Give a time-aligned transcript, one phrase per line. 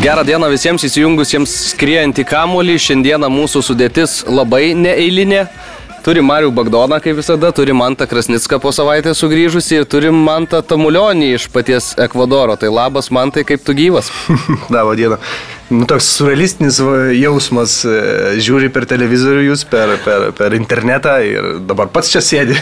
[0.00, 2.78] Gerą dieną visiems įsijungusiems skriejant į kamolį.
[2.80, 5.42] Šiandieną mūsų sudėtis labai neeilinė.
[6.02, 11.28] Turim Marių Bagdoną, kaip visada, turim Mantą Krasnicką po savaitės sugrįžusį ir turim Mantą Tamulionį
[11.36, 12.56] iš paties Ekvadoro.
[12.56, 14.08] Tai labas, Mantai, kaip tu gyvas?
[14.72, 15.20] Labą dieną.
[15.72, 16.78] Nu, toks surrealistinis
[17.16, 17.92] jausmas, e,
[18.44, 22.58] žiūri per televizorių jūs, per, per, per internetą ir dabar pats čia sėdi.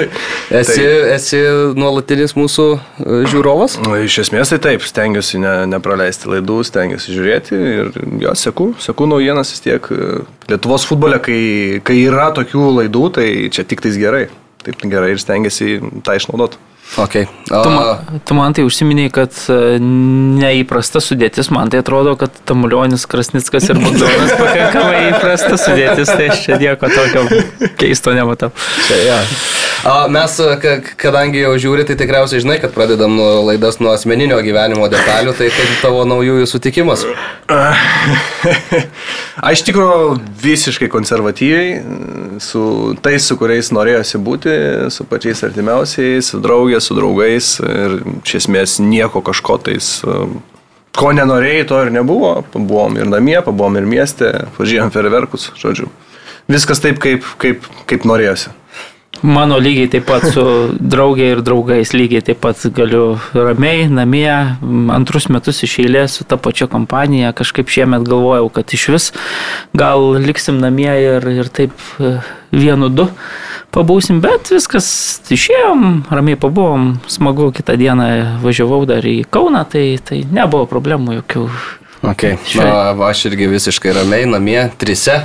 [0.60, 1.40] Esi, tai, esi
[1.76, 3.76] nuolatinis mūsų e, žiūrovas?
[3.84, 7.92] nu, iš esmės tai taip, stengiuosi ne, nepraleisti laidų, stengiuosi žiūrėti ir
[8.22, 9.90] jo, seku, seku naujienas vis tiek.
[9.92, 14.26] e, Lietuvos futbole, kai, kai yra tokių laidų, tai čia tik tais gerai.
[14.64, 16.60] Taip gerai ir stengiasi tą išnaudoti.
[16.98, 17.26] Okay.
[17.48, 23.08] Tu, ma, tu man tai užsiminiai, kad e, neįprasta sudėtis, man tai atrodo, kad Tamulionis,
[23.10, 27.26] Krasnickas ir Bagdonas pakankamai įprasta sudėtis, tai aš čia nieko tokio
[27.80, 28.52] keisto nematau.
[28.86, 29.18] Čia, ja.
[29.84, 30.32] Mes,
[30.62, 35.50] ka- kadangi jau žiūri, tai tikriausiai žinai, kad pradedam laidas nuo asmeninio gyvenimo detalių, tai
[35.52, 37.02] kaip tavo naujųjų sutikimas.
[39.50, 41.82] Aš tikrųjų visiškai konservatyviai,
[42.40, 42.64] su
[43.04, 44.56] tais, su kuriais norėjosi būti,
[44.94, 49.90] su pačiais artimiausiais, su draugės, su draugais ir iš esmės nieko kažko tais,
[50.96, 52.38] ko nenorėjai, to ir nebuvo.
[52.56, 55.92] Buvom ir namie, pabuvom ir mieste, važiavom ferverkus, žodžiu.
[56.48, 58.52] Viskas taip, kaip, kaip, kaip norėjosi.
[59.22, 60.44] Mano lygiai taip pat su
[60.80, 64.28] draugė ir draugais lygiai taip pat galiu ramiai namie
[64.92, 67.32] antrus metus iš eilės su ta pačia kompanija.
[67.36, 69.10] Kažkaip šiemet galvojau, kad iš vis
[69.76, 72.18] gal liksim namie ir, ir taip e,
[72.52, 73.08] vienu du
[73.74, 74.86] pabūsim, bet viskas
[75.34, 78.10] išėjom, ramiai pabuvom, smagu, kitą dieną
[78.44, 81.48] važiavau dar į Kauną, tai, tai nebuvo problemų jokių.
[82.04, 82.36] Okay.
[82.54, 85.22] Na, aš irgi visiškai ramiai namie, trise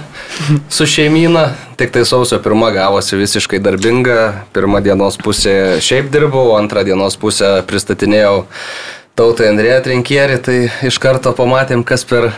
[0.72, 1.50] su šeimyna.
[1.80, 4.46] Tik tai sausio pirma gavosi visiškai darbinga.
[4.56, 8.46] Pirmą dienos pusę šiaip dirbau, antrą dienos pusę pristatinėjau
[9.20, 10.40] tautai Andrėją Trinkierį.
[10.46, 10.58] Tai
[10.88, 12.30] iš karto pamatėm, kas per,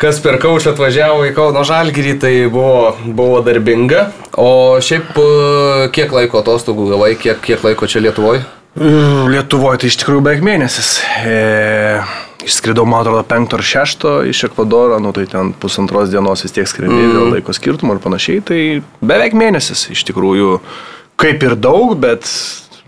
[0.00, 2.16] kas per kaušą atvažiavo į Kauno Žalgirį.
[2.24, 4.08] Tai buvo, buvo darbinga.
[4.40, 5.28] O šiaip e,
[5.92, 8.46] kiek laiko atostogų gavai, kiek, kiek laiko čia Lietuvoje?
[8.80, 10.94] Lietuvoje tai iš tikrųjų beveik mėnesis.
[11.20, 12.00] E,
[12.46, 16.68] išskridau, man atrodo, 5 ar 6 iš Ekvadoro, nu tai ten pusantros dienos vis tiek
[16.68, 17.14] skrendi mm.
[17.16, 18.42] dėl laiko skirtumų ir panašiai.
[18.48, 18.60] Tai
[19.04, 20.58] beveik mėnesis iš tikrųjų
[21.22, 22.28] kaip ir daug, bet,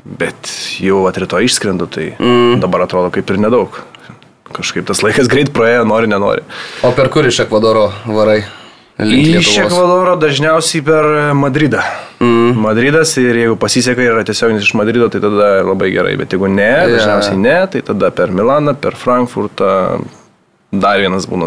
[0.04, 0.50] bet
[0.82, 2.60] jau atrito išskrendu, tai mm.
[2.64, 3.80] dabar atrodo kaip ir nedaug.
[4.54, 6.44] Kažkaip tas laikas greit praėjo, nori, nenori.
[6.86, 8.42] O per kur iš Ekvadoro varai?
[8.98, 9.56] Iš?
[9.64, 11.82] Ekvadoro dažniausiai per Madridą.
[12.22, 12.54] Mm.
[12.62, 16.46] Madridas ir jeigu pasiseka ir yra tiesioginis iš Madrido, tai tada labai gerai, bet jeigu
[16.46, 16.92] ne, yeah.
[16.92, 19.72] dažniausiai ne, tai tada per Milaną, per Frankfurtą.
[20.74, 21.46] Dar vienas būna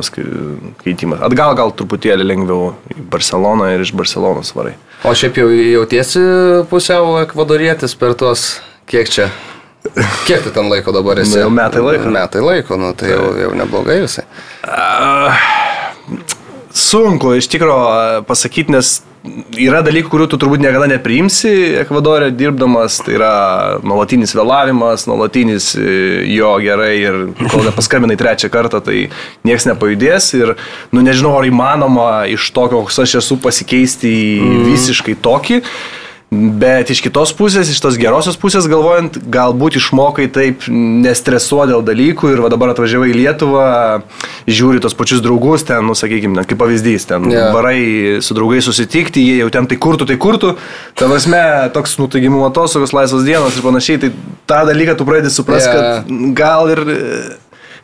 [0.79, 1.19] keitimas.
[1.27, 4.77] Atgal gal truputėlį lengviau į Barceloną ir iš Barcelonos varai.
[5.03, 6.21] O šiaip jau jautiesi
[6.71, 8.45] pusiau ekvadorietis per tuos,
[8.87, 9.27] kiek čia?
[10.27, 11.35] Kiek tu ten laiko dabar esi?
[11.35, 12.11] Nu, jau metai laiko.
[12.11, 14.27] Metai laiko, nu tai jau, jau neblogai visai.
[16.77, 18.99] Sunku iš tikrųjų pasakyti, nes
[19.57, 21.51] yra dalykų, kurių tu turbūt niekada nepriimsi
[21.81, 22.99] Ekvadorė dirbdamas.
[23.03, 23.31] Tai yra
[23.85, 25.87] nuolatinis vėlavimas, nuolatinis e,
[26.35, 27.19] jo gerai ir
[27.51, 29.07] kol nepaskambinai trečią kartą, tai
[29.47, 30.31] niekas nepajudės.
[30.37, 30.53] Ir,
[30.93, 34.67] nu nežinau, ar įmanoma iš tokio, koks aš esu, pasikeisti į mm.
[34.71, 35.61] visiškai tokį.
[36.27, 42.33] Bet iš kitos pusės, iš tos gerosios pusės galvojant, galbūt išmokai taip nestresuoti dėl dalykų
[42.33, 43.67] ir va dabar atvažiavai į Lietuvą,
[44.43, 47.53] žiūri tos pačius draugus ten, nu sakykime, kaip pavyzdys, ten yeah.
[47.55, 50.57] varai su draugais susitikti, jie jau ten tai kurtų, tai kurtų,
[50.99, 54.11] ta prasme, toks nutaigimų atostogos, laisvos dienos ir panašiai, tai
[54.51, 56.01] tą dalyką tu pradedi suprasti, yeah.
[56.03, 56.87] kad gal ir...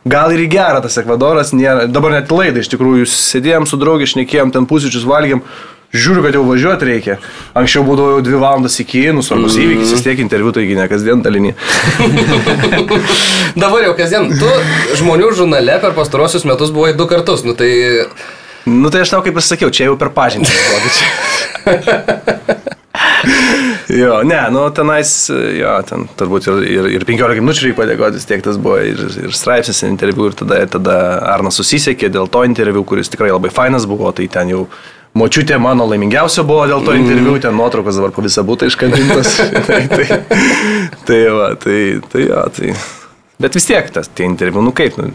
[0.04, 4.04] Gal ir į gerą tas Ekvadoras, nėra, dabar net laidai, iš tikrųjų, sėdėjom su draugė,
[4.10, 5.40] šnekėjom, ten pusryčius valgėm,
[5.94, 7.14] žiūriu, kad jau važiuoti reikia.
[7.58, 9.64] Anksčiau būdavo jau dvi valandas iki, nu, svarbus mm.
[9.64, 11.52] įvykis, vis tiek interviu, taigi ne kasdien dalinį.
[13.62, 14.48] Dabar jau kasdien, tu
[15.00, 17.70] žmonių žurnale per pastarosius metus buvai du kartus, nu tai...
[18.64, 20.52] Nu tai aš tau kaip ir sakiau, čia jau per pažintį.
[24.00, 25.10] jo, ne, nu tenais,
[25.58, 29.32] jo, ten turbūt ir, ir, ir 15 minučių reikia padėkoti, tiek tas buvo ir, ir
[29.36, 30.96] straipsnis, ir interviu, ir tada, tada
[31.34, 34.64] Arnas susisiekė dėl to interviu, kuris tikrai labai fainas buvo, tai ten jau
[35.14, 39.36] Močiutė mano laimingiausia buvo dėl to interviu, ten nuotraukos dabar po visą būtą iškabintos.
[39.68, 40.06] tai, tai,
[41.06, 41.78] tai, va, tai,
[42.10, 42.72] tai, jo, tai.
[43.44, 45.12] Bet vis tiek tas tie interviu, nu kaip, nu,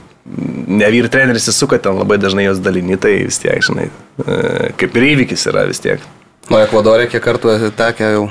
[0.80, 3.90] ne vyr treneris įsuka ten labai dažnai jos dalini, tai vis tiek, žinai,
[4.24, 6.04] e, kaip ir įvykis yra vis tiek.
[6.48, 8.26] Nu, Ekvadorė kiek kartų tekę jau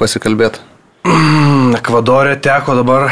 [0.00, 0.60] pasikalbėti.
[1.80, 3.08] Ekvadorė teko dabar.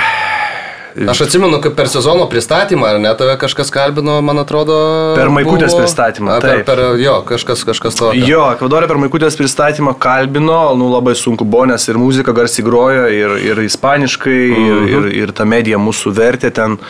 [1.04, 4.76] Aš atsimenu, kaip per sezono pristatymą, ar ne, tave kažkas kalbino, man atrodo.
[5.18, 8.12] Per Maikutės pristatymą, A, per, per, jo, kažkas, kažkas to.
[8.16, 13.04] Jo, Ekvadorė per Maikutės pristatymą kalbino, nu labai sunku buvo, nes ir muzika garsiai grojo,
[13.12, 16.80] ir, ir ispaniškai, ir, ir, ir ta medija mūsų vertė ten.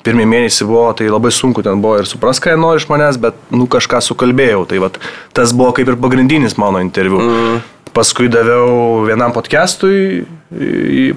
[0.00, 3.18] Pirmie mėnesį buvo, tai labai sunku ten buvo ir supras, ką jie nori iš manęs,
[3.20, 4.62] bet, nu, kažką sukalbėjau.
[4.70, 4.96] Tai vat,
[5.36, 7.20] tas buvo kaip ir pagrindinis mano interviu.
[7.20, 7.58] Mm.
[7.92, 10.22] Paskui daviau vienam podcastui,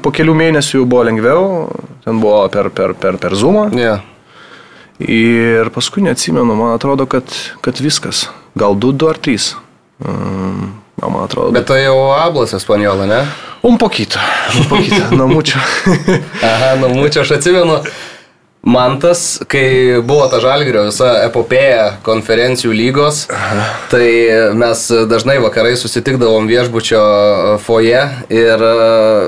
[0.04, 1.46] po kelių mėnesių jau buvo lengviau,
[2.04, 3.70] ten buvo per, per, per, per Zoomą.
[3.78, 4.04] Yeah.
[5.04, 7.28] Ir paskui neatsimenu, man atrodo, kad,
[7.66, 8.28] kad viskas.
[8.60, 9.54] Gal du, du ar trys.
[10.04, 11.52] Um, man atrodo.
[11.56, 13.22] Bet tai jau hablas espanjola, ne?
[13.64, 14.20] Un poquito.
[14.60, 15.16] Un poquito.
[15.16, 15.60] No mucho.
[16.50, 17.80] Aha, mūčio aš atsimenu.
[18.63, 23.25] Mantas, kai buvo ta žalgrio visa epopėja konferencijų lygos,
[23.92, 24.06] tai
[24.56, 27.01] mes dažnai vakarai susitikdavom viešbučio
[27.60, 28.77] foje ir e,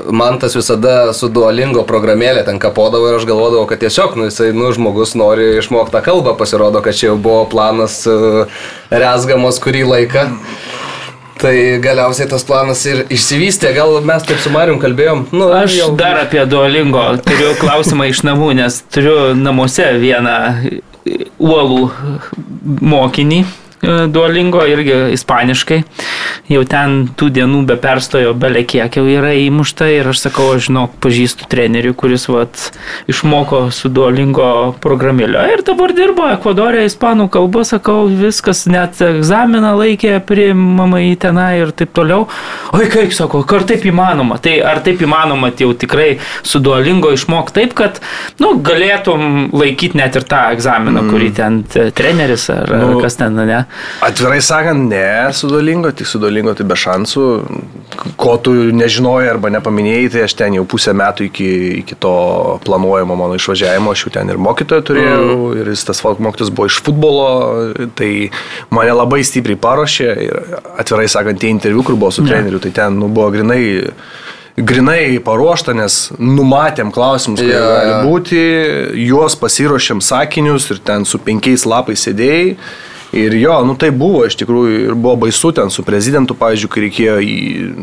[0.08, 4.70] Mantas visada su duolingo programėlė ten kapodavo ir aš galvodavau, kad tiesiog, nu, jisai, nu,
[4.72, 8.16] žmogus nori išmokti tą kalbą, pasirodo, kad čia jau buvo planas e,
[8.88, 10.30] rezgamos kurį laiką.
[11.36, 11.52] Tai
[11.84, 15.26] galiausiai tas planas ir išsivystė, gal mes taip su Marium kalbėjom.
[15.36, 20.36] Nu, Aš jau- dar apie Duolingo turiu klausimą iš namų, nes turiu namuose vieną
[21.38, 21.90] uolų
[22.80, 23.44] mokinį
[24.12, 25.82] Duolingo irgi ispaniškai.
[26.52, 30.68] Jau ten tų dienų be perstojo belė kiek jau yra įmušta ir aš sakau, aš
[30.68, 32.68] žinau, pažįstu trenerių, kuris vat,
[33.10, 40.16] išmoko su Duolingo programėlio ir dabar dirba Ekvadorė, ispanų kalba, sakau, viskas, net egzaminą laikė,
[40.26, 42.26] priimama į tenai ir taip toliau.
[42.76, 44.38] Oi, kaip sako, ar taip įmanoma?
[44.42, 46.08] Tai ar taip įmanoma tai jau tikrai
[46.46, 48.00] su Duolingo išmok taip, kad,
[48.42, 51.12] nu, galėtum laikyti net ir tą egzaminą, mm.
[51.12, 51.60] kurį ten
[51.96, 53.62] treneris ar, nu, ar kas ten, ne?
[54.04, 57.24] Atvirai sakant, ne su Dolingo, tik su Dolingo tai be šansų.
[58.20, 61.48] Ko tu nežinojai arba nepaminėjai, tai aš ten jau pusę metų iki,
[61.82, 62.12] iki to
[62.66, 65.56] planuojamo mano išvažiavimo, aš jau ten ir mokytoją turėjau, mm.
[65.62, 67.28] ir jis tas folk mokytas buvo iš futbolo,
[67.98, 68.12] tai
[68.74, 70.40] mane labai stipriai paruošė ir
[70.76, 72.32] atvirai sakant, tie interviu, kur buvo su Ne.
[72.32, 73.64] treneriu, tai ten nu, buvo grinai
[74.56, 77.66] grinai paruošta, nes numatėm klausimus, kurie yeah.
[77.76, 78.42] gali būti,
[79.04, 82.56] juos pasiruošėm sakinius ir ten su penkiais lapais sėdėjai.
[83.16, 86.82] Ir jo, nu tai buvo iš tikrųjų ir buvo baisu ten su prezidentu, pavyzdžiui, kai
[86.84, 87.36] reikėjo, į,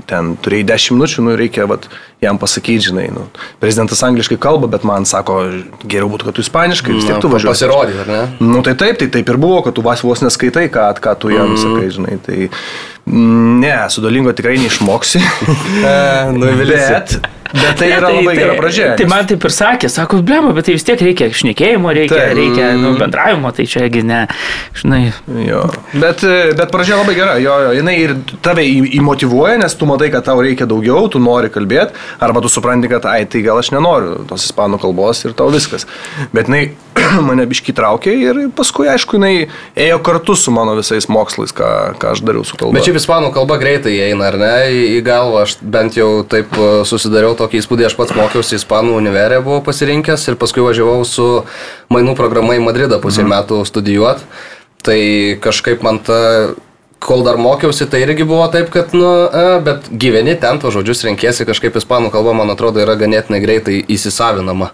[0.09, 1.87] ten turėjai 10 minučių, nu reikia vat,
[2.23, 3.25] jam pasakyti, žinai, nu,
[3.63, 5.39] prezidentas angliškai kalba, bet man sako,
[5.83, 7.53] geriau būtų, kad tu ispaniškai, vis tiek tu važiuoji.
[7.55, 8.21] Pasirodyti, ar ne?
[8.45, 11.33] Nu tai taip, tai taip ir buvo, kad tu vas vos neskaitai, ką, ką tu
[11.33, 11.61] jam mm.
[11.63, 12.17] sakai, žinai.
[12.23, 15.23] Tai mm, ne, su dolingo tikrai neišmoksi.
[16.69, 17.17] bet,
[17.53, 18.89] bet tai yra labai gera pradžia.
[18.99, 22.35] Tai man taip ir sakė, sako, blema, bet tai vis tiek reikia šnekėjimo, reikia, Taip.
[22.39, 24.23] reikia nu, bendravimo, tai čiagi ne,
[24.79, 25.01] žinai.
[25.47, 25.63] Jo.
[25.93, 26.23] Bet,
[26.57, 28.15] bet pradžia labai gera, jo, jo, jinai ir
[28.45, 32.51] tave į- įmotivuoja, nes tu matai, kad tau reikia daugiau, tu nori kalbėti, arba tu
[32.51, 35.85] supranti, kad, ai, tai gal aš nenoriu tos ispanų kalbos ir tau viskas.
[36.33, 36.71] Bet jinai
[37.27, 39.47] mane biški traukė ir paskui, aišku, jinai
[39.79, 41.69] ėjo kartu su mano visais mokslais, ką,
[42.01, 42.77] ką aš dariau su kalba.
[42.77, 45.43] Bet šiaip ispanų kalba greitai eina, ar ne, į, galvą.
[45.43, 50.27] Aš bent jau taip e, susidariau tokį įspūdį, aš pats mokiausi ispanų univerę, buvau pasirinkęs
[50.31, 51.29] ir paskui važiavau su
[51.93, 53.33] mainų programa į Madridą pusę mhm.
[53.35, 54.27] metų studijuoti.
[54.83, 54.99] Tai
[55.43, 56.19] kažkaip man ta
[57.03, 61.03] kol dar mokiausi, tai irgi buvo taip, kad, nu, e, bet gyveni ten, to žodžius
[61.07, 64.71] renkėsi, kažkaip ispanų kalba, man atrodo, yra ganėtinai greitai įsisavinama.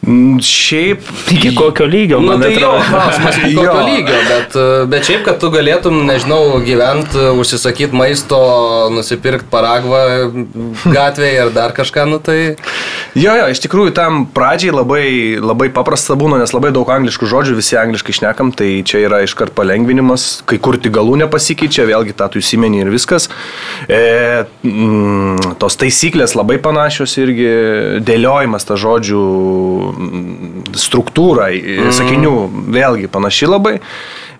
[0.00, 1.00] Mm, Šiaip.
[1.30, 2.84] Iki kokio lygio, Na man nu, tai jo, atrodo.
[2.90, 4.56] klausimas, iki kokio lygio, bet,
[4.88, 8.38] bet šiaip, kad tu galėtum, nežinau, gyventi, užsisakyti maisto,
[8.94, 10.00] nusipirkti paragvą
[10.88, 12.38] gatvėje ir dar kažką, nu tai...
[13.18, 15.04] Jo, jo, iš tikrųjų tam pradžiai labai,
[15.42, 19.52] labai paprasta būna, nes labai daug angliškų žodžių, visi angliškai šnekam, tai čia yra iškart
[19.58, 23.28] palengvinimas, kai kur tik galų nepasikeičia, vėlgi tą tu įsimeni ir viskas.
[23.90, 27.50] E, mm, tos taisyklės labai panašios irgi,
[28.06, 29.24] dėliojimas tą žodžių
[30.78, 31.92] struktūrą, mm.
[31.96, 32.34] sakinių,
[32.74, 33.78] vėlgi panaši labai.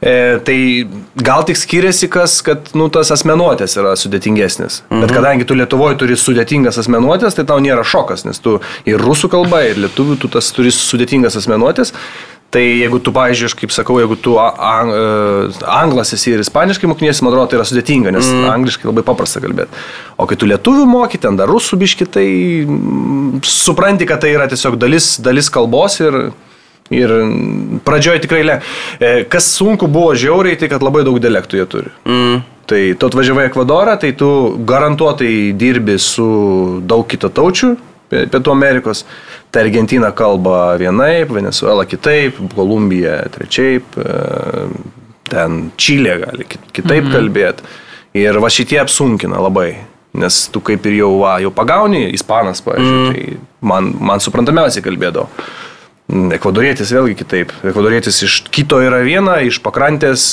[0.00, 0.88] E, tai
[1.20, 4.80] gal tik skiriasi, kas, kad nu, tas asmenuotės yra sudėtingesnis.
[4.88, 5.02] Mhm.
[5.04, 8.56] Bet kadangi tu Lietuvoje turi sudėtingas asmenuotės, tai tau nėra šokas, nes tu
[8.88, 11.92] ir rusų kalba, ir lietuvių tu tas turi sudėtingas asmenuotės.
[12.50, 16.88] Tai jeigu tu, pavyzdžiui, aš kaip sakau, jeigu tu ang, e, anglas esi ir ispaniškai
[16.90, 18.48] mokiniesi, man atrodo, tai yra sudėtinga, nes mm.
[18.56, 19.70] angliškai labai paprasta kalbėti.
[20.18, 22.26] O kai tu lietuvių moki, ten dar rusų biški, tai
[22.66, 26.22] mm, supranti, kad tai yra tiesiog dalis, dalis kalbos ir,
[26.90, 27.06] Ir
[27.86, 28.54] pradžioje tikrai le.
[28.98, 31.92] e, Kas sunku buvo žiauriai, tai kad labai daug dialektų jie turi.
[32.02, 32.40] Mm.
[32.66, 34.26] Tai tu atvažiavai Ekvadorą, tai tu
[34.66, 36.26] garantuotai dirbi su
[36.82, 37.70] daug kitataučių
[38.10, 39.04] Pie- Pietų Amerikos.
[39.50, 44.66] Tai Argentina kalba vienaip, Venezuela kitaip, Kolumbija trečiaip, e,
[45.30, 47.14] ten Čilė gali kit- kitaip mhm.
[47.16, 47.72] kalbėti.
[48.20, 49.72] Ir va šitie apsunkina labai.
[50.20, 53.12] Nes tu kaip ir jau, va, jau pagauni, ispanas, pavyzdžiui, mm.
[53.14, 55.28] tai man, man suprantamiausiai kalbėdavo.
[56.34, 57.52] Ekvadorietis vėlgi kitaip.
[57.70, 60.32] Ekvadorietis iš kito yra viena, iš pakrantės.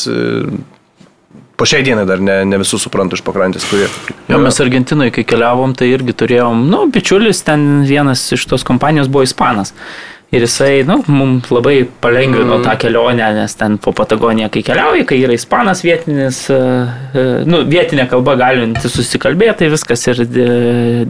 [1.57, 3.87] Po šiai dienai dar ne, ne visus suprantu iš pakrantės, kurie.
[4.29, 9.09] Jo, mes Argentinoje, kai keliavom, tai irgi turėjom, nu, bičiulis, ten vienas iš tos kompanijos
[9.09, 9.73] buvo ispanas.
[10.27, 12.63] Ir jisai, nu, mums labai palengvino mm.
[12.65, 16.41] tą kelionę, nes ten po Patagoniją, kai keliauji, kai yra ispanas vietinis,
[17.47, 20.19] nu, vietinė kalba galinti susikalbėti, tai viskas ir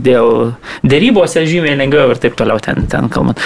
[0.05, 0.53] dėl
[0.85, 3.41] dėrybose žymiai lengviau ir taip toliau ten, ten kalbant.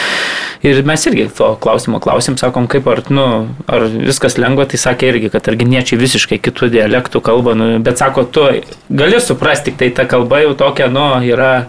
[0.60, 3.28] Ir mes irgi to klausimo klausim, sakom, kaip ar, nu,
[3.72, 8.28] ar viskas lengva, tai sakė irgi, kad arginiečiai visiškai kitų dialektų kalba, nu, bet sako,
[8.28, 8.50] tu
[8.92, 11.62] gali suprasti, tai ta kalba jau tokia, nu, yra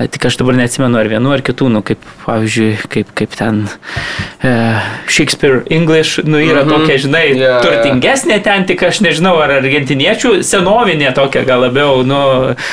[0.00, 4.86] Tik aš dabar neatsimenu ar vienu ar kitų, nu, kaip, pavyzdžiui, kaip, kaip ten uh,
[5.04, 6.86] Shakespeare English, nu, yra mm -hmm.
[6.86, 12.20] tokia, žinai, yeah, turtingesnė ten, tik aš nežinau, ar argentiniečių, senovinė tokia gal labiau, nu,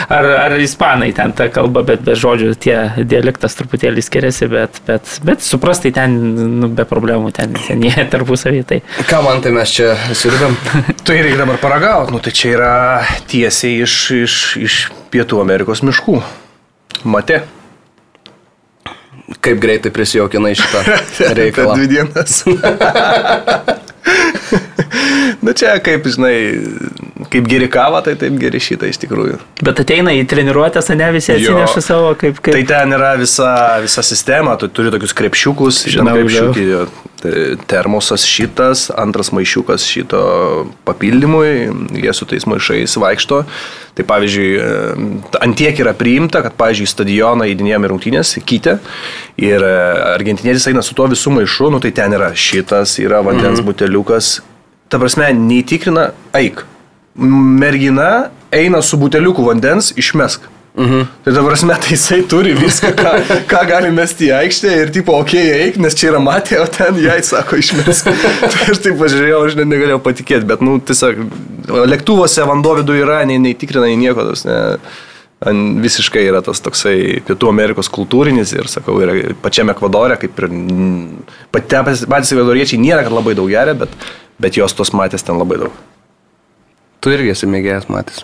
[0.07, 5.19] ar, ar ispanai ten ta kalba, bet be žodžių tie dialektas truputėlį skiriasi, bet, bet,
[5.23, 6.17] bet suprastai ten,
[6.61, 8.63] nu, be problemų, ten, ten jie tarpusavį.
[8.63, 8.81] Tai.
[9.09, 10.55] Ką man tai mes čia sirbėm?
[11.03, 12.73] tai reikia dabar paragauti, nu, tai čia yra
[13.27, 16.46] tiesiai iš, iš, iš Pietų Amerikos miškų.
[17.03, 17.41] Mate.
[19.41, 20.83] Kaip greitai prisijaukinai šitą
[21.35, 21.75] reikalą?
[21.75, 22.43] Per dvi dienas.
[25.45, 26.35] Na čia, kaip žinai,
[27.31, 29.39] kaip geri kava, tai taip geri šitą iš tikrųjų.
[29.65, 32.55] Bet ateina į treniruotę, ne visi atsineša savo kaip, kaip...
[32.55, 33.51] Tai ten yra visa,
[33.83, 36.67] visa sistema, tu turi tokius krepšiukus, žinau, krepšiukį,
[37.21, 37.33] tai
[37.69, 40.21] termosas šitas, antras maišiukas šito
[40.87, 41.51] papildymui,
[41.97, 43.43] jie su tais maišais vaikšto.
[43.97, 44.49] Tai pavyzdžiui,
[45.41, 48.75] antiek yra priimta, kad, pavyzdžiui, stadioną įdinėjome rungtynės, kitę,
[49.41, 49.71] ir e,
[50.13, 53.65] argentinietis eina su tuo visų maišu, nu tai ten yra šitas, yra vandens mhm.
[53.71, 54.36] buteliukas.
[54.87, 56.63] Ta prasme, neįtikrina, eik
[57.17, 60.41] mergina eina su buteliuku vandens, išmesk.
[60.77, 61.07] Mhm.
[61.23, 63.11] Tai dabar mes tai jisai turi viską, ką,
[63.49, 66.67] ką gali mesti į aikštę ir tipo, okei, okay, eik, nes čia yra matė, o
[66.69, 68.11] ten jai sako išmesk.
[68.53, 71.23] tai aš taip pažiūrėjau, aš net negalėjau patikėti, bet, nu, tiesiog,
[71.89, 74.59] lėktuvose vanduo viduje yra, nei, nei tikrina, nei nieko, tas, ne,
[75.81, 80.49] visiškai yra tas toksai Pietų Amerikos kultūrinis ir, sakau, yra pačiame Ekvadore, kaip ir
[81.57, 83.97] patys ekvadoriečiai nėra, kad labai daug geria, bet,
[84.41, 85.83] bet jos tos matės ten labai daug.
[87.01, 88.23] Tu irgi esi mėgėjas matys.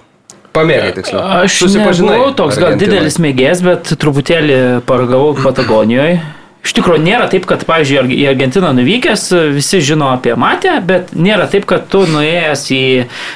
[0.54, 1.22] Pamėgai tiksliau.
[1.42, 4.58] Aš nebuvau toks gal didelis mėgėjas, bet truputėlį
[4.90, 6.20] paragavau Patagonijoje.
[6.64, 11.50] Iš tikrųjų, nėra taip, kad, pavyzdžiui, į Argentiną nuvykęs visi žino apie matę, bet nėra
[11.52, 12.84] taip, kad tu nuėjęs į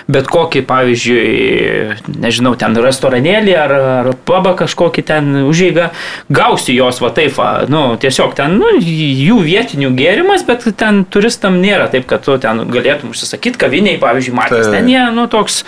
[0.08, 5.90] bet kokį, pavyzdžiui, nežinau, ten restoranėlį ar, ar pabą kažkokį ten užėgą,
[6.32, 11.60] gausi jos va taip, va, nu, tiesiog ten, nu, jų vietinių gėrimas, bet ten turistam
[11.60, 15.66] nėra taip, kad tu ten galėtum užsisakyti kaviniai, pavyzdžiui, matęs, ten jie, nu, toks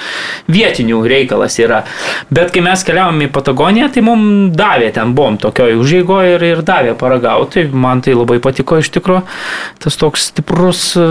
[0.48, 1.84] vietinių reikalas yra.
[2.32, 6.64] Bet kai mes keliavom į Patagoniją, tai mums davė, ten buvom tokioj užėgoje ir, ir
[6.64, 9.26] davė paragauti tai man tai labai patiko iš tikrųjų,
[9.84, 11.08] tas toks stiprus e,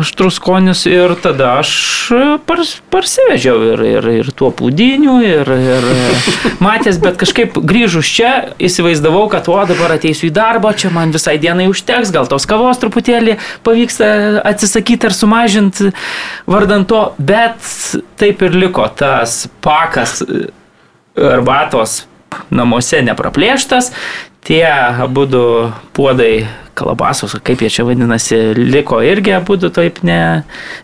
[0.00, 1.70] aštrus skonis ir tada aš
[2.12, 5.86] e, pars, parsivežiau ir, ir, ir tuo pūdiniu, ir, ir
[6.64, 8.32] matęs, bet kažkaip grįžus čia
[8.62, 12.80] įsivaizdavau, kad o dabar ateisiu į darbą, čia man visai dienai užteks, gal tos kavos
[12.82, 15.92] truputėlį pavyksta atsisakyti ar sumažinti
[16.50, 17.72] vardant to, bet
[18.20, 20.46] taip ir liko tas pakas e,
[21.16, 22.02] arbatos
[22.50, 23.92] namuose nepraplėštas,
[24.46, 25.26] tie abu
[25.96, 30.18] puodai kalabasos, kaip jie čia vadinasi, liko irgi abu taip ne,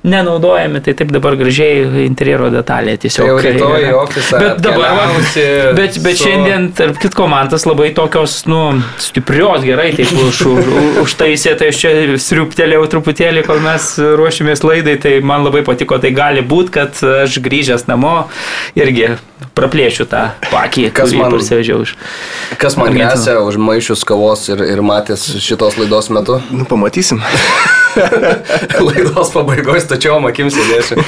[0.06, 3.28] nenaudojami, tai taip dabar gražiai interjero detalė tiesiog.
[3.28, 4.40] Tai jau rytoj į ofisą.
[4.42, 5.02] Bet dabar,
[5.78, 6.26] bet, bet su...
[6.26, 8.62] šiandien, tarp kitko, man tas labai tokios, nu,
[9.02, 10.70] stiprios gerai, taip už, už,
[11.04, 16.14] užtaisė, tai aš čia sriuptelėjau truputėlį, kol mes ruošėmės laidai, tai man labai patiko, tai
[16.16, 18.16] gali būti, kad aš grįžęs namo
[18.78, 19.12] irgi
[19.56, 21.94] praplėšiu tą pakį, kas man iš.
[22.60, 26.38] Kas man grėsia už maišius kavos ir, ir matęs šitos laidos metu?
[26.54, 27.20] Nu, pamatysim.
[28.86, 31.02] laidos pabaigoje stačiom akim sėdėsiu.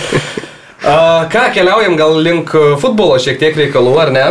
[0.84, 2.50] Uh, ką, keliaujam gal link
[2.82, 4.26] futbolo šiek tiek reikalų, ar ne?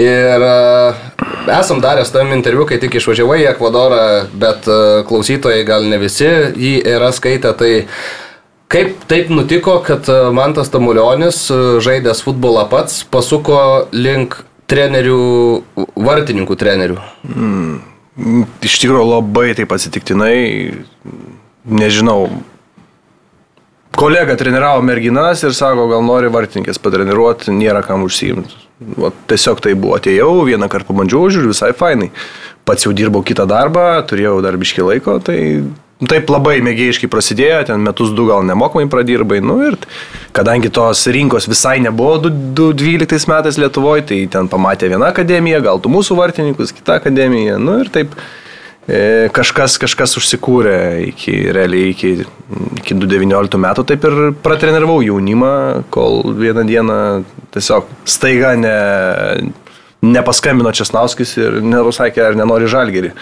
[0.00, 0.98] Ir uh,
[1.52, 6.00] esam darę su tavim interviu, kai tik išvažiavai į Ekvadorą, bet uh, klausytojai gal ne
[6.02, 7.72] visi jį yra skaitę, tai
[8.72, 11.42] Kaip taip nutiko, kad Mantas Tamulionis,
[11.84, 13.58] žaidęs futbolą pats, pasuko
[13.92, 14.38] link
[14.72, 15.18] trenerių,
[16.00, 16.96] vartininkų trenerių?
[17.28, 17.74] Mm.
[18.16, 20.82] Iš tikrųjų labai taip atsitiktinai,
[21.64, 22.26] nežinau.
[23.96, 28.60] Kolega treniravo merginas ir sako, gal nori vartininkės patreniruoti, nėra kam užsiimti.
[29.00, 32.10] O tiesiog tai buvo, atėjau, vieną kartą pabandžiau, žiūriu, visai fainai.
[32.68, 35.38] Pats jau dirbau kitą darbą, turėjau dar biški laiko, tai
[36.10, 39.78] taip labai mėgėjiškai prasidėjo, ten metus du gal nemokamai pradirbai, nu ir
[40.36, 45.92] kadangi tos rinkos visai nebuvo 2012 metais Lietuvoje, tai ten pamatė viena akademija, gal tu
[45.92, 48.16] mūsų vartininkus, kita akademija, nu ir taip
[48.86, 50.76] e, kažkas, kažkas užsikūrė
[51.12, 52.14] iki, realiai iki,
[52.82, 55.54] iki 2019 metų, taip ir pratreniravau jaunimą,
[55.94, 57.00] kol vieną dieną
[57.54, 58.76] tiesiog staiga ne,
[60.02, 63.12] nepaskambino Česnauskis ir nerusakė, ar nenori žalgerį.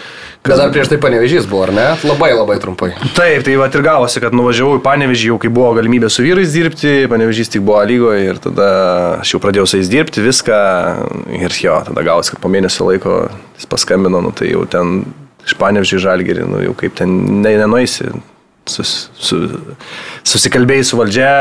[0.46, 1.86] Bet dar prieš tai panevežys buvo, ar ne?
[2.08, 2.94] Labai labai trumpai.
[3.16, 6.56] Taip, tai va ir gavosi, kad nuvažiavau į panevežį jau kai buvo galimybė su vyrais
[6.56, 8.70] dirbti, panevežys tik buvo lygoje ir tada
[9.18, 10.60] aš jau pradėjau su jais dirbti viską
[11.36, 13.20] ir jo, tada gavosi, kad po mėnesio laiko
[13.58, 15.02] jis paskambino, nu tai jau ten
[15.44, 17.12] iš panevežį žalgerį, nu jau kaip ten
[17.44, 18.08] ne, nenueisi
[18.70, 19.40] sus, su,
[20.26, 21.32] susikalbėjai su valdžia,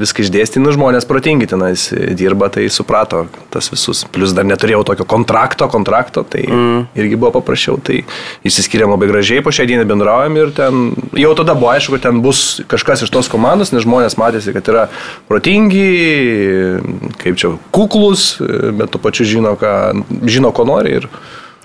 [0.00, 4.04] viską išdėstyti, nu žmonės protingi tenais dirba, tai suprato tas visus.
[4.14, 6.84] Plus dar neturėjau tokio kontrakto, kontrakto, tai mm.
[7.00, 7.80] irgi buvo paprasčiau.
[7.84, 8.00] Tai
[8.46, 12.22] išsiskiriam labai gražiai, po šią dieną bendraujam ir ten jau tada buvo aišku, kad ten
[12.24, 14.86] bus kažkas iš tos komandos, nes žmonės matėsi, kad yra
[15.30, 15.86] protingi,
[17.20, 19.74] kaip čia, kuklus, bet tuo pačiu žino, ką,
[20.30, 21.00] žino ko nori.
[21.00, 21.08] Ir,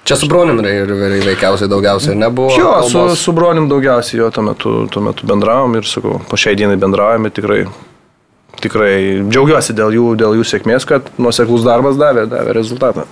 [0.05, 2.53] Čia su bronim veikiausiai daugiausiai nebuvo.
[2.53, 6.57] Jo, su, su bronim daugiausiai jo tuo metu, tuo metu bendravom ir sakau, po šiai
[6.59, 7.63] dienai bendravom ir tikrai,
[8.62, 8.91] tikrai
[9.25, 13.07] džiaugiuosi dėl jų, dėl jų sėkmės, kad nuoseklus darbas davė, davė rezultatą.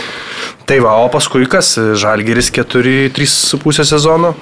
[0.68, 4.34] tai va, o paskui kas, Žalgeris 4-3,5 sezono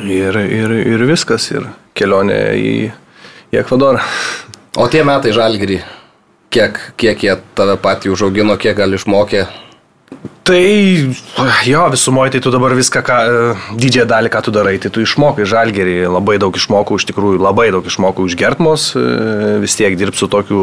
[0.00, 2.72] ir, ir, ir viskas, ir kelionė į,
[3.52, 4.00] į Ekvadorą.
[4.80, 5.82] O tie metai Žalgerį,
[6.48, 9.44] kiek, kiek jie tave patį užaugino, kiek gal išmokė?
[10.46, 11.14] Tai
[11.66, 15.02] jo, visumoje tai tu dabar viską, ką, e, didžiąją dalį, ką tu darai, tai tu
[15.02, 19.02] išmokai žalgerį, labai daug išmokau, iš tikrųjų labai daug išmokau iš gertmos, e,
[19.58, 20.60] vis tiek dirbsiu tokiu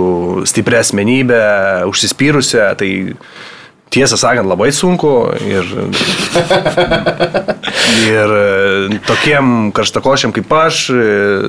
[0.47, 1.41] stiprią asmenybę,
[1.91, 2.91] užsispyrusią, tai
[3.93, 5.11] tiesą sakant, labai sunku
[5.45, 5.67] ir,
[8.09, 11.05] ir e, tokiem karštakošiam kaip aš, e,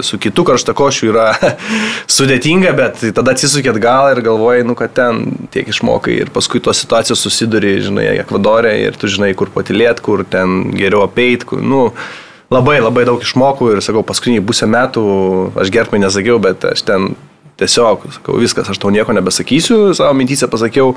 [0.06, 1.28] su kitu karštakošiu yra
[2.16, 5.24] sudėtinga, bet tada atsisukėt gal ir galvojai, nu, kad ten
[5.54, 10.24] tiek išmokai ir paskui tos situacijos susiduri, žinai, Ekvadorė ir tu žinai, kur patilėt, kur
[10.28, 11.88] ten geriau apeit, kur, nu,
[12.52, 15.04] labai labai daug išmokau ir sakau, paskutinį pusę metų,
[15.60, 17.14] aš gerbmai nesakiau, bet aš ten
[17.60, 20.94] tiesiog, sakau, viskas, aš tau nieko nebesakysiu, savo mintyse pasakiau,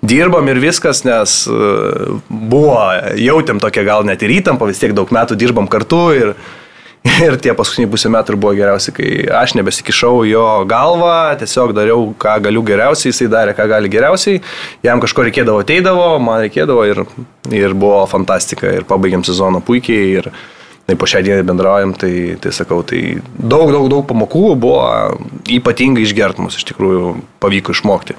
[0.00, 1.74] dirbam ir viskas, nes e,
[2.28, 2.78] buvo,
[3.18, 6.34] jautėm tokia gal net ir įtampa, vis tiek daug metų dirbam kartu ir,
[7.26, 12.38] ir tie paskutiniai pusę metų buvo geriausi, kai aš nebesikišau jo galvą, tiesiog dariau, ką
[12.48, 14.42] galiu geriausiai, jisai darė, ką gali geriausiai,
[14.86, 17.04] jam kažko reikėdavo, ateidavo, man reikėdavo ir,
[17.52, 20.32] ir buvo fantastika ir pabaigėm sezoną puikiai ir
[20.88, 24.78] tai po šią dieną bendraujam, tai, tai sakau, tai daug, daug, daug pamokų buvo
[25.44, 27.10] ypatingai išgertmus, iš tikrųjų
[27.44, 28.16] pavyko išmokti.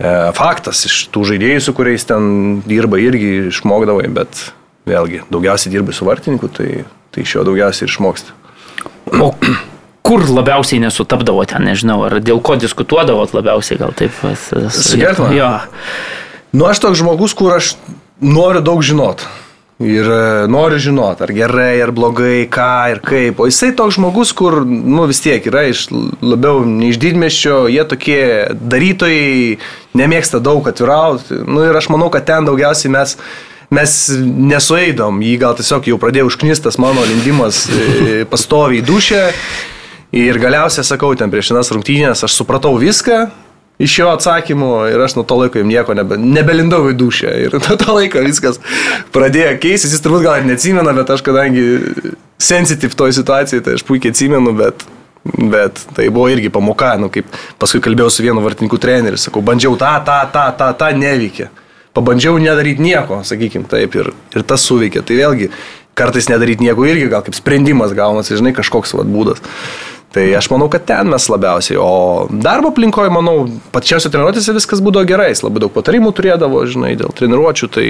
[0.00, 4.46] E, faktas, iš tų žaidėjų, su kuriais ten dirba, irgi išmokdavai, bet
[4.88, 8.38] vėlgi, daugiausiai dirbai su vartininku, tai, tai iš jo daugiausiai ir išmoksti.
[9.20, 9.34] O
[10.10, 14.16] kur labiausiai nesutapdavo ten, nežinau, ar dėl ko diskutuodavot labiausiai, gal taip?
[14.72, 15.34] Sugertama?
[15.36, 15.52] Jo.
[16.56, 17.74] Nu, aš toks žmogus, kur aš
[18.24, 19.28] noriu daug žinot.
[19.80, 23.38] Ir e, nori žinot, ar gerai, ar blogai, ką ir kaip.
[23.40, 25.86] O jisai toks žmogus, kur, nu vis tiek yra iš
[26.20, 28.20] labiau ne iš didmeščio, jie tokie
[28.60, 29.56] darytojai,
[29.96, 31.40] nemėgsta daug atvirauti.
[31.48, 33.16] Nu ir aš manau, kad ten daugiausiai mes
[33.70, 33.92] mes
[34.50, 39.28] nesueidom, jį gal tiesiog jau pradėjo užknistas mano lindimas e, pastoviai dušę.
[40.20, 43.28] Ir galiausiai sakau, ten prieš šias rungtynės aš supratau viską,
[43.80, 47.34] iš jo atsakymų ir aš nuo to laiko jam nieko nebe, nebelindau į dušę.
[47.46, 48.60] Ir nuo to laiko viskas
[49.14, 49.94] pradėjo keistis.
[49.94, 51.64] Jis turbūt gal ir neatsimena, bet aš kadangi
[52.40, 54.84] sensitiv toj situacijai, tai aš puikiai atsimenu, bet,
[55.24, 57.28] bet tai buvo irgi pamoka, nu, kaip
[57.60, 61.50] paskui kalbėjau su vienu vartininkų treneriu, sakau, bandžiau tą, tą, tą, tą, tą, neveikia.
[61.96, 65.02] Pabandžiau nedaryti nieko, sakykim, taip, ir, ir tas suveikė.
[65.02, 65.48] Tai vėlgi,
[65.98, 69.42] kartais nedaryti nieko irgi gal kaip sprendimas gaunasi, žinai, kažkoks vad būdas.
[70.10, 71.78] Tai aš manau, kad ten mes labiausiai.
[71.78, 73.44] O darbo aplinkoje, manau,
[73.74, 75.28] pačiausiai treniruotėse viskas būdavo gerai.
[75.30, 77.86] Jis labai daug patarimų turėdavo, žinai, dėl treniruočių, tai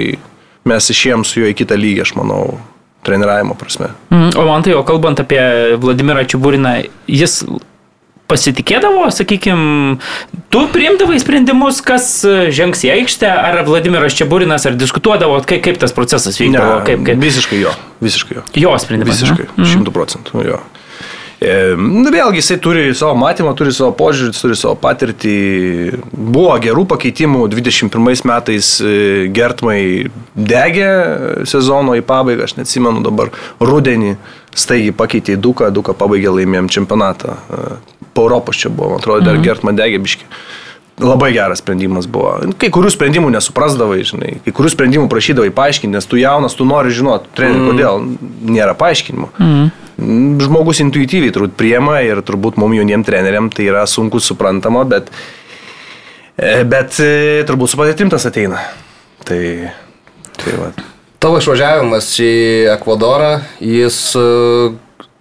[0.69, 2.43] mes išėjom su juo į kitą lygį, aš manau,
[3.07, 3.89] treniravimo prasme.
[4.13, 5.41] Mm, o man tai, o kalbant apie
[5.81, 6.75] Vladimirą Čiaburiną,
[7.09, 7.41] jis
[8.31, 9.97] pasitikėdavo, sakykime,
[10.53, 12.05] tu priimdavai sprendimus, kas
[12.53, 16.77] žengs į aikštę, ar Vladimiras Čiaburinas, ar diskutuodavo, kaip, kaip tas procesas vykdavo?
[16.77, 17.19] Ne, kaip, kaip...
[17.25, 18.45] Visiškai jo, visiškai jo.
[18.63, 19.17] Jo sprendimas.
[19.17, 19.71] Visiškai, mhm.
[19.73, 20.61] šimtų procentų jo.
[21.41, 25.31] Na nu, vėlgi, jisai turi savo matymą, turi savo požiūrį, turi savo patirtį.
[26.13, 28.91] Buvo gerų pakeitimų, 21 metais e,
[29.33, 29.79] Gertmai
[30.37, 30.91] degė
[31.49, 34.19] sezono į pabaigą, aš neatsimenu dabar, rudenį
[34.53, 37.33] staigiai pakeitė į Duką, Duką pabaigė laimėjom čempionatą.
[37.33, 37.75] E,
[38.13, 39.47] po Europos čia buvo, man atrodo, dar -hmm.
[39.49, 40.29] Gertman degė biški.
[41.01, 42.37] Labai geras sprendimas buvo.
[42.61, 46.91] Kai kurių sprendimų nesuprasdavai, žinai, kai kurių sprendimų prašydavai paaiškinti, nes tu jaunas, tu nori
[46.93, 47.69] žinoti, treneri, mm.
[47.71, 48.03] kodėl
[48.45, 49.29] nėra paaiškinimų.
[49.39, 49.71] Mm.
[49.99, 55.11] Žmogus intuityviai turbūt priema ir turbūt mums jauniem treneriam tai yra sunku suprantama, bet,
[56.37, 58.63] e, bet e, turbūt su patirtim tas ateina.
[59.27, 59.41] Tai,
[60.39, 60.71] tai va.
[61.21, 62.33] Tavo išvažiavimas į
[62.73, 64.25] Ekvadorą, jis e,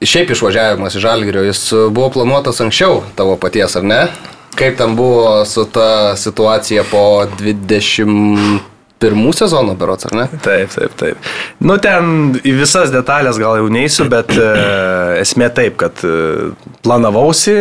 [0.00, 4.02] šiaip išvažiavimas į Žalgirio, jis buvo planuotas anksčiau tavo paties, ar ne?
[4.56, 8.69] Kaip ten buvo su ta situacija po 20
[9.00, 10.26] pirmų sezono berots, ar ne?
[10.44, 11.30] Taip, taip, taip.
[11.64, 14.50] Nu, ten į visas detalės gal jau neįsiu, bet e,
[15.22, 16.50] esmė taip, kad e,
[16.84, 17.56] planavausi,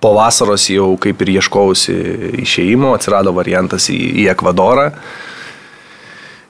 [0.00, 1.96] po vasaros jau kaip ir ieškausi
[2.40, 4.88] išėjimo, atsirado variantas į, į Ekvadorą.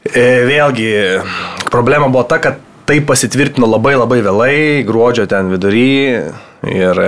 [0.07, 0.91] E, vėlgi,
[1.71, 4.55] problema buvo ta, kad tai pasitvirtino labai labai vėlai,
[4.87, 5.91] gruodžio ten vidury
[6.71, 7.03] ir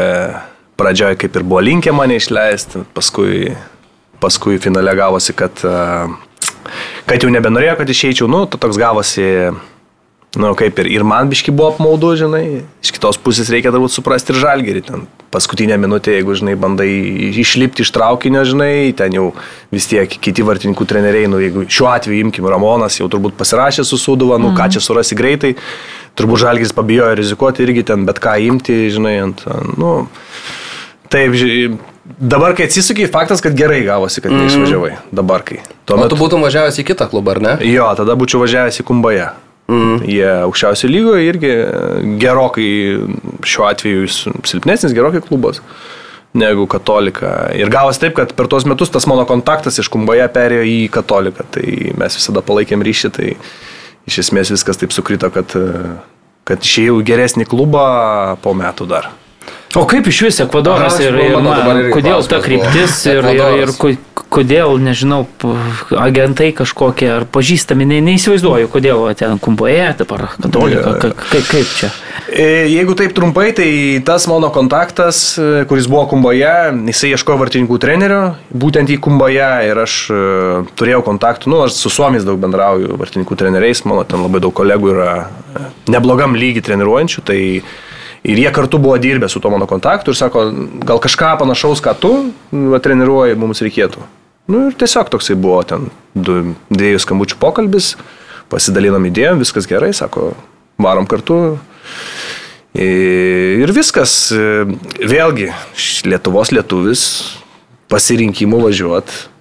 [0.78, 3.54] pradžioje kaip ir buvo linkę mane išleisti, paskui,
[4.22, 5.62] paskui finale gavosi, kad,
[7.08, 9.24] kad jau nebenorėjo, kad išeičiau, nu, to toks gavosi,
[10.38, 12.44] nu, kaip ir, ir man biški buvo apmaudu, žinai,
[12.84, 16.88] iš kitos pusės reikia turbūt suprasti ir žalgerį, ten paskutinę minutę, jeigu, žinai, bandai
[17.42, 19.30] išlipti iš traukinio, žinai, ten jau
[19.72, 24.00] vis tiek kiti vartininkų treneriai, nu, jeigu šiuo atveju imkim Ramonas, jau turbūt pasirašė su
[24.00, 24.58] Suduva, nu, mm.
[24.60, 25.54] ką čia surasi greitai,
[26.20, 29.46] turbūt žalgeris pabijojo rizikuoti irgi ten bet ką imti, žinai, ant,
[29.80, 29.94] nu,
[31.12, 31.34] Taip,
[32.04, 34.42] dabar, kai atsisukiai, faktas, kad gerai gavosi, kad mm.
[34.44, 34.92] neišvažiavai.
[35.14, 35.62] Dabar, kai.
[35.88, 37.56] Tuo metu būtum važiavęs į kitą klubą, ar ne?
[37.68, 39.32] Jo, tada būčiau važiavęs į Kumbają.
[39.72, 40.02] Mm.
[40.10, 41.52] Jie aukščiausio lygoje irgi
[42.20, 42.68] gerokai,
[43.46, 45.62] šiuo atveju silpnesnis, gerokai klubas
[46.32, 47.50] negu katolika.
[47.56, 51.46] Ir gavos taip, kad per tuos metus tas mano kontaktas iš Kumbaja perėjo į katoliką.
[51.54, 51.66] Tai
[52.00, 53.34] mes visada palaikėm ryšį, tai
[54.08, 55.52] iš esmės viskas taip sukrito, kad,
[56.48, 57.84] kad išėjau į geresnį klubą
[58.42, 59.12] po metų dar.
[59.72, 63.72] O kaip iš vis Ekvadoras Aha, ir, ir man, kodėl ta kryptis ir, ir, ir
[64.32, 65.24] kodėl, nežinau,
[66.00, 71.92] agentai kažkokie ar pažįstami, ne, neįsivaizduoju, kodėl ten kumpoje, dabar katolika, ka, ka, kaip čia.
[72.28, 73.68] E, jeigu taip trumpai, tai
[74.06, 76.52] tas mano kontaktas, e, kuris buvo kumboje,
[76.92, 80.20] jisai ieškojo vartininkų trenerio, būtent į kumboje ir aš e,
[80.80, 84.94] turėjau kontaktų, nu, aš su suomiais daug bendrauju vartininkų treneriais, mano ten labai daug kolegų
[84.96, 85.16] yra
[85.92, 87.40] neblogam lygiai treniruojančių, tai
[88.22, 90.44] Ir jie kartu buvo dirbę su to mano kontaktu ir sako,
[90.86, 92.12] gal kažką panašaus, ką tu
[92.70, 94.04] va, treniruoji, mums reikėtų.
[94.50, 97.96] Nu, ir tiesiog toksai buvo ten du, dviejų skambučių pokalbis,
[98.52, 100.32] pasidalinom idėjom, viskas gerai, sako,
[100.82, 101.40] varom kartu.
[102.78, 105.50] Ir viskas, vėlgi,
[106.06, 107.04] Lietuvos lietuvis
[107.92, 109.31] pasirinkimų važiuoti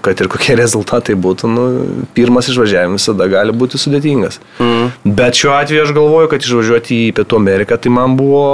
[0.00, 1.64] kad ir kokie rezultatai būtų, nu,
[2.16, 4.40] pirmas išvažiavimas visada gali būti sudėtingas.
[4.62, 4.92] Mm.
[5.18, 8.46] Bet šiuo atveju aš galvoju, kad išvažiuoti į Pietų Ameriką tai man buvo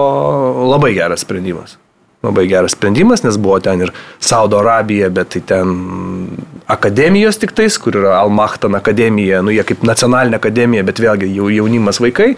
[0.72, 1.78] labai geras sprendimas.
[2.26, 5.76] Labai geras sprendimas, nes buvo ten ir Saudo Arabija, bet tai ten
[6.66, 12.02] akademijos tik tais, kur yra Almachtan akademija, nu jie kaip nacionalinė akademija, bet vėlgi jaunimas
[12.02, 12.32] vaikai,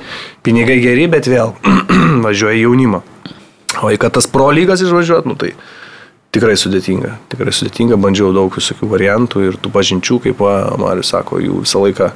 [0.45, 1.57] pinigai geri, bet vėl
[2.27, 3.01] važiuoja jaunimą.
[3.81, 5.55] O į kad tas pro lygas išvažiuot, nu tai
[6.35, 7.17] tikrai sudėtinga.
[7.33, 10.43] Tikrai sudėtinga, bandžiau daug visokių variantų ir tų pažinčių, kaip
[10.81, 12.11] Marius sako, jų visą laiką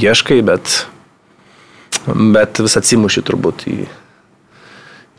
[0.00, 0.84] ieškai, bet,
[2.36, 3.76] bet vis atsimuši turbūt į,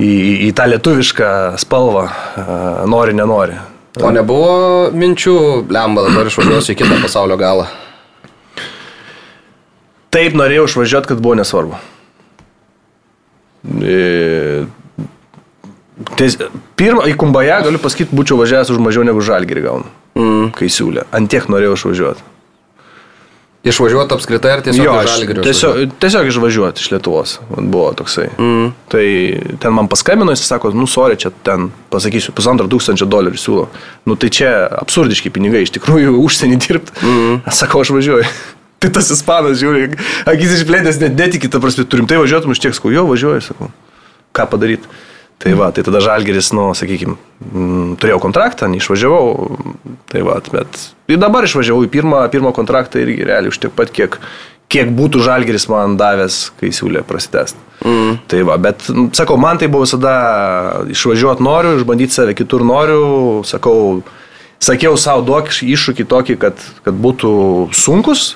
[0.02, 0.12] į,
[0.48, 1.30] į tą lietuvišką
[1.62, 2.08] spalvą,
[2.90, 3.60] nori, nenori.
[4.00, 7.66] O nebuvo minčių, lemba, dabar išvažiuosiu į kitą pasaulio galą.
[10.12, 11.80] Taip norėjau išvažiuoti, kad buvo nesvarbu.
[16.20, 16.38] Ties,
[16.80, 19.90] pirmą į Kumbają galiu pasakyti, būčiau važiavęs už mažiau negu žalgerį gaunu.
[20.18, 20.52] Mm.
[20.58, 21.08] Kai siūlė.
[21.16, 22.28] Antiek norėjau išvažiuoti.
[23.62, 25.44] Išvažiuoti apskritai ar tiesiog jo, žalgerio?
[25.46, 27.36] Tiesiog, tiesiog išvažiuoti iš Lietuvos.
[27.54, 28.32] Buvo toksai.
[28.42, 28.72] Mm.
[28.90, 29.04] Tai
[29.62, 33.68] ten man paskambino, jis sako, nu, sorry, čia ten, pasakysiu, pusantro tūkstančio dolerių siūlo.
[34.10, 36.98] Nu, tai čia absurdiški pinigai, iš tikrųjų, užsienį dirbti.
[37.06, 37.38] Mm.
[37.46, 38.34] Aš sakau, aš važiuoju.
[38.82, 39.94] tai tas ispanas, žiūri,
[40.34, 43.70] akis išplėtęs, net netikit, ta prasme, turim tai važiuotum už tiek, sakau, jo, važiuoju, sakau.
[44.34, 44.90] Ką padaryti?
[45.42, 47.16] Tai va, tai tada Žalgeris, nu, sakykime,
[47.98, 49.58] turėjau kontraktą, neišvažiavau,
[50.12, 53.90] tai va, bet ir dabar išvažiavau į pirmą, pirmą kontraktą irgi realiai už tiek pat,
[53.96, 54.20] kiek,
[54.72, 57.58] kiek būtų Žalgeris man davęs, kai siūlė prasitęsti.
[57.82, 58.20] Mm.
[58.30, 58.86] Tai va, bet
[59.18, 60.14] sakau, man tai buvo visada
[60.94, 63.02] išvažiuoti noriu, išbandyti save kitur noriu,
[63.48, 64.04] sakau,
[64.62, 67.34] sakiau savo duok iššūkį tokį, kad, kad būtų
[67.74, 68.36] sunkus,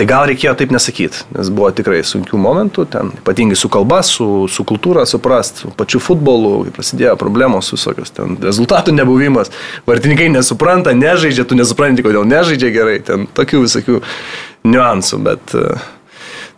[0.00, 4.46] Tai gal reikėjo taip nesakyti, nes buvo tikrai sunkių momentų, ten ypatingai su kalba, su,
[4.48, 9.52] su kultūra suprast, su pačiu futbolu, kai prasidėjo problemos visokios, ten rezultatų nebuvimas,
[9.84, 13.98] vartininkai nesupranta, nežaidžia, tu nesupranti, kodėl nežaidžia gerai, ten tokių visokių
[14.72, 15.52] niuansų, bet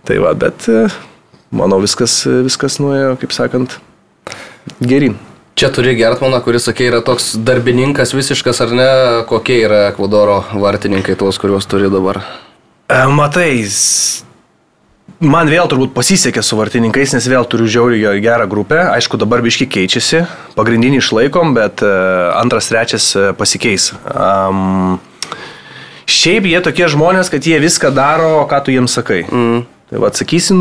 [0.07, 0.71] tai va, bet
[1.51, 3.75] manau viskas, viskas nuėjo, kaip sakant,
[4.79, 5.19] gerin.
[5.59, 8.89] Čia turi Gertmaną, kuris, sakė, yra toks darbininkas visiškas ar ne,
[9.27, 12.23] kokie yra Ekvadoro vartininkai tos, kuriuos turi dabar.
[12.93, 13.63] E, Matai,
[15.25, 18.83] man vėl turbūt pasisekė su vartininkais, nes vėl turiu žiauriai gerą grupę.
[18.93, 20.27] Aišku, dabar biški keičiasi,
[20.59, 21.93] pagrindinį išlaikom, bet e,
[22.37, 23.93] antras, trečias e, pasikeis.
[24.13, 24.99] Um,
[26.05, 29.23] šiaip jie tokie žmonės, kad jie viską daro, ką tu jiems sakai.
[29.25, 29.65] Mm.
[29.93, 30.61] Tai vad sakysim,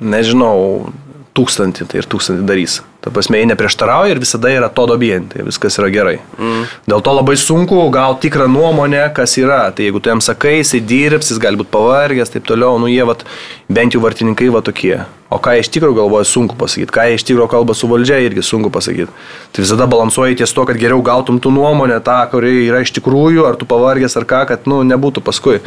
[0.00, 0.88] nežinau,
[1.36, 2.80] tūkstantį, tai ir tūkstantį darys.
[3.00, 6.16] Ta prasme, jie neprieštarauja ir visada yra to dobijant, tai viskas yra gerai.
[6.34, 6.64] Mm.
[6.90, 9.68] Dėl to labai sunku gauti tikrą nuomonę, kas yra.
[9.70, 13.06] Tai jeigu tu jam sakai, jisai dirbs, jis gali būti pavargęs, taip toliau, nu jie
[13.06, 13.22] vat,
[13.70, 14.98] bent jau vartininkai va tokie.
[15.28, 16.88] O ką iš tikrųjų galvoja, sunku pasakyti.
[16.88, 19.12] Ką iš tikrųjų kalba su valdžia, irgi sunku pasakyti.
[19.52, 23.44] Tai visada balansuoji ties to, kad geriau gautum tų nuomonę, tą, kuri yra iš tikrųjų,
[23.44, 25.60] ar tu pavargęs ar ką, kad, nu, nebūtų paskui.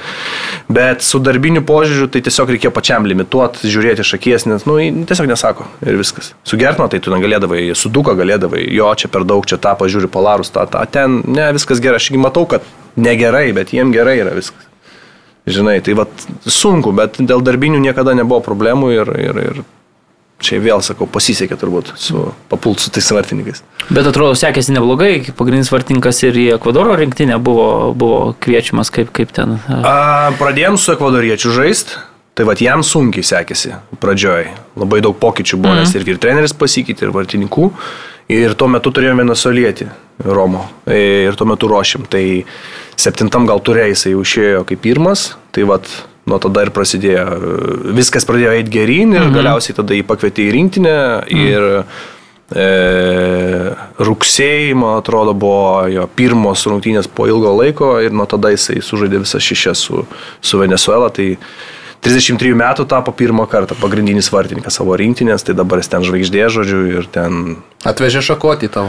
[0.65, 5.29] Bet su darbiniu požiūriu tai tiesiog reikėjo pačiam limituoti, žiūrėti iš akies, nes, nu, tiesiog
[5.29, 6.33] nesako ir viskas.
[6.41, 7.21] Su Gertma tai tu negalėdavai,
[7.75, 11.51] su Duka galėdavai, jo čia per daug, čia tą pažiūri polarus, tą, tą, ten, ne,
[11.53, 12.61] viskas gerai, aš matau, kad
[12.95, 14.67] negerai, bet jiem gerai yra viskas.
[15.47, 16.09] Žinai, tai vat
[16.45, 19.63] sunku, bet dėl darbinių niekada nebuvo problemų ir, ir, ir
[20.41, 23.63] čia vėl sakau, pasisekė turbūt su papult su tais vartininkais.
[23.89, 29.33] Bet atrodo, sekėsi neblogai, pagrindinis vartininkas ir į Ekvadoro rinktinę buvo, buvo kviečiamas, kaip, kaip
[29.35, 29.57] ten.
[29.67, 31.97] A, pradėjom su ekvadoriečiu žaisti.
[32.41, 33.69] Tai vad jam sunkiai sekėsi
[34.01, 34.47] pradžioj.
[34.81, 37.67] Labai daug pokyčių buvo, nes ir, ir treneris pasikeitė, ir vartininkų.
[38.33, 39.85] Ir tuo metu turėjome Venezuelietį
[40.25, 40.63] Romo.
[40.89, 42.07] Ir tuo metu ruošėm.
[42.09, 42.23] Tai
[42.97, 45.27] septintam gal turė jisai jau išėjo kaip pirmas.
[45.53, 45.85] Tai vad
[46.25, 47.27] nuo tada ir prasidėjo.
[47.99, 49.35] Viskas pradėjo eiti gerin ir mm.
[49.37, 50.95] galiausiai tada jį pakvietė į rinktinę.
[51.27, 51.43] Mm.
[51.51, 51.67] Ir
[52.63, 52.65] e,
[54.07, 59.21] rugsėjai, man atrodo, buvo jo pirmos rungtynės po ilgo laiko ir nuo tada jisai sužaidė
[59.27, 60.01] visas šešias su,
[60.41, 61.11] su Venezuela.
[61.13, 61.35] Tai
[62.01, 66.79] 33 metų tapo pirmą kartą pagrindinis vartininkas savo rinktinės, tai dabar jis ten žvaigždė, žodžiu,
[66.97, 67.59] ir ten...
[67.85, 68.87] Atvežė šakotį tau.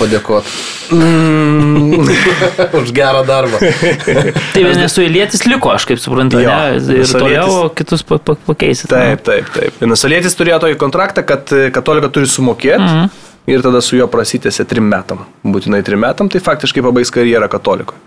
[0.00, 0.48] Padėkot.
[0.96, 2.08] Mm,
[2.80, 3.60] Už gerą darbą.
[4.54, 6.78] Tai venesuelietis liko, aš kaip suprantu, Jo, ne?
[6.78, 8.88] Ir venesuelietis- toliau kitus pa- pa- pakeisit.
[8.90, 9.76] taip, taip, taip.
[9.84, 12.80] Venezuelietis turėjo tokį kontraktą, kad katolika turi sumokėti.
[12.88, 13.10] Mhm.
[13.50, 15.24] Ir tada su juo prasitėsi trim metam.
[15.44, 17.98] Būtinai trim metam, tai faktiškai pabaigs karjerą katolikoje.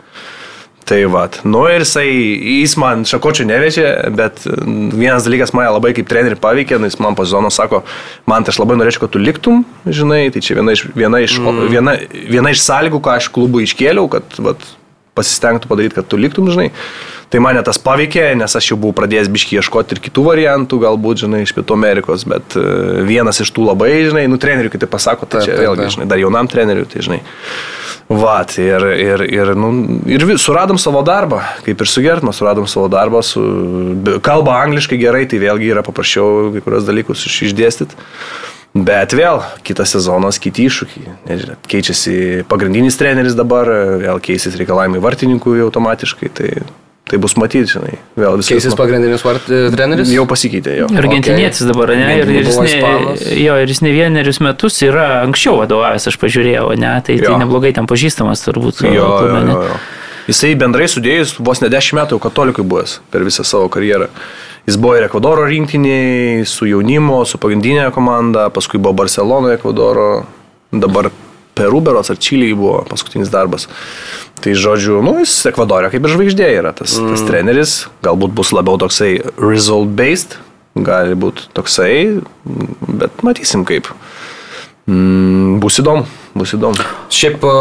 [0.83, 2.09] Tai vad, nu ir jisai,
[2.59, 3.85] jis man šakočių nevežė,
[4.17, 7.85] bet mm, vienas dalykas mane labai kaip treneri paveikė, nu, jis man po zono sako,
[8.27, 11.37] man tai aš labai norėčiau, kad tu liktum, žinai, tai čia viena iš, viena iš,
[11.39, 11.65] mm.
[11.71, 14.67] viena, viena iš sąlygų, ką aš klubui iškėliau, kad vat,
[15.15, 16.71] pasistengtų padaryti, kad tu liktum, žinai.
[17.33, 21.23] Tai mane tas paveikė, nes aš jau buvau pradėjęs biški ieškoti ir kitų variantų, galbūt,
[21.23, 22.65] žinai, iš Pietų Amerikos, bet e,
[23.07, 26.05] vienas iš tų labai, žinai, nu, trenerių, kai tai pasako, tai Taip, čia vėlgi, žinai,
[26.11, 27.17] dar jaunam treneriui, tai žinai.
[28.13, 29.71] Vat, ir, ir, ir, nu,
[30.13, 33.41] ir suradom savo darbą, kaip ir su Gertma, suradom savo darbą, su,
[34.21, 37.97] kalba angliškai gerai, tai vėlgi yra paprasčiau kai kurios dalykus iš- išdėstyti.
[38.73, 41.17] Bet vėl kitas sezonas, kiti iššūkiai.
[41.29, 42.15] Nežinau, Keičiasi
[42.49, 43.69] pagrindinis treneris dabar,
[44.01, 46.49] vėl keisis reikalavimai vartininkų automatiškai, tai,
[47.09, 47.97] tai bus matyti, žinai.
[48.17, 50.11] Vėl viskas Keisis pagrindinis vart, treneris?
[50.13, 50.87] jau pasikeitė jo.
[51.01, 51.71] Argentinietis okay.
[51.71, 52.07] dabar, ne?
[52.21, 56.69] Ir, ir, jis ne, jo, ir jis ne vienerius metus yra anksčiau vadovavęs, aš pažiūrėjau,
[56.79, 56.93] ne?
[57.03, 57.41] Tai, tai Jo.
[57.41, 58.85] neblogai ten pažįstamas turbūt.
[58.87, 59.57] Jo, jo, klube, ne?
[59.57, 59.81] jo, jo.
[60.31, 64.07] Jisai bendrai sudėjus vos ne 10 metų katolikui buvęs per visą savo karjerą.
[64.63, 70.07] Jis buvo ir Ekvadoro rinktinėje, su jaunimo, su pagrindinė komanda, paskui buvo Barcelonoje, Ekvadoro,
[70.71, 71.11] dabar
[71.57, 73.67] Peru berots ar Čiliai buvo paskutinis darbas.
[74.43, 77.13] Tai žodžiu, nu, jis Ekvadorė kaip ir žvaigždė yra tas, mm.
[77.13, 80.39] tas treneris, galbūt bus labiau toksai result-based,
[80.75, 81.93] gali būti toksai,
[82.43, 83.91] bet matysim kaip.
[84.83, 86.03] Mm, bus įdomu,
[86.35, 86.75] bus įdomu.
[87.13, 87.51] Šiaip e,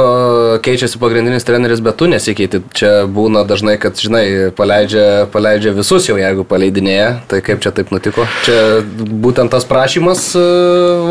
[0.65, 2.59] keičiasi pagrindinis treneris, bet tu nesikeiti.
[2.75, 7.21] Čia būna dažnai, kad, žinai, paleidžia, paleidžia visus jau, jeigu paleidinėja.
[7.31, 8.27] Tai kaip čia taip nutiko?
[8.43, 8.81] Čia
[9.23, 10.43] būtent tas prašymas e,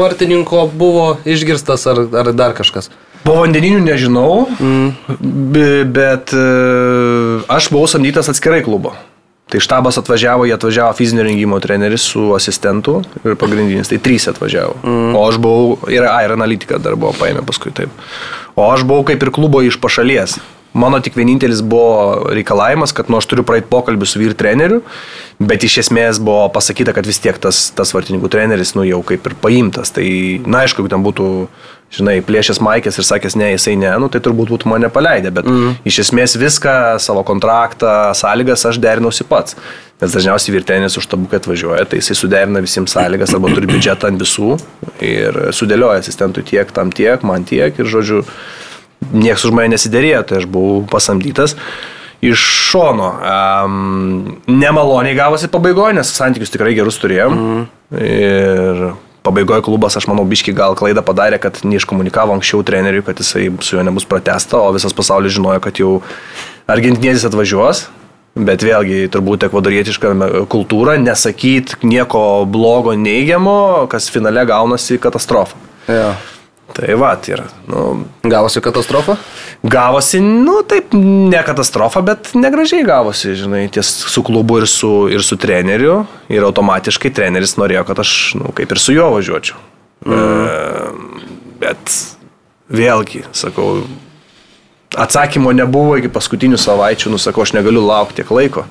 [0.02, 2.92] vartininko buvo išgirstas ar, ar dar kažkas?
[3.24, 5.88] Po vandeninių nežinau, mm.
[5.96, 6.44] bet e,
[7.56, 8.98] aš buvau samdytas atskirai klubo.
[9.52, 14.78] Tai štabas atvažiavo, jie atvažiavo fizinio rengimo treneris su asistentu ir pagrindinis, tai trys atvažiavo.
[14.84, 15.12] Mm.
[15.20, 17.92] O aš buvau, ir, a, ir analitika dar buvo paėmė paskui taip.
[18.56, 20.38] O aš buvau kaip ir klubo iš pašalies.
[20.74, 24.80] Mano tik vienintelis buvo reikalavimas, kad nu aš turiu praeiti pokalbį su vyr treneriu,
[25.44, 29.28] bet iš esmės buvo pasakyta, kad vis tiek tas, tas vartininkų treneris nu jau kaip
[29.28, 29.92] ir paimtas.
[29.92, 30.06] Tai,
[30.48, 31.28] na aišku, jeigu ten būtų,
[31.98, 35.50] žinai, plėšęs Maikės ir sakęs ne, jisai ne, nu tai turbūt būtų mane paleidę, bet
[35.52, 35.82] mm.
[35.92, 39.60] iš esmės viską, savo kontraktą, sąlygas aš derinausi pats.
[40.02, 44.24] Nes dažniausiai virtenės už tabuką atvažiuoja, tai jisai suderina visiems sąlygas arba turi biudžetą ant
[44.24, 44.56] visų
[45.04, 48.24] ir sudėlioja asistentui tiek, tam tiek, man tiek ir žodžiu,
[49.10, 51.58] niekas už mane nesiderėjo, tai aš buvau pasamdytas
[52.22, 53.08] iš šono.
[53.18, 57.38] Um, nemaloniai gavosi pabaigoje, nes santykius tikrai gerus turėjom.
[57.38, 57.64] Mm.
[57.98, 58.84] Ir
[59.26, 63.76] pabaigoje klubas, aš manau, biški gal klaidą padarė, kad neiškomunikavo anksčiau treneriui, kad jisai su
[63.76, 65.96] juo nebus pratesta, o visas pasaulis žinojo, kad jau
[66.70, 67.88] argentinietis atvažiuos.
[68.32, 70.14] Bet vėlgi, turbūt ekvadorietiška
[70.50, 75.60] kultūra, nesakyt nieko blogo, neigiamo, kas finale gaunasi katastrofa.
[75.92, 76.14] Ja.
[76.76, 77.48] Tai va, tai yra.
[77.68, 77.86] Nu,
[78.24, 79.18] Gavosi katastrofa?
[79.62, 85.24] gavosi, nu taip, ne katastrofa, bet negražiai gavosi, žinai, ties su klubu ir su, ir
[85.24, 86.02] su treneriu.
[86.32, 89.60] Ir automatiškai treneris norėjo, kad aš, nu, kaip ir su juo važiuočiau.
[90.06, 90.16] Mm.
[90.16, 91.98] E, bet
[92.72, 93.84] vėlgi, sakau,
[94.98, 98.66] atsakymo nebuvo iki paskutinių savaičių, nusakau, aš negaliu laukti tiek laiko.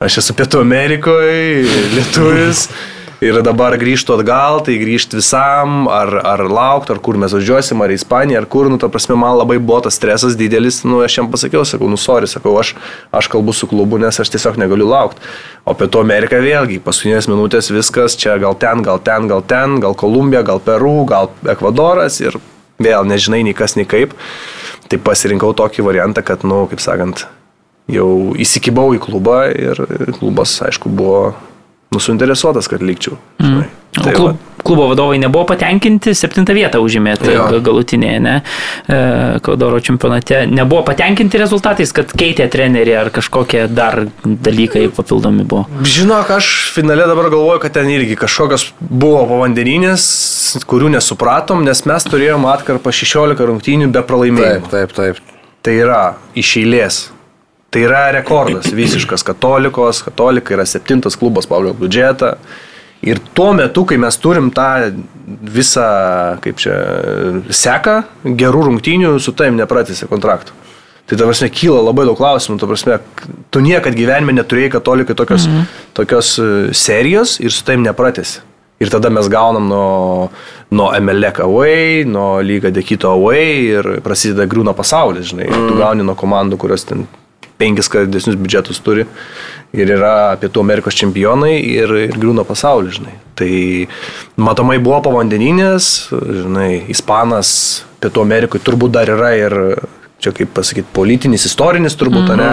[0.00, 1.66] Aš esu Pietų Amerikoje,
[1.98, 2.68] lietuvis.
[3.20, 7.92] Ir dabar grįžtų atgal, tai grįžti visam, ar, ar laukti, ar kur mes važiuosim, ar
[7.92, 11.18] į Ispaniją, ar kur, nu, ta prasme, man labai buvo tas stresas didelis, nu, aš
[11.18, 12.70] jam pasakiau, sakau, nu, sorry, sakau, aš,
[13.12, 15.20] aš kalbu su klubu, nes aš tiesiog negaliu laukti.
[15.68, 19.98] O Pietų Amerika vėlgi, paskutinės minutės viskas, čia gal ten, gal ten, gal ten, gal
[20.00, 22.40] Kolumbija, gal Peru, gal Ekvadoras ir
[22.80, 24.16] vėl nežinai nei kas, nei kaip.
[24.88, 27.26] Tai pasirinkau tokį variantą, kad, nu, kaip sakant,
[27.92, 29.84] jau įsikibau į klubą ir
[30.16, 31.34] klubas, aišku, buvo
[31.94, 33.18] nusuinteresuotas, kad likčiau.
[33.42, 33.64] Mm.
[33.98, 37.34] O klub, klubo vadovai nebuvo patenkinti, septintą vietą užėmė tai
[37.66, 38.34] galutinėje, ne,
[39.42, 40.44] Kaudoro čempionate.
[40.46, 45.66] Nebuvo patenkinti rezultatais, kad keitė trenerių ar kažkokie dar dalykai papildomi buvo.
[45.82, 50.06] Žinok, aš finale dabar galvoju, kad ten irgi kažkokios buvo povandeninės,
[50.70, 54.70] kurių nesupratom, nes mes turėjom atkarpą 16 rungtynių be pralaimėjimų.
[54.70, 55.38] Taip, taip, taip.
[55.66, 56.04] Tai yra
[56.38, 57.08] iš eilės.
[57.70, 62.34] Tai yra rekordas visiškas katolikos, katolika yra septintas klubas pagal biudžetą.
[63.06, 64.90] Ir tuo metu, kai mes turim tą
[65.54, 65.84] visą,
[66.44, 66.74] kaip čia,
[67.48, 67.94] seką
[68.36, 70.52] gerų rungtynių, su tavim nepratėsi kontraktų.
[71.08, 72.98] Tai ta prasme, kyla labai daug klausimų, ta prasme,
[73.50, 75.80] tu niekad gyvenime neturėjai katolikai tokios, mm -hmm.
[75.96, 78.44] tokios e, serijos ir su tavim nepratėsi.
[78.80, 80.30] Ir tada mes gaunam nuo,
[80.70, 85.48] nuo MLEC away, nuo lyga dekito away ir prasideda griūna pasaulis, žinai.
[85.48, 85.68] Mm.
[85.68, 87.06] Tu gauni nuo komandų, kurios ten
[87.60, 89.06] penkis kart didesnius biudžetus turi
[89.76, 93.16] ir yra Pietų Amerikos čempionai ir, ir griūna pasaulis, žinai.
[93.38, 93.52] Tai
[94.40, 97.52] matomai buvo povandeninės, žinai, Ispanas
[98.02, 99.58] Pietų Amerikoje turbūt dar yra ir,
[100.20, 102.48] čia kaip pasakyti, politinis, istorinis turbūt, mm, ne?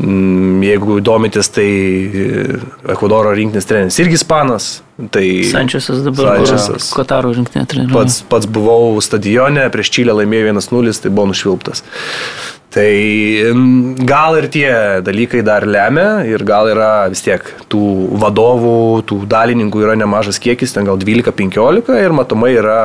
[0.00, 1.66] Mm, Jeigu domitės, tai
[2.94, 4.68] Ekvadoro rinktinės treneris irgi ispanas.
[5.12, 6.88] Tai Sančiasas dabar Sančesas.
[6.96, 7.92] Kataro rinktinė trenerių.
[7.92, 11.84] Pats, pats buvau stadione, prieš Čilę laimėjo 1-0, tai buvo nušvilptas.
[12.70, 12.90] Tai
[13.50, 14.70] mm, gal ir tie
[15.02, 17.82] dalykai dar lemia ir gal yra vis tiek tų
[18.22, 22.82] vadovų, tų dalininkų yra nemažas kiekis, ten gal 12-15 ir matomai yra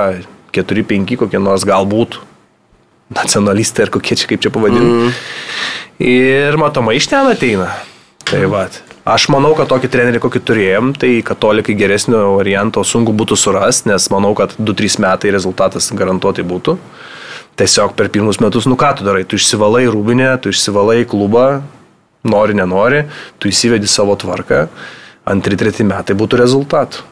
[0.57, 2.17] 4-5 kokie nors galbūt
[3.13, 4.89] nacionalistai ar kokie čia kaip čia pavadinti.
[4.89, 5.13] Mm.
[6.01, 7.69] Ir matomai iš ten ateina.
[8.25, 8.65] Tai va.
[9.05, 14.09] Aš manau, kad tokį trenerį, kokį turėjom, tai katolikai geresnio varianto sunku būtų surasti, nes
[14.09, 16.73] manau, kad 2-3 metai rezultatas garantuotai būtų.
[17.55, 21.61] Tiesiog per pirmus metus, nu ką tu darai, tu išsivalai rūbinę, tu išsivalai klubą,
[22.27, 23.05] nori, nenori,
[23.39, 24.65] tu įsivedi savo tvarką,
[25.31, 27.05] antri, treti metai būtų rezultatų.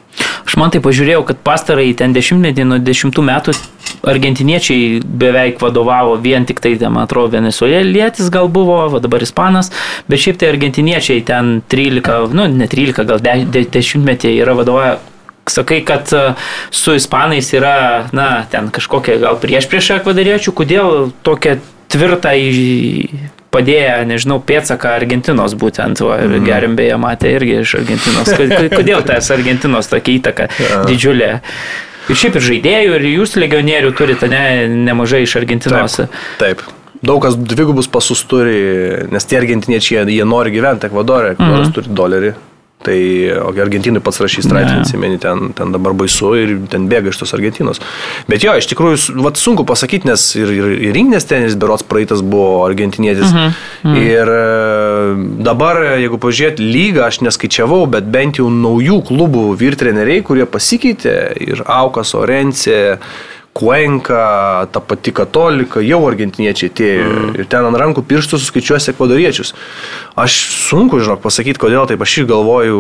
[0.44, 3.56] Aš man tai pažiūrėjau, kad pastarai ten dešimtmetį nuo dešimtų metų
[4.12, 9.72] argentiniečiai beveik vadovavo vien tik tai, man atrodo, venesuelietis gal buvo, va dabar ispanas,
[10.12, 15.13] bet šiaip tai argentiniečiai ten 13, nu ne 13, gal 10 metį yra vadovavę.
[15.50, 16.22] Sakai, kad e,
[16.72, 21.58] su ispanais yra, na, ten kažkokia gal prieš prieš ekvadariečių, kodėl tokia
[21.92, 22.32] tvirtą
[23.54, 26.46] padėję, nežinau, pėtsaką Argentinos būtent, ir Mhm.
[26.48, 28.32] gerim beje matė irgi iš Argentinos.
[28.34, 30.48] Ko- Kodėl tas Argentinos tokia įtaka
[30.88, 31.40] didžiulė?
[32.10, 36.00] Ir šiaip ir žaidėjų, ir jūs legionierių turite ne, nemažai iš Argentinos.
[36.42, 36.64] Taip.
[37.04, 41.74] Daug kas dvigubus pasus turi, nes tie argentiniečiai, jie, jie nori gyventi Ekvadorė, Ekvadoras mm.
[41.76, 42.34] turi dolerį.
[42.84, 43.00] Tai,
[43.40, 47.34] o Argentinui pats rašys straipsnį, atsimeni, ten, ten dabar baisu ir ten bėga iš tos
[47.38, 47.80] Argentinos.
[48.28, 52.24] Bet jo, iš tikrųjų, vat, sunku pasakyti, nes ir, ir, ir rinkinės tenis berots praeitas
[52.26, 53.32] buvo argentinietis.
[53.32, 53.56] Mhm.
[53.84, 54.02] Mhm.
[54.04, 54.44] Ir e,
[55.48, 61.64] dabar, jeigu pažiūrėt lygą, aš neskaičiavau, bet bent jau naujų klubų vyrtreneriai, kurie pasikeitė, ir
[61.72, 62.98] Aukas, Orencija,
[63.54, 67.34] Kuenka, ta pati katolika, jau argentiniečiai atėjo mm.
[67.38, 69.54] ir ten ant rankų pirštų suskaičiuosi ekvadoriečius.
[70.18, 70.38] Aš
[70.72, 72.80] sunku, žinok, pasakyti, kodėl taip aš ir galvoju,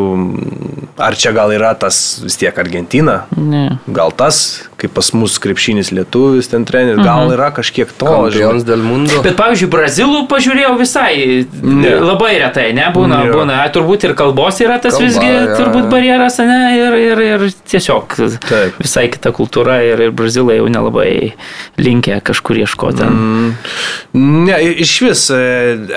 [0.97, 3.67] ar čia gal yra tas vis tiek Argentina, Ne.
[3.85, 7.07] gal tas, kaip pas mus krepšinis lietuvis ten treneris, mhm.
[7.07, 8.33] gal yra kažkiek to, žinok.
[8.33, 9.21] Kampions del mundo.
[9.23, 11.13] Bet, pavyzdžiui, brazilų pažiūrėjau visai
[11.63, 11.93] Ne.
[12.03, 12.89] labai retai, ne?
[12.93, 13.37] Būna, Jo.
[13.39, 13.61] būna.
[13.63, 16.59] A, Turbūt ir kalbos yra tas Kalba, visgi, jo, turbūt barjeras, ne?
[16.77, 18.79] Ir, ir, ir tiesiog Taip.
[18.81, 21.33] visai kita kultūra ir, ir brazilai jau nelabai
[21.81, 23.07] linkę kažkur ieškoti.
[23.07, 23.53] Mm.
[24.49, 25.41] Ne, iš vis, e,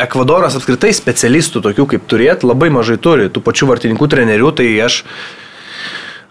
[0.07, 5.03] Ekvadoras apskritai specialistų tokių kaip turėt labai mažai turi, tų pačių vartininkų trenerių, tai aš,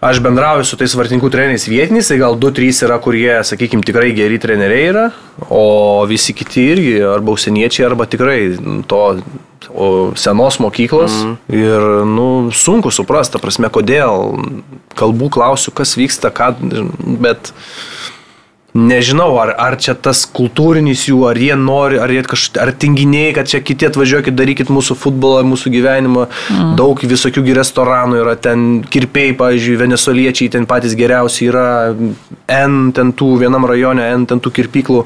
[0.04, 4.38] aš bendrauju su tais vartininkų treneriais vietiniais, tai gal 2-3 yra, kurie, sakykime, tikrai geri
[4.42, 5.08] treneriai yra,
[5.48, 8.40] o visi kiti irgi arba užsieniečiai, arba tikrai
[8.90, 9.02] to
[9.76, 11.36] o senos mokyklos mm.
[11.52, 14.36] ir nu, sunku suprasti, prasme, kodėl,
[14.96, 16.52] kalbų klausiu, kas vyksta, ką,
[17.22, 17.52] bet
[18.76, 23.32] nežinau, ar, ar čia tas kultūrinis jų, ar jie nori, ar jie kažkaip, ar tinginiai,
[23.36, 26.26] kad čia kiti atvažiuokit, darykit mūsų futbolą, mūsų gyvenimą.
[26.52, 26.74] Mm.
[26.78, 31.68] Daug visokių restoranų yra, ten kirpiai, pavyzdžiui, venesoliečiai, ten patys geriausi yra,
[32.52, 35.04] N ten tų, vienam rajone, N ten tų kirpyklų.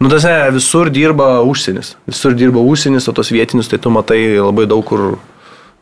[0.00, 1.96] Nu, tas ne, visur dirba užsienis.
[2.08, 5.18] Visur dirba užsienis, o tos vietinius, tai tu matai labai daug kur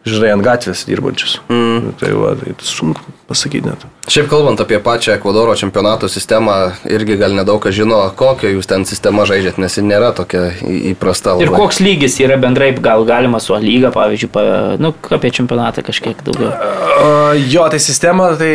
[0.06, 1.40] žinai, ant gatvės dirbančius.
[1.50, 1.92] Mm.
[2.00, 3.84] Tai, va, tai sunku pasakyti net.
[4.06, 6.54] Šiaip kalbant apie pačią Ekvadoro čempionato sistemą,
[6.86, 10.44] irgi gal nedaug kas žino, kokią jūs ten sistemą žaidžiat, nes ji nėra tokia
[10.92, 11.34] įprasta.
[11.34, 11.48] Labai.
[11.48, 14.46] Ir koks lygis yra bendrai, gal galima su lyga, pavyzdžiui, pa,
[14.78, 16.52] nu, apie čempionatą kažkiek daugiau.
[16.54, 18.54] Uh, jo, tai sistema, tai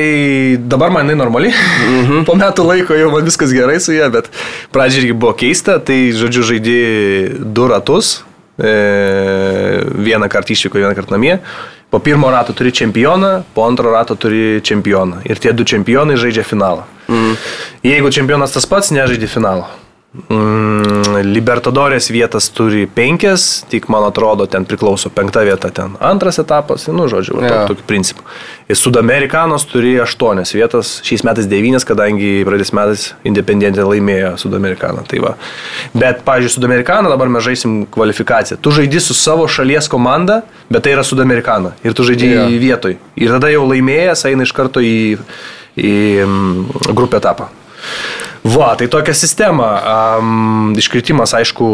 [0.71, 1.51] dabar man jinai normali.
[1.51, 2.25] Mm -hmm.
[2.29, 4.31] po metų laiko jau man viskas gerai su ja, bet
[4.71, 6.81] pradžiai irgi buvo keista, tai žodžiu žaidži
[7.43, 8.21] du ratus
[8.61, 11.39] vieną kartą išvyko, vieną kartą namie.
[11.91, 15.25] Po pirmo rato turi čempioną, po antro rato turi čempioną.
[15.27, 16.87] Ir tie du čempionai žaidžia finalą.
[17.11, 17.35] Mm.
[17.83, 19.67] Jeigu čempionas tas pats, nežaidė finalo.
[20.11, 26.89] Mm, Libertadorės vietas turi penkias, tik man atrodo, ten priklauso penkta vieta, ten antras etapas,
[26.91, 27.63] nu, žodžiu, yeah.
[27.69, 28.25] tokį principą.
[28.67, 35.05] Ir Sudamerikanos turi aštuonias vietas, šiais metais devynias, kadangi praeitais metais Independentė laimėjo Sudamerikaną.
[35.07, 35.31] Tai va.
[35.95, 38.59] Bet, pavyzdžiui, Sudamerikaną dabar mes žaisim kvalifikaciją.
[38.59, 41.71] Tu žaidži su savo šalies komanda, bet tai yra Sudamerikana.
[41.87, 42.51] Ir tu žaidži yeah.
[42.51, 42.99] vietoj.
[43.15, 45.15] Ir tada jau laimėjęs eina iš karto į,
[45.79, 45.95] į
[46.27, 47.47] mm, grupę etapą.
[48.41, 49.67] Va, tai tokia sistema.
[50.17, 51.65] Um, iškritimas, aišku,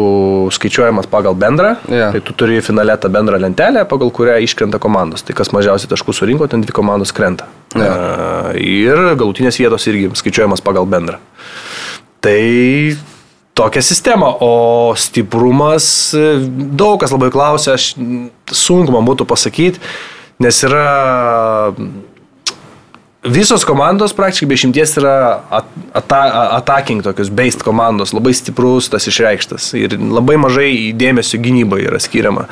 [0.52, 1.76] skaičiuojamas pagal bendrą.
[1.88, 2.12] Yeah.
[2.12, 5.24] Tai tu turi finale tą bendrą lentelę, pagal kurią iškrenta komandos.
[5.24, 7.48] Tai kas mažiausiai taškų surinko, ten dvi komandos krenta.
[7.72, 7.88] Yeah.
[7.88, 11.22] Uh, ir galutinės vietos irgi skaičiuojamas pagal bendrą.
[12.20, 12.36] Tai
[13.56, 16.12] tokia sistema, o stiprumas,
[16.52, 17.94] daug kas labai klausia, aš
[18.54, 19.80] sunku man būtų pasakyti,
[20.42, 21.72] nes yra
[23.28, 25.14] Visos komandos praktiškai be šimties yra
[25.92, 26.20] ata
[26.58, 32.48] attacking tokios, based komandos, labai stiprus tas išreikštas ir labai mažai dėmesio gynybai yra skiriama.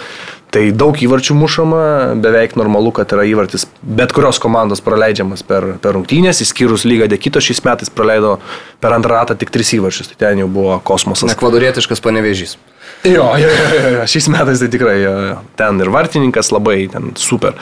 [0.55, 1.81] Tai daug įvarčių mušama,
[2.22, 7.43] beveik normalu, kad yra įvartis bet kurios komandos praleidžiamas per, per rungtynės, įskyrus lygą Dekito
[7.43, 8.37] šiais metais praleido
[8.81, 11.35] per antrą ratą tik tris įvarčius, tai ten jau buvo kosmosas.
[11.35, 12.57] Ekvadorietiškas panevežys.
[13.05, 15.39] Jo, jo, jo, jo, jo, šiais metais tai tikrai jo, jo.
[15.59, 17.59] ten ir vartininkas labai, ten super.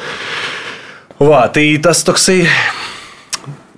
[1.18, 2.42] Va, tai tas toksai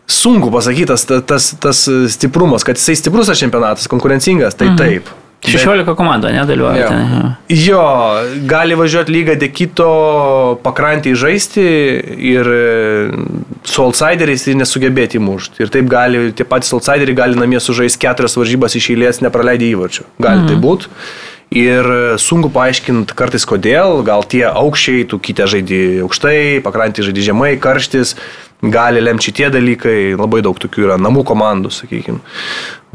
[0.07, 1.85] sunku pasakytas tas, tas, tas
[2.15, 4.83] stiprumas, kad jisai stiprus tas čempionatas, konkurencingas, tai mhm.
[4.83, 5.15] taip.
[5.47, 6.87] 16 komandų nedalyvauja.
[6.89, 7.29] Jo.
[7.53, 7.83] Jo,
[8.49, 9.89] gali važiuoti lygą dekito
[10.65, 11.67] pakrantį žaisti
[12.33, 12.51] ir
[13.69, 15.63] su outsideriais ir nesugebėti įmušti.
[15.63, 20.09] Ir taip gali, tie patys outsideriai gali namie sužaisti keturias varžybas iš eilės, nepraleidę įvarčių.
[20.19, 20.51] Gali mhm.
[20.51, 20.93] tai būti.
[21.57, 21.87] Ir
[22.19, 28.17] sunku paaiškinti kartais kodėl, gal tie aukščiai, tu kitę žaidži aukštai, pakrantį žaidži žemai, karštis,
[28.73, 32.21] gali lemti šitie dalykai, labai daug tokių yra namų komandų, sakykime.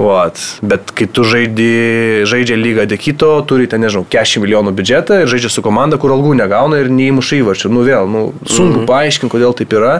[0.02, 0.40] Vat.
[0.66, 5.52] Bet kai tu žaidži, žaidžia lygą dekito, turi ten, nežinau, 40 milijonų biudžetą ir žaidžia
[5.54, 7.74] su komanda, kur algų negauna ir neįmuša įvarčių.
[7.74, 8.88] Nu vėl, nu, sunku mm -hmm.
[8.90, 10.00] paaiškinti, kodėl taip yra.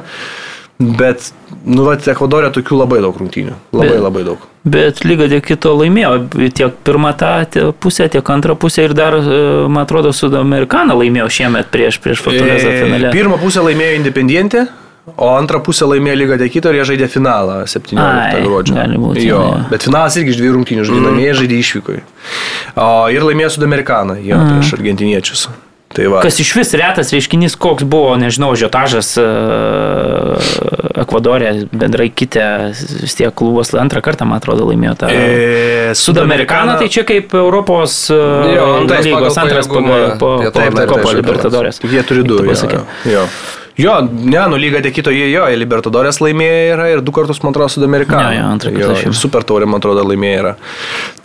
[0.82, 1.28] Bet,
[1.62, 3.54] nu, va, Ekvadorė tokių labai daug rungtynių.
[3.76, 4.46] Labai bet, labai daug.
[4.66, 6.14] Bet lyga dėl kito laimėjo.
[6.58, 11.70] Tiek pirmą tą pusę, tiek antrą pusę ir dar, e, man atrodo, Sudamerikaną laimėjo šiemet
[11.74, 13.12] prieš, prieš Fortalezą e, finale.
[13.14, 14.66] Pirmą pusę laimėjo Independiente,
[15.18, 18.76] O antrą pusę laimėjo Liga Dekito ir jie žaidė finalą 17 Ai, gruodžio.
[19.02, 19.64] Būti, jo, ja.
[19.72, 21.10] Bet finalas irgi iš dviejų rungtynių žaidė, mm.
[21.10, 22.04] namie žaidė išvykoje.
[22.76, 24.62] O, ir laimėjo Sudamerikaną, jo, mm.
[24.62, 25.48] prieš argentiniečius.
[25.92, 26.22] Tai va.
[26.24, 30.38] Kas iš vis retas reiškinys, koks buvo, nežinau, žiotažas uh,
[31.02, 32.46] Ekvadorė, bendrai kitė,
[33.02, 35.10] vis tiek klubas antrą kartą, man atrodo, laimėjo tą.
[35.12, 41.16] E, Sudamerikaną, tai čia kaip Europos uh, jo, lygos antras po, po, po, po Kopo
[41.18, 41.82] Libertadorės.
[41.84, 42.40] Jie turi du.
[43.10, 43.26] Jo,
[43.82, 43.96] jo.
[44.12, 48.32] ne, nu lyga dėkito jie jo, Libertadorės laimėjo yra ir du kartus, man atrodo, Sudamerikaną.
[48.32, 48.98] Jo, jo, antrą kartą.
[49.10, 50.54] Ir super taurė, man atrodo, laimėjo yra.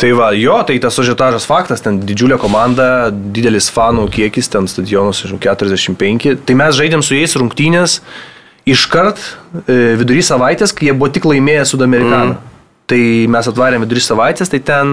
[0.01, 5.23] Tai va, jo, tai tas ožiotažas faktas, ten didžiulė komanda, didelis fanų kiekis, ten stadionas,
[5.27, 6.33] žinau, 45.
[6.49, 8.01] Tai mes žaidėm su jais rungtynės
[8.67, 12.37] iškart e, vidury savaitės, kai jie buvo tik laimėję Sudamerikaną.
[12.37, 12.56] Mm.
[12.87, 12.99] Tai
[13.35, 14.91] mes atvarėme vidurį savaitės, tai ten,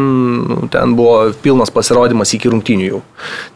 [0.50, 3.02] nu, ten buvo pilnas pasirodymas iki rungtinių jau.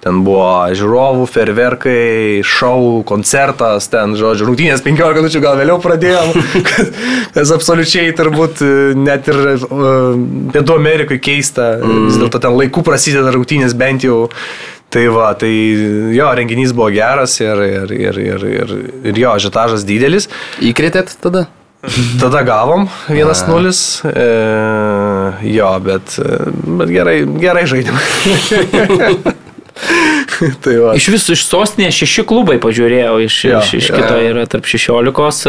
[0.04, 0.46] Ten buvo
[0.78, 6.38] žiūrovų, ferverkai, šou, koncertas, ten, žodžiu, rungtinės 15 minučių gal vėliau pradėjom,
[7.36, 8.72] kas absoliučiai turbūt e,
[9.02, 9.42] net ir
[10.54, 12.08] Pietų Amerikai keista, mm.
[12.12, 14.28] vis dėlto ten laikų prasideda rungtinės bent jau.
[14.94, 15.50] Tai va, tai
[16.16, 18.76] jo, renginys buvo geras ir, ir, ir, ir, ir,
[19.10, 20.30] ir jo, žetažas didelis.
[20.64, 21.50] Įkretėt tada?
[22.22, 23.74] Tada gavom 1-0.
[24.10, 26.18] E, jo, bet,
[26.80, 28.00] bet gerai, gerai žaidėm.
[30.64, 30.96] tai va.
[30.98, 35.44] iš visų iš sostinės šeši klubai pažiūrėjau, iš, jo, iš, iš kito yra tarp šešiolikos.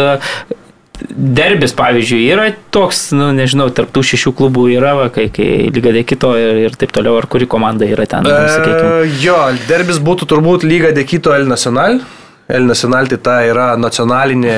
[1.09, 6.03] Derbis, pavyzdžiui, yra toks, nu, nežinau, tarptų šešių klubų yra, va, kai, kai lyga de
[6.03, 9.05] kito ir, ir taip toliau, ar kuri komanda yra ten, e, sakykime.
[9.23, 9.39] Jo,
[9.71, 12.03] derbis būtų turbūt lyga de kito El Nacional.
[12.49, 14.53] El Nacional tai ta yra nacionalinė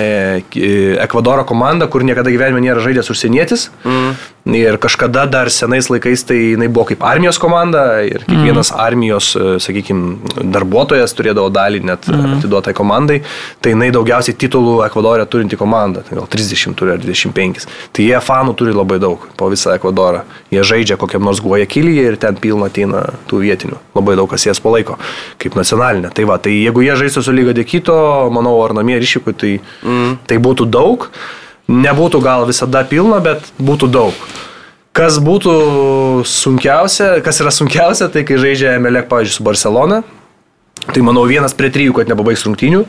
[0.55, 0.68] e,
[1.03, 3.66] Ekvadoro komanda, kur niekada gyvenime nėra žaidęs užsienietis.
[3.82, 4.12] Mm.
[4.49, 8.80] Ir kažkada dar senais laikais tai jinai buvo kaip armijos komanda ir kiekvienas mm.
[8.80, 12.36] armijos, e, sakykime, darbuotojas turėdavo dalį net mm.
[12.38, 13.20] atiduotai komandai.
[13.61, 17.66] Tai jinai daugiausiai titulų Ekvadorė turinti komanda, tai gal 30 turi ar 25.
[17.97, 20.24] Tai jie fanų turi labai daug po visą Ekvadorą.
[20.55, 23.80] Jie žaidžia kokiam nors Guajakilyje ir ten pilna ateina tų vietinių.
[23.99, 24.97] Labai daug kas jas palaiko
[25.41, 26.14] kaip nacionalinė.
[26.16, 29.55] Tai va, tai jeigu jie žaistų su lyga dėky kito, manau, ar namie ryšikų, tai,
[29.84, 30.18] mm.
[30.28, 31.09] tai būtų daug.
[31.71, 34.25] Nebūtų gal visada pilna, bet būtų daug.
[34.97, 35.53] Kas būtų
[36.27, 40.01] sunkiausia, kas yra sunkiausia, tai kai žaidžia Melek, pavyzdžiui, su Barcelona.
[40.91, 42.81] Tai manau vienas prie trijų, kad nepabaigs rungtynių.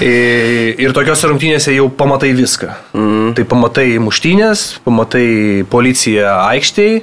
[0.00, 2.70] Ir tokiuose rungtynėse jau pamatai viską.
[2.94, 3.32] Mm.
[3.36, 7.02] Tai pamatai muštynės, pamatai policiją aikštėje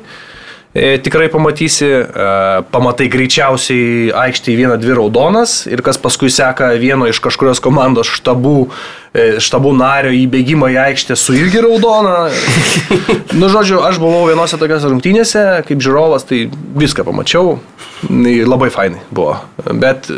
[0.75, 2.27] tikrai pamatysi, e,
[2.71, 8.67] pamatai greičiausiai aikštėje vieną, dvi raudonas ir kas paskui seka vieno iš kažkurios komandos štabų,
[9.13, 12.27] e, štabų nario įbėgimą į aikštę su irgi raudona.
[13.39, 17.57] nu, žodžiu, aš buvau vienose tokiose rungtynėse, kaip žiūrovas, tai viską pamačiau.
[18.07, 19.39] Labai fainai buvo.
[19.73, 20.11] Bet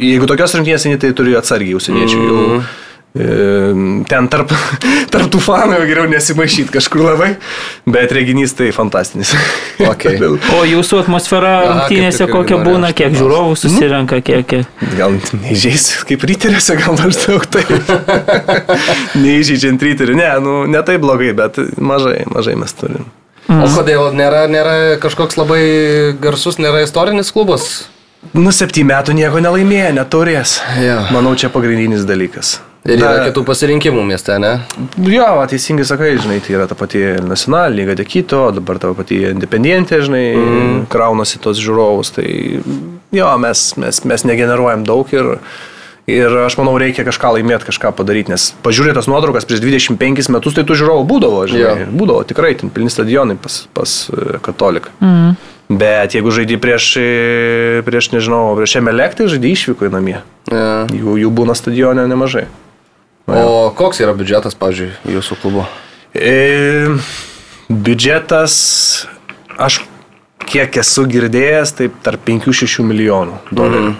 [0.00, 2.16] jeigu tokios rungtynėse, tai turi atsargiai užsieniečių.
[2.16, 2.70] Mm -hmm.
[3.10, 4.52] Ten tarp,
[5.12, 7.30] tarp tų fanų jau geriau nesimaišyti kažkur labai,
[7.90, 9.32] bet reginys tai fantastinis.
[9.82, 10.20] Okay.
[10.56, 14.46] o jūsų atmosfera rungtynėse kokia būna, kiek žiūrovų susirenka, kiek...
[14.46, 14.94] kiek...
[14.94, 17.66] Gal neįžeis, kaip ryteriuose, gal maždaug tai.
[19.24, 23.10] Neįžeidžiant ryterių, ne, nu, ne taip blogai, bet mažai, mažai mes turim.
[23.50, 23.66] Mm.
[23.66, 25.62] O kodėl nėra, nėra kažkoks labai
[26.22, 27.88] garsus, nėra istorinis klubas?
[28.36, 30.60] Nu, septynių metų nieko nelaimėjo, neturės.
[30.78, 31.08] Ja.
[31.10, 32.60] Manau, čia pagrindinis dalykas.
[32.88, 34.54] Ir yra da, kitų pasirinkimų mieste, ne?
[35.04, 38.94] Jo, va, teisingai sakai, žinai, tai yra ta pati Nacional, Lyga de Kito, dabar ta
[38.96, 40.78] pati Independientė, žinai, mm.
[40.92, 42.30] kraunasi tos žiūrovus, tai
[43.12, 45.28] jo, mes, mes, mes negeneruojam daug ir,
[46.08, 50.64] ir aš manau, reikia kažką laimėti, kažką padaryti, nes pažiūrėtas nuotraukas prieš 25 metus, tai
[50.64, 51.90] tų žiūrovų būdavo, žinai, jo.
[52.00, 54.96] būdavo tikrai, ten pilni stadionai pas, pas e, katoliką.
[55.04, 55.36] Mm.
[55.70, 56.88] Bet jeigu žaidži prieš,
[57.86, 60.16] prieš, nežinau, prieš Emelek, tai žaidži išvyko į namie.
[60.50, 60.90] Yeah.
[60.90, 62.48] Jų, jų būna stadione nemažai.
[63.28, 65.66] O koks yra biudžetas, pavyzdžiui, jūsų klubo?
[66.16, 66.88] E,
[67.70, 68.54] biudžetas,
[69.60, 69.82] aš
[70.50, 73.92] kiek esu girdėjęs, taip tarp 5-6 milijonų dolerių.
[73.92, 73.98] Mm.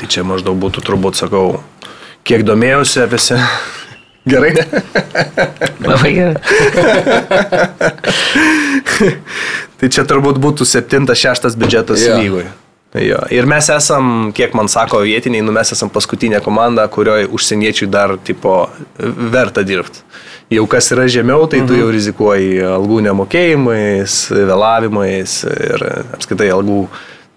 [0.00, 1.44] Tai čia maždaug būtų turbūt, sakau,
[2.26, 3.36] kiek domėjausi apie se.
[4.30, 4.64] Gerai, ne?
[5.82, 6.36] Labai gerai.
[9.80, 12.20] tai čia turbūt būtų 7-6 biudžetas yeah.
[12.22, 12.50] lygoje.
[12.92, 13.22] Jo.
[13.32, 18.18] Ir mes esam, kiek man sako vietiniai, nu mes esam paskutinė komanda, kurioje užsieniečiai dar
[18.20, 18.66] tipo
[19.32, 20.04] verta dirbti.
[20.52, 21.70] Jau kas yra žemiau, tai mhm.
[21.70, 25.86] tu jau rizikuoji algų nemokėjimais, vėlavimais ir
[26.18, 26.84] apskaitai algų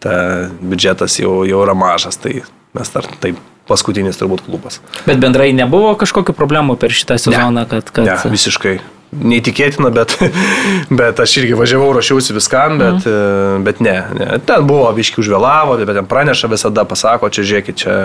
[0.03, 0.18] ta
[0.60, 2.41] biudžetas jau, jau yra mažas, tai
[2.76, 3.39] mes dar taip
[3.70, 4.82] paskutinis turbūt klubas.
[5.07, 8.09] Bet bendrai nebuvo kažkokių problemų per šitą sezoną, ne, kad, kad...
[8.09, 8.78] Ne, visiškai
[9.16, 10.18] neįtikėtina, bet,
[10.99, 13.66] bet aš irgi važiavau, ruošiausi viskam, bet, mm.
[13.68, 14.30] bet ne, ne.
[14.47, 17.97] Ten buvo, viški užvėlavo, bet ten praneša visada, pasako, čia žiūrėkit, čia,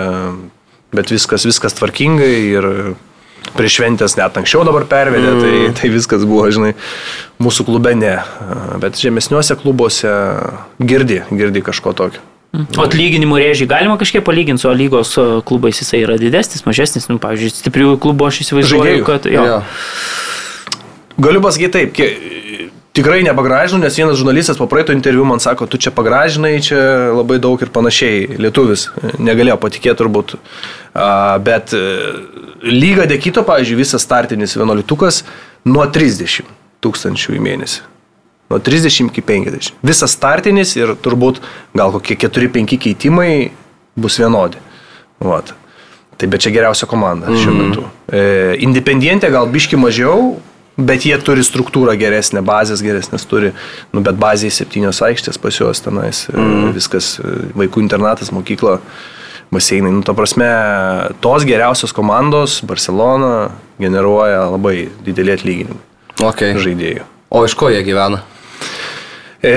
[0.95, 2.69] bet viskas, viskas tvarkingai ir
[3.57, 5.41] prieš šventės net anksčiau dabar pervedė, mm.
[5.41, 5.77] tai, mhm.
[5.81, 6.73] tai viskas buvo, žinai,
[7.41, 8.19] mūsų klube ne,
[8.81, 10.13] bet žemesniuose klubuose
[10.79, 12.30] girdi, girdi kažko tokio.
[12.51, 12.75] Mhm.
[12.75, 15.13] O atlyginimų rėžiai galima kažkiek palyginti su lygos
[15.47, 19.05] klubais, jisai yra didesnis, mažesnis, nu, pavyzdžiui, stiprių klubų aš įsivaizduoju, Žaidėjų.
[19.07, 19.45] kad jo.
[19.47, 19.61] Ja.
[21.21, 22.09] Galiu pasakyti taip, kie,
[22.97, 26.81] tikrai nepagražinu, nes vienas žurnalistas po praeito interviu man sako, tu čia pagražinai, čia
[27.15, 28.89] labai daug ir panašiai, lietuvis,
[29.19, 30.35] negalėjo patikėti turbūt.
[31.45, 31.83] Bet e,
[32.67, 35.23] lyga dėkito, pavyzdžiui, visas startinis vienuolitukas
[35.63, 36.51] nuo 30
[36.83, 37.90] tūkstančių į mėnesį.
[38.51, 39.79] Nuo 30 iki 50.
[39.87, 41.39] Visas startinis ir turbūt
[41.77, 43.31] gal kokie 4-5 keitimai
[43.95, 44.59] bus vienodi.
[45.23, 45.53] Vat.
[46.19, 47.43] Tai bet čia geriausia komanda mm -hmm.
[47.43, 47.69] šiuo mhm.
[47.69, 47.83] metu.
[48.11, 50.39] E, Independientė gal biški mažiau,
[50.77, 53.51] Bet jie turi struktūrą geresnę, bazės geresnės turi,
[53.91, 56.71] nu, bet bazėje septynios aikštės pas juos tenais, mm.
[56.77, 57.19] viskas,
[57.59, 58.79] vaikų internatas, mokykla,
[59.51, 59.91] baseinai.
[59.91, 60.47] Nu, ta prasme,
[61.19, 63.51] tos geriausios komandos, Barcelona,
[63.83, 65.79] generuoja labai didelį atlyginimą
[66.29, 66.55] okay.
[66.55, 67.03] žaidėjų.
[67.31, 68.23] O iš ko jie gyvena?
[69.41, 69.55] E,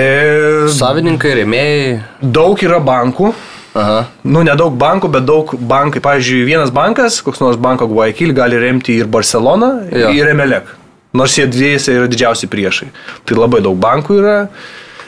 [0.73, 1.99] Savininkai, rėmėjai.
[2.21, 3.33] Daug yra bankų,
[3.75, 4.05] Aha.
[4.23, 5.99] Nu, nedaug bankų, bet daug bankai.
[6.03, 10.13] Pavyzdžiui, vienas bankas, koks nors banko Guayaquil, gali remti ir Barceloną, Jo.
[10.15, 10.69] ir Emelek.
[11.15, 12.87] Nors jie dviejose yra didžiausi priešai.
[13.27, 14.37] Tai labai daug bankų yra.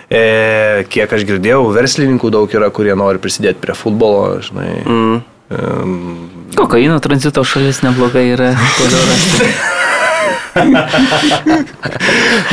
[0.07, 4.69] E, kiek aš girdėjau, verslininkų daug yra, kurie nori prisidėti prie futbolo, žinai.
[4.83, 5.17] Mm.
[5.47, 8.53] E, Kokaino tranzito šalis neblogai yra.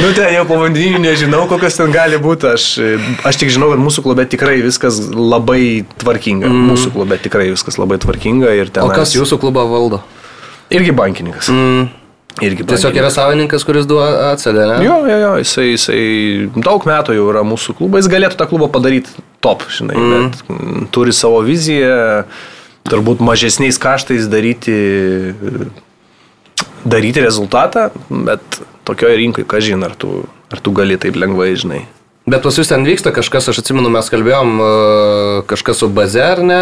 [0.01, 2.51] nu, ten jau pavadinimų nežinau, kokios ten gali būti.
[2.55, 2.69] Aš,
[3.27, 6.51] aš tik žinau, kad mūsų klube tikrai viskas labai tvarkinga.
[6.51, 6.71] Mm.
[6.73, 8.55] Mūsų klube tikrai viskas labai tvarkinga.
[8.61, 10.03] Ir ten O kas jūsų klubą valdo?
[10.75, 11.51] Irgi bankininkas.
[11.53, 11.93] Mm.
[12.43, 14.79] Irgi Tiesiog yra savininkas, kuris duoda atsedė, ne?
[14.83, 16.01] Jo, jo, jo, jisai, jisai
[16.67, 20.15] daug metų jau yra mūsų klubas, jis galėtų tą klubą padaryti top, žinai, mm.
[20.15, 22.25] bet mm, turi savo viziją,
[22.91, 24.75] turbūt mažesniais kaštais daryti,
[26.85, 31.85] daryti rezultatą, bet tokioje rinkoje, ką žinai, ar tu, ar tu gali taip lengvai, žinai.
[32.25, 34.69] Bet pas jūs ten vyksta kažkas, aš atsimenu, mes kalbėjom e,
[35.51, 36.61] kažkas su baze, ar ne?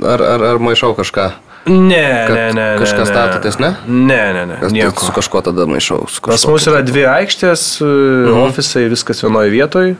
[0.00, 1.26] Ar, ar, ar maišau kažką?
[1.66, 2.66] Ne, Kad ne, ne.
[2.78, 2.86] ne.
[2.86, 3.72] statotės, ne?
[3.84, 4.58] Ne, ne, ne.
[4.62, 5.08] Kas Nieko.
[5.08, 6.04] Su kažkuo tada maišau.
[6.22, 8.44] Pas mus yra dvi aikštės, mhm.
[8.46, 9.96] ofisai, viskas vienoje vietoje.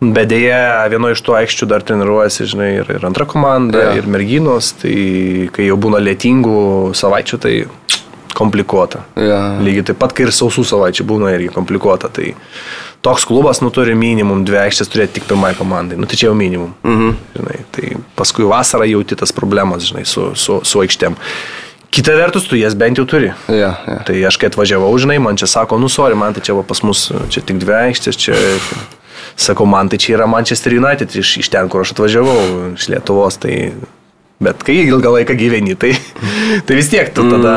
[0.00, 3.98] Bet dėja, vienoje iš tų aikščių dar treniruojasi, žinai, ir, ir antra komanda, Jo.
[4.00, 7.52] ir merginos, tai kai jau būna lėtingų savaičių, tai
[8.36, 9.04] komplikuota.
[9.18, 9.40] Ja.
[9.62, 12.10] Lygiai taip pat, kai ir sausų savaičių būna irgi komplikuota.
[12.12, 12.32] Tai
[13.04, 15.98] toks klubas, nu, turi minimum dvi aikštės turėti tik pirmai komandai.
[16.00, 16.74] Nu, tai čia jau minimum.
[16.86, 17.16] Mhm.
[17.38, 21.18] Žinai, tai paskui vasarą jauti tas problemas, žinai, su, su, su aikštėm.
[21.90, 23.32] Kita vertus, tu jas bent jau turi.
[23.50, 23.98] Ja, ja.
[24.06, 26.84] Tai aš kai atvažiavau, žinai, man čia sako, nu, sorry, man tai čia va pas
[26.86, 28.36] mus, čia tik dvi aikštės, čia,
[29.34, 33.40] sakau, man tai čia yra Manchester United iš, iš ten, kur aš atvažiavau, iš Lietuvos,
[33.42, 33.72] tai,
[34.40, 35.92] bet kai ilgą laiką gyveni, tai,
[36.66, 37.54] tai vis tiek tu tada,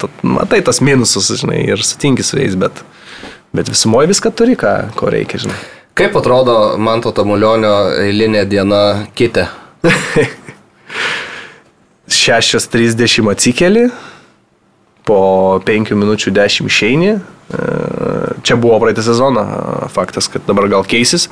[0.00, 2.82] tu, matai tas minusus, žinai, ir sutinki su jais, bet,
[3.54, 5.58] bet visumoje viską turi, ką, ko reikia, žinai.
[5.94, 8.80] Kaip atrodo Manto Tamulionio eilinė diena
[9.14, 9.46] kitė?
[12.10, 13.86] 6.30 atsikeli,
[15.06, 15.20] po
[15.62, 17.14] 5 minučių 10 išeini.
[17.14, 17.70] E,
[18.44, 19.44] Čia buvo praeitą sezoną,
[19.92, 21.28] faktas, kad dabar gal keisis.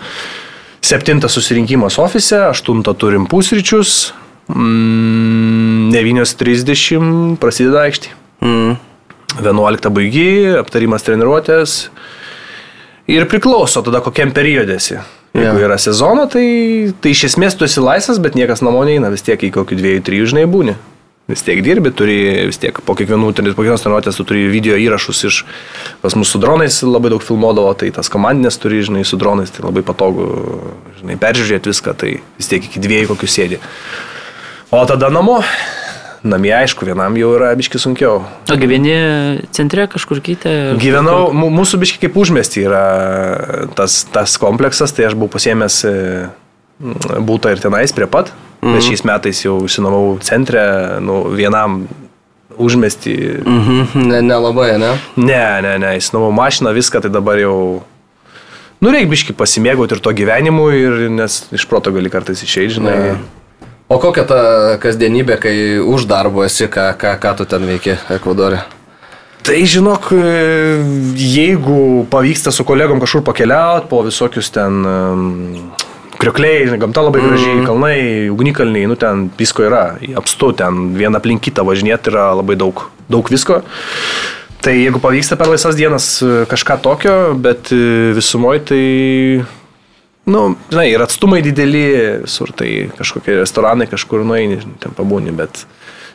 [0.83, 4.13] Septintas susirinkimas ofise, aštuntą turim pusryčius,
[4.55, 8.15] mm, 9.30 prasideda aikštė.
[8.45, 8.77] Mm.
[9.41, 10.29] 11 baigi,
[10.61, 11.87] aptarimas treniruotės.
[13.11, 15.01] Ir priklauso tada kokiam periode esi.
[15.33, 19.25] Jeigu yra sezono, tai, tai iš esmės tu esi laisvas, bet niekas namo neina, vis
[19.25, 20.77] tiek į kokį dviejų, trijų žinai būni.
[21.31, 22.17] Vis tiek dirbi, turi
[22.51, 25.39] vis tiek po kiekvienų, po kiekvienos treniruotės tu turi video įrašus iš,
[26.03, 29.65] pas mūsų su dronais labai daug filmuodavo, tai tas komandinės turi, žinai, su dronais, tai
[29.65, 30.27] labai patogu,
[30.99, 33.61] žinai, peržiūrėti viską, tai vis tiek iki dviejų kokių sėdi.
[34.73, 35.43] O tada namo,
[36.25, 38.23] namie aišku, vienam jau yra biški sunkiau.
[38.49, 38.95] O gyveni
[39.53, 40.53] centre kažkur kitę?
[40.81, 42.85] Gyvenau, mūsų biški kaip užmesti yra
[43.77, 45.93] tas, tas kompleksas, tai aš buvau pasiemęs e,
[47.21, 48.31] būtą ir tenais prie pat,
[48.63, 48.73] mhm.
[48.73, 50.65] bet šiais metais jau išsinomau centre,
[51.05, 51.83] nu, vienam
[52.57, 53.19] užmesti.
[53.45, 54.09] Mhm.
[54.09, 54.95] Ne, nelabai, ne?
[55.21, 57.83] Ne, ne, ne, išsinomau mašiną, viską, tai dabar jau...
[58.81, 62.99] Nu, reikia biški pasimėgauti ir to gyvenimu, ir, nes iš proto gali kartais išeiti, žinai.
[63.93, 64.43] O kokia ta
[64.81, 68.63] kasdienybė, kai už darbo esi, ką, ką, ką tu ten veiki Ekvadorė?
[69.43, 70.35] Tai žinok, e,
[71.19, 74.87] jeigu pavyksta su kolegom kažkur pakeliauti po visokius ten
[76.23, 77.67] kriokliai, gamta labai gražiai, mm.
[77.67, 77.97] kalnai,
[78.33, 79.83] ugnikalniai, nu ten visko yra,
[80.19, 83.61] apstu ten vieną aplink kitą važinėti yra labai daug, daug visko.
[84.63, 88.85] Tai jeigu pavyksta per laisvas dienas e, kažką tokio, bet e, visumoje tai,
[90.31, 91.85] nu, žinai, ir atstumai dideli,
[92.25, 95.65] visur tai kažkokie restoranai kažkur nueini, ten pabūni, bet...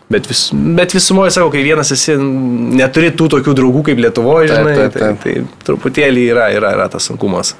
[0.07, 4.61] Bet, vis, bet visumoje, sakau, kai vienas esi, neturi tų tokių draugų kaip Lietuvoje, Taip,
[4.61, 5.49] žinai, taip, tai, taip.
[5.51, 7.51] tai truputėlį yra, yra, yra tas sunkumas.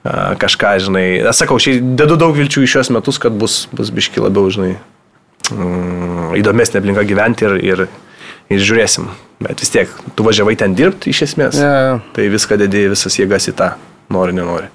[0.00, 3.92] A, Kažką, žinai, aš sakau, šiai dedu daug vilčių į šios metus, kad bus, bus
[3.92, 4.78] biški labiau, žinai,
[5.50, 7.84] mm, įdomesnė aplinka gyventi ir, ir,
[8.52, 9.12] ir žiūrėsim.
[9.44, 11.60] Bet vis tiek, tu važiavai ten dirbti iš esmės.
[11.60, 11.98] Ja.
[12.16, 13.74] Tai viską dedi, visas jėgas į tą,
[14.14, 14.72] nori, nenori.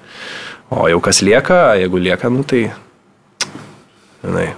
[0.69, 2.67] O jau kas lieka, jeigu lieka, nu tai,
[4.21, 4.51] žinai.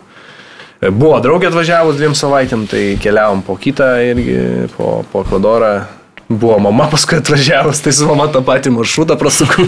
[0.81, 4.37] Buvo draugė atvažiavus dviem savaitėm, tai keliavom po kitą irgi,
[4.73, 5.75] po, po Ekvadorą.
[6.31, 9.67] Buvo mama paskui atvažiavus, tai su mama tą patį maršrutą prasukau.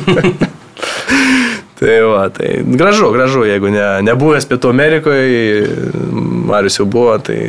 [1.80, 5.32] tai va, tai gražu, gražu, jeigu ne, nebuvęs Pietų Amerikoje,
[6.50, 7.40] Marius jau buvo, tai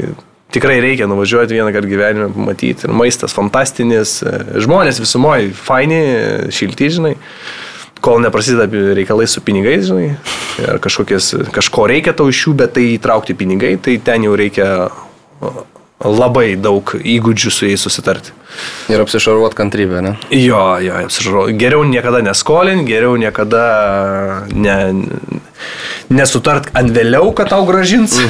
[0.54, 2.86] tikrai reikia nuvažiuoti vieną kartą gyvenime, pamatyti.
[2.86, 4.20] Ir maistas fantastinis,
[4.54, 6.02] žmonės visumoje faini,
[6.54, 7.16] šilti, žinai
[8.04, 10.14] kol neprasideda reikalai su pinigais, žinai,
[10.68, 14.68] ar kažkokias, kažko reikia tau iš jų, bet tai įtraukti pinigai, tai ten jau reikia
[16.04, 18.34] labai daug įgūdžių su jais susitarti.
[18.92, 20.12] Ir apsišarvuot kantrybę, ne?
[20.36, 21.46] Jo, jo, apsižaro.
[21.58, 23.64] Geriau niekada neskolin, geriau niekada
[24.52, 24.76] ne,
[26.14, 28.16] nesutart ant vėliau, kad tau gražins.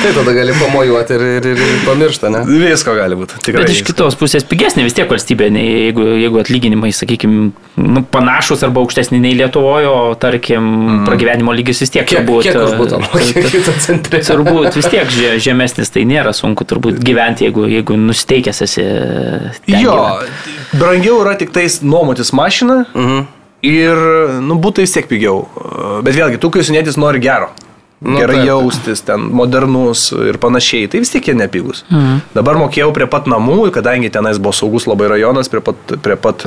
[0.00, 2.42] Tai tada gali pamojuoti ir, ir, ir, ir pamiršti, ne?
[2.48, 3.40] Visko gali būti.
[3.46, 3.64] Tikrai.
[3.64, 8.84] Bet iš kitos pusės pigesnė vis tiek valstybė, jeigu, jeigu atlyginimai, sakykime, nu, panašus arba
[8.84, 11.02] aukštesni nei Lietuvoje, o tarkim, mm.
[11.08, 12.48] pragyvenimo lygis vis tiek Kiek, turbūt.
[12.48, 14.22] kiek būtų e, centre?
[14.30, 18.86] Turbūt vis tiek že- žemesnis, tai nėra sunku turbūt gyventi, jeigu, jeigu nusteikęs esi.
[19.70, 20.78] Jo, gyvent.
[20.78, 23.28] brangiau yra tik tais nuomotis mašiną mhm.
[23.66, 24.04] Ir,
[24.44, 25.44] nu, būtų vis tiek pigiau.
[26.04, 27.50] Bet vėlgi, tu, kai užsienietis nori gero.
[28.00, 31.82] Nu, Gerai taip, jaustis, ten modernus ir panašiai, tai vis tiek jie nepigus.
[31.92, 32.22] Mhm.
[32.32, 36.46] Dabar mokėjau prie pat namų, kadangi tenais buvo saugus labai rajonas, prie pat, prie pat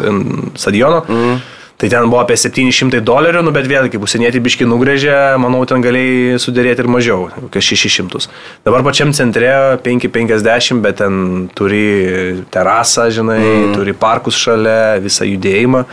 [0.58, 1.04] stadiono.
[1.06, 1.44] Mhm.
[1.78, 5.82] Tai ten buvo apie 700 dolerių, nu, bet vėlgi, kaip užsienietį biški nugrėžė, manau, ten
[5.84, 8.30] galėjai sudėrėti ir mažiau, kokie 600.
[8.64, 9.50] Dabar pačiam centre
[9.84, 13.74] 550, bet ten turi terasą, žinai, mm.
[13.76, 15.84] turi parkus šalia, visą judėjimą.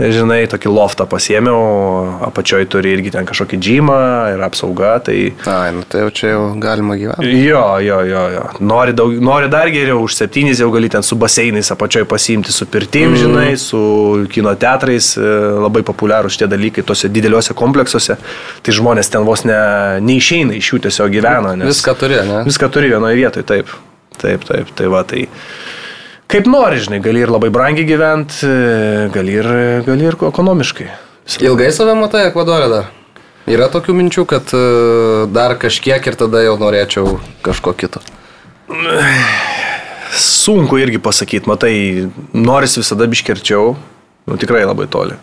[0.00, 1.58] Žinai, tokį loftą pasiemiau,
[2.26, 3.98] apačioj turi irgi ten kažkokį džymą
[4.32, 5.16] ir apsauga, tai...
[5.46, 7.28] Ai, nu tai jau čia jau galima gyventi.
[7.44, 8.46] Jo, jo, jo, jo.
[8.64, 12.66] Nori, daug, nori dar geriau, už septynis jau gali ten su baseinais apačioj pasiimti, su
[12.72, 13.20] pirtim, mm.
[13.20, 13.82] žinai, su
[14.32, 18.16] kino teatrais, e, labai populiarūs šitie dalykai tose dideliuose kompleksuose.
[18.64, 19.60] Tai žmonės ten vos ne,
[20.08, 21.54] neišeina iš jų tiesiog gyvena.
[21.60, 22.42] Nes Viską turi, ne?
[22.48, 23.76] Viską turi vienoje vietoje, taip.
[24.18, 25.26] Taip, taip, tai va, tai.
[26.30, 28.48] Kaip nori, žinai, gali ir labai brangiai gyventi,
[29.12, 29.48] gali ir,
[29.86, 30.90] gali ir ekonomiškai.
[31.42, 32.90] Ilgai save matai Ekvadorė dar?
[33.50, 34.62] Yra tokių minčių, kad e,
[35.34, 38.02] dar kažkiek ir tada jau norėčiau kažko kito.
[40.14, 41.74] Sunku irgi pasakyti, matai,
[42.36, 43.74] noris visada biškerčiau,
[44.30, 45.18] nu tikrai labai toli.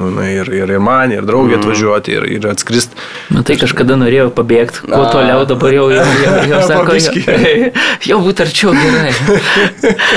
[0.00, 2.94] Nu, na, ir, ir, ir man, ir draugė atvažiuoti, ir, ir atskrist.
[3.30, 7.68] Na tai kažkada norėjau pabėgti, kuo toliau dabar jau, jau, jau, jau sako, jau,
[8.08, 9.12] jau būtų arčiau gerai.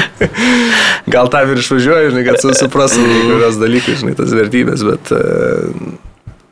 [1.13, 5.11] Gal tą ir išvažiuoju, žinai, kad su- suprastum kai kurios dalykus, žinai, tas vertybės, bet
[5.11, 5.21] e,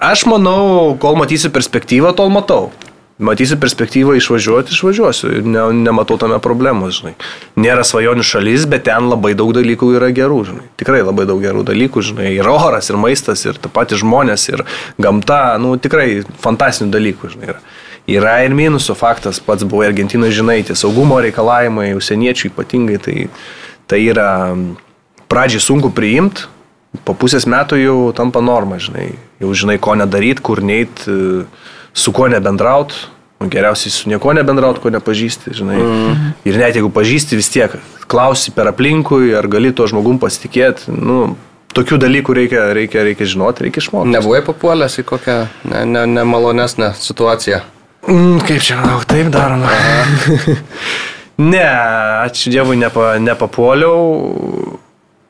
[0.04, 2.74] aš manau, kol matysiu perspektyvą, tol matau.
[3.22, 7.14] Matysiu perspektyvą išvažiuoti, išvažiuosiu ne, nematau tame problemos, žinai.
[7.62, 10.66] Nėra svajonių šalis, bet ten labai daug dalykų yra gerų, žinai.
[10.82, 12.32] Tikrai labai daug gerų dalykų, žinai.
[12.34, 14.66] Ir oras, ir maistas, ir ta pati žmonės, ir
[14.98, 17.52] gamta, nu tikrai fantastinių dalykų, žinai.
[17.54, 17.62] Yra.
[18.10, 23.28] Yra ir minusų faktas, pats buvau Argentinoje, žinai, tie saugumo reikalavimai, užsieniečių ypatingai, tai,
[23.88, 24.74] tai yra mm,
[25.32, 26.50] pradžiai sunku priimti,
[27.06, 29.14] po pusės metų jau tampa norma, žinai.
[29.40, 31.46] Jau žinai, ko nedaryti, kur neit, e,
[31.94, 32.94] su kuo nebendraut.
[33.40, 35.80] Nu, Geriausiai su nieko nebendraut, ko nepažįsti, žinai.
[35.80, 36.30] Mm.
[36.48, 37.76] Ir net jeigu pažįsti, vis tiek
[38.08, 40.94] klausi per aplinkui, ar gali tuo žmogum pasitikėti.
[40.96, 41.36] Nu,
[41.76, 44.14] tokių dalykų reikia, reikia, reikia žinoti, reikia išmokti.
[44.14, 45.38] Nebuvai papuolęs į kokią
[45.72, 47.64] ne, ne, nemalonesnę situaciją.
[48.08, 49.72] Mm, kaip čia, gal taip daroma?
[51.54, 51.66] ne,
[52.28, 54.00] ačiū Dievui, nepa, nepapuoliau,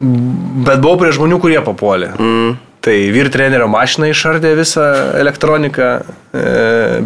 [0.01, 2.13] bet buvau prie žmonių, kurie papuolė.
[2.17, 2.55] Mm.
[2.83, 5.89] Tai vyr trenerio mašina išardė visą elektroniką,
[6.35, 6.41] e,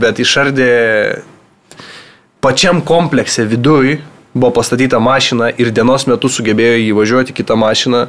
[0.01, 0.71] bet išardė
[2.41, 3.99] pačiam komplekse viduj,
[4.33, 8.07] buvo pastatyta mašina ir dienos metu sugebėjo įvažiuoti kitą mašiną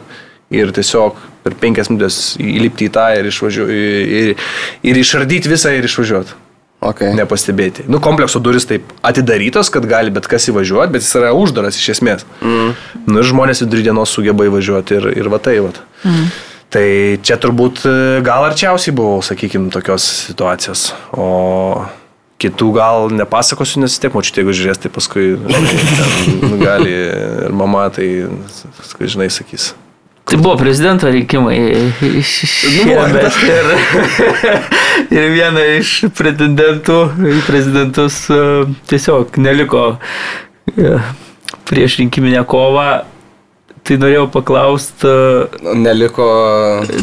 [0.48, 4.34] ir tiesiog per penkias minutės įlipti į tą ir, išvažiu, ir,
[4.80, 6.44] ir išardyti visą ir išvažiuoti
[6.78, 7.10] Okay.
[7.10, 7.88] nepastebėti.
[7.90, 11.88] Nu, komplekso duris taip atidarytos, kad gali bet kas įvažiuoti, bet jis yra uždaras iš
[11.96, 12.22] esmės.
[12.38, 12.68] Mm.
[13.10, 15.72] Nu, žmonės vidury dienos sugeba įvažiuoti ir, ir va tai va.
[16.06, 16.28] Mm.
[16.68, 16.84] Tai
[17.24, 17.94] čia turbūt e,
[18.26, 20.90] gal arčiausiai buvau, sakykime, tokios situacijos.
[21.16, 21.86] O
[22.38, 25.68] kitų gal nepasakosiu, nes tiek močiutė, jeigu žiūrės, tai paskui ten,
[26.44, 28.06] nu, gali ir mama, tai,
[29.00, 29.72] žinai, sakys.
[30.28, 31.56] Tai buvo prezidento rinkimai
[32.28, 33.70] šiemet ir,
[35.16, 36.98] ir viena iš pretendentų
[37.32, 38.42] į prezidentus e,
[38.92, 39.94] tiesiog neliko
[40.76, 40.98] e,
[41.70, 42.90] prieš rinkiminę kovą.
[43.88, 45.08] Tai norėjau paklausti,
[45.80, 46.24] Neliko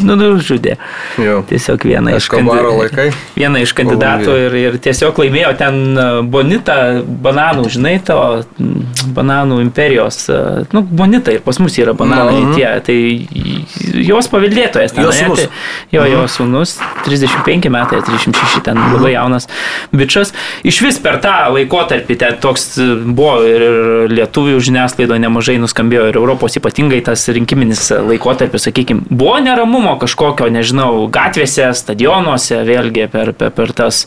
[0.06, 0.76] nu, nužudė.
[1.18, 1.40] Jo.
[1.48, 3.08] Tiesiog viena iš, laikai.
[3.34, 4.44] viena iš kandidatų Oi.
[4.46, 8.18] ir, ir tiesiog laimėjo ten e, Bonita bananų, žinai, to
[8.60, 10.20] mm, bananų imperijos.
[10.30, 10.38] e,
[10.76, 12.54] Nu, Bonita ir pas mus yra bananai Mhm.
[12.54, 14.94] tie, tai jos paveldėtojas.
[14.94, 15.42] ten, Jo ane, sūnus.
[15.42, 15.50] tai-
[15.96, 18.94] Jo, jo sūnus, 35 metai, 36 ten Mhm.
[18.94, 19.48] labai jaunas
[19.92, 20.32] bičias.
[20.64, 26.14] Iš vis per tą laikotarpį ten toks e, buvo ir lietuvių žiniasklaido nemažai nuskambėjo ir
[26.22, 26.74] Europos ypatingai
[27.06, 34.04] tas rinkiminis laikotarpis, sakykime, buvo neramumo kažkokio, nežinau, gatvėse, stadionuose, vėlgi per, per, per tas.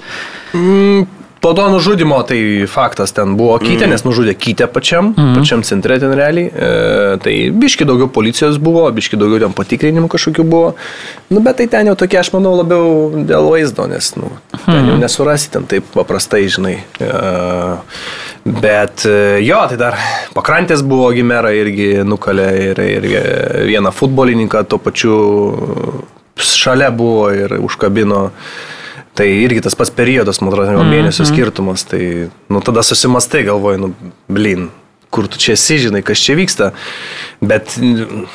[0.54, 1.08] Mm,
[1.40, 3.94] Po to nužudimo tai faktas ten buvo kytė, mm.
[3.94, 5.38] nes nužudė kytę pačiam, mm.
[5.38, 6.50] pačiam centre ten realiai.
[6.52, 6.72] E,
[7.24, 10.74] tai biški daugiau policijos buvo, biški daugiau ten patikrinimų kažkokių buvo.
[11.32, 14.34] Nu, bet tai ten jau tokie, aš manau, labiau dėl vaizdo, nes nu,
[14.66, 16.76] ten jau nesurasi ten taip paprastai, žinai.
[17.00, 17.12] E,
[18.44, 20.00] bet e, jo, tai dar
[20.36, 23.08] pakrantės buvo gimera irgi nukalė ir, ir
[23.70, 25.16] vieną futbolininką tuo pačiu
[26.36, 28.26] šalia buvo ir užkabino.
[29.18, 31.84] Tai irgi tas pats periodas, man atrodo, gal mėnesio skirtumas.
[31.90, 32.02] Tai,
[32.52, 34.70] nu, tada susimastai, galvoju, nu, blin,
[35.14, 36.70] kur tu čia esi, žinai, kas čia vyksta.
[37.42, 38.28] Bet mm,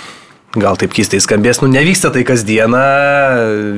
[0.61, 2.83] gal taip keistai skambės, nu, nevyksta tai kasdieną,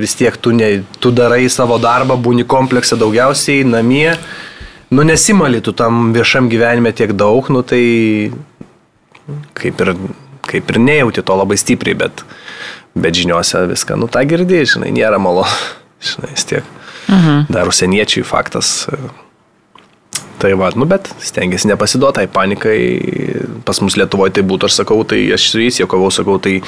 [0.00, 0.70] vis tiek tu, ne,
[1.00, 4.16] tu darai savo darbą, būni komplekse daugiausiai namie.
[4.90, 8.30] Nu, nesimali tu tam viešam gyvenime tiek daug, nu, tai
[9.58, 9.94] kaip ir,
[10.46, 12.22] kaip ir nejauti to labai stipriai, bet,
[12.94, 15.46] bet žiniuose viską, nu, tą girdėjai, žinai, nėra malo,
[16.12, 16.76] žinai, vis tiek.
[17.06, 17.46] Mhm.
[17.52, 18.86] Dar užsieniečiai faktas.
[20.36, 22.80] Tai va, nu bet stengiasi nepasiduoti tai panikai.
[23.64, 26.58] Pas mus Lietuvoje tai būtų, aš sakau, tai aš su jais jokavau, sakau, tai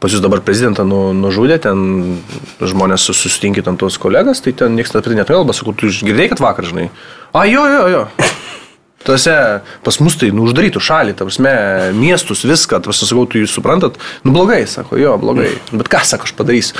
[0.00, 2.22] pas jūs dabar prezidentą nu, nužudė, ten
[2.64, 6.32] žmonės susitinkit ant tos kolegas, tai ten niekas apie tai net kalba, sakau, tu girdėjai,
[6.32, 6.88] kad vakar, žinai.
[7.36, 8.06] A, jo, jo, jo.
[9.06, 9.32] Tuose
[9.86, 11.52] pas mus tai nu, uždarytų šalį, ta prasme,
[11.94, 15.52] miestus, viską, ta prasme, sakau, tu jūs suprantat, nu blogai, sako, jo, blogai.
[15.70, 16.74] Bet ką, sako, aš padarysiu.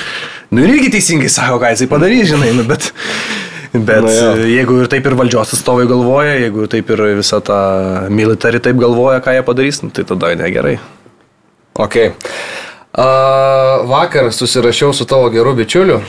[0.51, 2.91] Nu ir irgi teisingai sako, ką jisai padarys, žinai, nu, bet...
[3.69, 4.29] Bet Na, jo.
[4.49, 7.59] jeigu ir taip ir valdžios atstovai galvoja, jeigu taip ir visa ta
[8.09, 10.79] militari taip galvoja, ką jie padarys, nu, tai tada negerai.
[11.77, 11.99] Ok.
[12.89, 16.01] Uh, vakar susirašiau su tavo geru bičiuliu,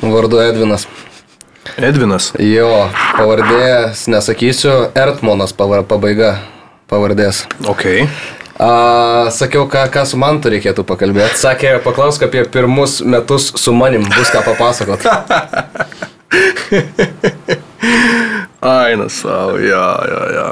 [0.00, 0.86] vardu Edvinas.
[1.76, 2.32] Edvinas.
[2.40, 2.88] Jo,
[3.18, 6.38] pavardės, nesakysiu, Ertmonas pabaiga
[6.90, 7.44] pavardės.
[7.68, 7.84] Ok.
[8.58, 11.38] A, sakiau, ką, ką su mantu reikėtų pakalbėti.
[11.38, 15.06] Sakė, paklausk apie pirmus metus su manim, bus ką papasakot.
[18.60, 20.48] Aina savo, jo, jo, jo.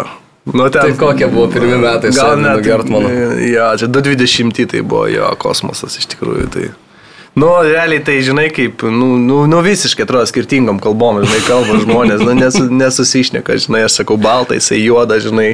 [0.53, 3.11] Nu, ten, tai kokie buvo pirmie metai gal net Gertmano?
[3.43, 6.47] Ja, čia 220 tai buvo jo kosmosas iš tikrųjų.
[6.55, 6.69] Tai.
[7.37, 12.23] Nu, realiai tai, žinai, kaip, nu, nu, nu visiškai atrodo skirtingom kalbom, žinai, kalba žmonės,
[12.25, 15.51] nu, nesu, nesusišneka, žinai, aš sakau baltai, jisai juoda, žinai,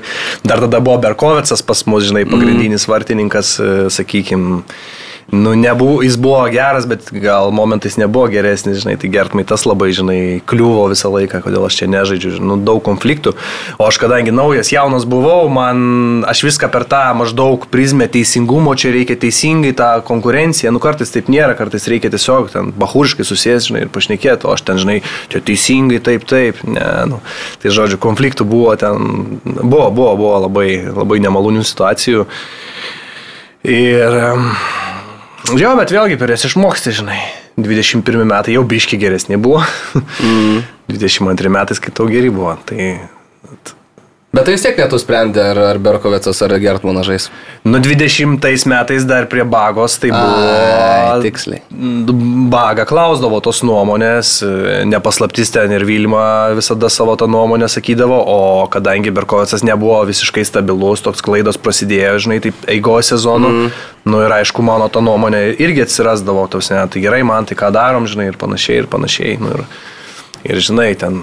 [0.46, 2.92] dar tada buvo Berkovicas pas mus, žinai, pagrindinis mm.
[2.92, 3.56] vartininkas,
[3.98, 4.60] sakykime,
[5.30, 9.92] nu, nebuvo, jis buvo geras, bet gal momentais nebuvo geresnis, žinai, tai Gertmai tas labai,
[9.94, 13.34] žinai, kliuvo visą laiką, kodėl aš čia nežaidžiu, nu, daug konfliktų.
[13.78, 18.92] O aš kadangi naujas, jaunas buvau, man, aš viską per tą maždaug prizmę teisingumo, čia
[18.94, 23.86] reikia teisingai tą konkurenciją, nu, kartais taip nėra, kartais reikia tiesiog ten bahūriškai susės, žinai,
[23.86, 25.00] ir pašnekėti, o aš ten, žinai,
[25.32, 27.22] čia teisingai, taip, taip, ne, nu,
[27.62, 32.26] tai žodžiu, konfliktų buvo ten, buvo, buvo, buvo labai, labai nemalonių situacijų.
[33.62, 34.20] Ir
[35.50, 37.18] Jo, bet vėlgi per jas išmoksti, žinai.
[37.58, 39.64] 21 metai jau biški geresni buvo.
[40.22, 40.62] Mm.
[40.92, 42.54] 22 metais, kai tau geri buvo.
[42.68, 42.86] Tai
[44.32, 47.26] Bet tai vis tiek netu sprendė, ar, ar Berkovicas, ar Gertmanas žais.
[47.68, 50.46] Nu, 20 metais dar prie bagos tai buvo.
[50.48, 51.60] Ai, tiksliai.
[52.48, 54.38] Baga klausdavo tos nuomonės,
[54.88, 56.22] nepaslaptis ten ir Vilma
[56.56, 58.38] visada savo tą nuomonę sakydavo, o
[58.72, 63.84] kadangi Berkovicas nebuvo visiškai stabilus, toks klaidos prasidėjo, žinai, taip eigoje sezonų, mm.
[64.08, 68.08] nu ir aišku, mano ta nuomonė irgi atsirasdavo, tausia, tai gerai, man tai ką darom,
[68.08, 69.36] žinai, ir panašiai, ir panašiai.
[69.44, 69.68] Nu, ir,
[70.48, 71.20] ir žinai, ten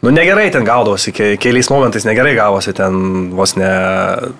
[0.00, 2.94] Nu negerai ten gaudavosi, ke, keliais momentais negerai gavosi ten
[3.36, 3.68] vos ne.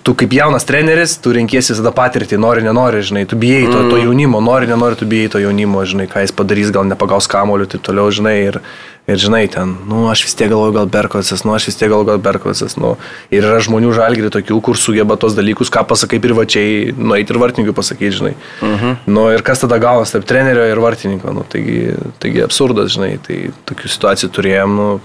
[0.03, 3.99] Tu kaip jaunas treneris, tu renkiesi visada patirtį, nori, nenori, žinai, tu bijai to, to
[3.99, 4.07] mm.
[4.07, 7.85] jaunimo, nori, nenori, tu bijai to jaunimo, žinai, ką jis padarys, gal nepagaus kamoliu, taip
[7.85, 8.57] toliau, žinai, ir,
[9.05, 12.09] ir žinai, ten, nu aš vis tiek galvoju, gal Berkovicas, nu aš vis tiek galvoju,
[12.15, 12.95] gal Berkovicas, nu
[13.29, 17.77] ir yra žmonių žalgri tokių, kur sugeba tos dalykus, ką pasakai privačiai, nueiti ir vartininkui
[17.77, 18.35] pasakyti, žinai.
[18.63, 18.81] Uh mhm.
[18.81, 18.97] -huh.
[19.13, 23.51] Nu ir kas tada gavas tarp trenerio ir vartininko, nu taigi, taigi absurdas, žinai, tai
[23.69, 25.01] tokių situacijų turėjom, nu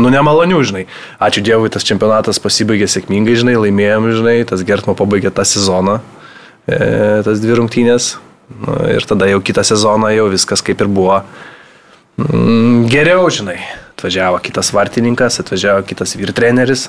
[0.00, 0.86] Nu, nemalonių, žinai.
[1.20, 5.98] Ačiū Dievui, tas čempionatas pasibaigė sėkmingai, žinai, laimėjom, žinai, tas Gertmo pabaigė tą sezoną,
[6.66, 6.80] e,
[7.26, 8.14] tas dvi rungtynės.
[8.50, 11.20] Nu, ir tada jau kitą sezoną jau viskas kaip ir buvo.
[12.18, 13.60] Mm, geriau, žinai.
[13.94, 16.88] Atvažiavo kitas vartininkas, atvažiavo kitas vyrtreneris.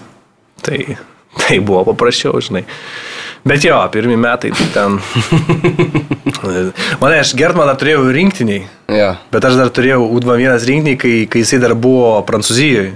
[0.64, 0.80] Tai,
[1.44, 2.66] tai buvo paprasčiau, žinai.
[3.48, 5.00] Bet jo, pirmie metai tai ten.
[7.02, 8.68] Mane, aš Gertman dar turėjau rinktiniai.
[8.92, 9.16] Ja.
[9.34, 12.92] Bet aš dar turėjau U21 rinktiniai, kai, kai jisai dar buvo Prancūzijoje.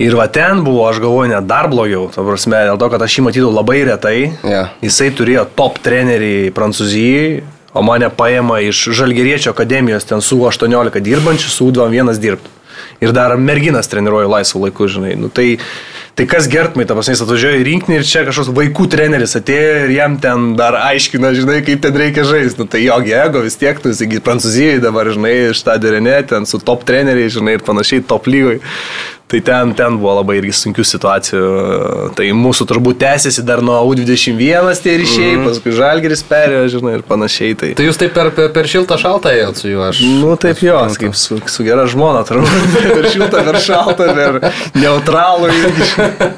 [0.00, 2.06] Ir va ten buvo, aš galvoju, net dar blogiau.
[2.10, 4.16] Ta prasme, dėl to, kad aš jį matydavau labai retai.
[4.48, 4.62] Ja.
[4.80, 7.42] Jisai turėjo top trenerį Prancūzijai,
[7.76, 12.56] o mane paėmė iš Žalgeriečio akademijos ten su 18 dirbančių, su U21 dirbti.
[13.04, 15.12] Ir dar merginas treniruoju laisvų laikų, žinai.
[15.20, 15.58] Nu, tai,
[16.20, 19.86] Tai kas gertmai, ta prasme, jis atvažiuoja į rinkinį ir čia kažkoks vaikų treneris atėjo
[19.86, 22.60] ir jam ten dar aiškina, žinai, kaip ten reikia žaisti.
[22.60, 26.44] Nu, tai jo ego vis tiek, tu esi Prancūzijoje dabar, žinai, iš tą derinę, ten
[26.44, 28.60] su top treneriai, žinai, ir panašiai, top lygoj.
[29.30, 31.42] Tai ten, ten buvo labai irgi sunkių situacijų.
[32.18, 35.44] Tai mūsų turbūt tęsiasi dar nuo U21 tie ryšiai, mm.
[35.46, 37.54] paskui Žalgeris perėjo, žinai, ir panašiai.
[37.60, 40.00] Tai, Tai jūs taip per, per, per šiltą šaltą ėjot su juo, aš.
[40.22, 42.74] nu taip jo, kaip su, su gera žmona, turbūt.
[43.00, 44.38] Per šiltą, per šaltą, per
[44.76, 45.50] neutralų.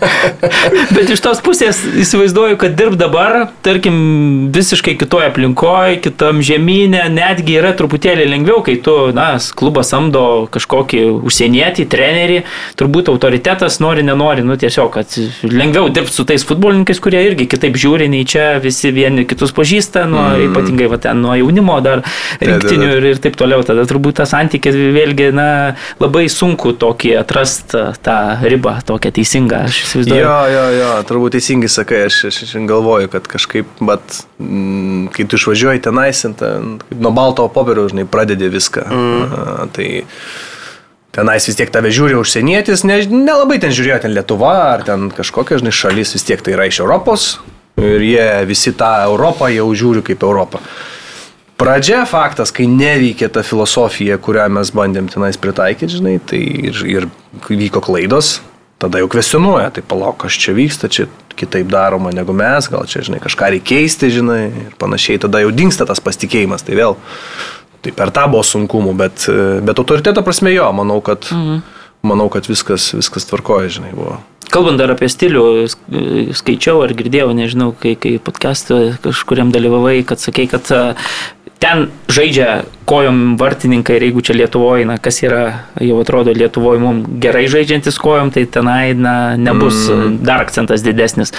[0.97, 3.97] Bet iš tos pusės įsivaizduoju, kad dirb dabar, tarkim,
[4.55, 11.05] visiškai kitoje aplinkoje, kitam žemynė, netgi yra truputėlį lengviau, kai tu, na, klubas samdo kažkokį
[11.25, 12.43] užsienietį, trenerį,
[12.83, 15.15] turbūt autoritetas nori, nenori, nu tiesiog, kad
[15.47, 20.05] lengviau dirbti su tais futbolininkais, kurie irgi kitaip žiūri, nei čia visi vieni kitus pažįsta,
[20.11, 20.51] nuo, mm.
[20.51, 22.03] ypatingai va, ten, nuo jaunimo dar
[22.43, 23.63] rinktinių ir, ir taip toliau.
[23.67, 25.49] Tada turbūt tas santykis vėlgi, na,
[26.03, 30.23] labai sunku tokį atrasti tą ribą, tokią teisingą, aš įsivaizduoju.
[30.25, 35.29] Jo, jo, jo, turbūt teisingai sakai, aš, aš, aš galvoju, kad kažkaip, bet mm, kai
[35.29, 38.89] tu išvažiuoji tenais, ten, nuo balto popierio, žinai, pradedi viską.
[38.91, 39.23] Mm.
[39.23, 39.91] A, tai
[41.13, 45.61] tenais vis tiek tave žiūri užsienietis, ne, nelabai ten žiūrėjo ten Lietuva ar ten kažkokia,
[45.61, 47.35] žinai, šalis, vis tiek tai yra iš Europos
[47.81, 50.61] ir jie visi tą Europą jau žiūri kaip Europą.
[51.61, 56.41] Pradžia faktas, kai neveikia ta filosofija, kurią mes bandėm tenais pritaikyti, žinai, tai
[56.73, 57.07] ir, ir
[57.47, 58.41] vyko klaidos,
[58.83, 61.07] tada jau kvestionuoja, tai palauk, kas čia vyksta, čia
[61.39, 65.53] kitaip daroma negu mes, gal čia, žinai, kažką reikia keisti, žinai, ir panašiai, tada jau
[65.55, 66.99] dinksta tas pasitikėjimas, tai vėl,
[67.83, 69.29] tai per tą buvo sunkumų, bet,
[69.67, 71.63] bet autoriteto prasme jo, manau, kad, mhm.
[72.07, 74.21] manau, kad viskas, viskas tvarkoja, žinai, buvo.
[74.53, 80.21] Kalbant dar apie stilių, sk- skaičiau ar girdėjau, nežinau, kai, kai podcast'e kažkuriam dalyvavai, kad
[80.21, 80.69] sakei, kad
[81.63, 85.45] ten žaidžia kojom vartininkai ir jeigu čia Lietuvoje, na, kas yra,
[85.81, 90.19] jau atrodo, Lietuvoje mums gerai žaidžiantis kojom, tai tenai, na, nebus mm.
[90.27, 91.31] dar akcentas didesnis.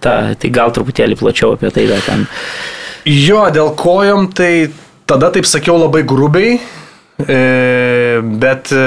[0.00, 2.24] Ta, tai gal truputėlį plačiau apie tai dar ten.
[3.06, 4.72] Jo, dėl kojom, tai
[5.06, 6.58] tada taip sakiau labai grubiai,
[7.22, 7.38] e,
[8.42, 8.86] bet, e,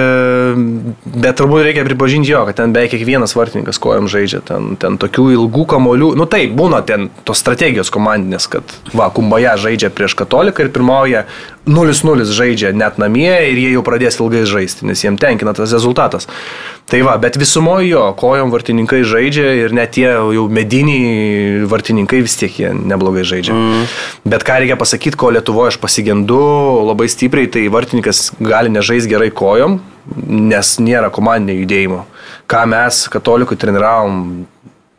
[1.16, 5.30] bet turbūt reikia pripažinti jo, kad ten beveik kiekvienas vartininkas kojom žaidžia, ten, ten tokių
[5.38, 10.68] ilgų kamolių, nu taip, būna ten tos strategijos komandinės, kad va, Kumbaja žaidžia prieš katoliką
[10.68, 11.26] ir pirmauja
[11.70, 16.26] 0-0 žaidžia net namie ir jie jau pradės ilgai žaisti, nes jiems tenkina tas rezultatas.
[16.90, 22.38] Tai va, bet visumoje jo, kojom vartininkai žaidžia ir net tie jau mediniai vartininkai vis
[22.40, 23.54] tiek jie neblogai žaidžia.
[23.54, 23.86] Mm.
[24.34, 26.40] Bet ką reikia pasakyti, ko Lietuvoje aš pasigendu
[26.90, 29.78] labai stipriai, tai vartininkas gali nežaisti gerai kojom,
[30.50, 32.02] nes nėra komandinio judėjimo.
[32.50, 34.48] Ką mes katolikui treniravom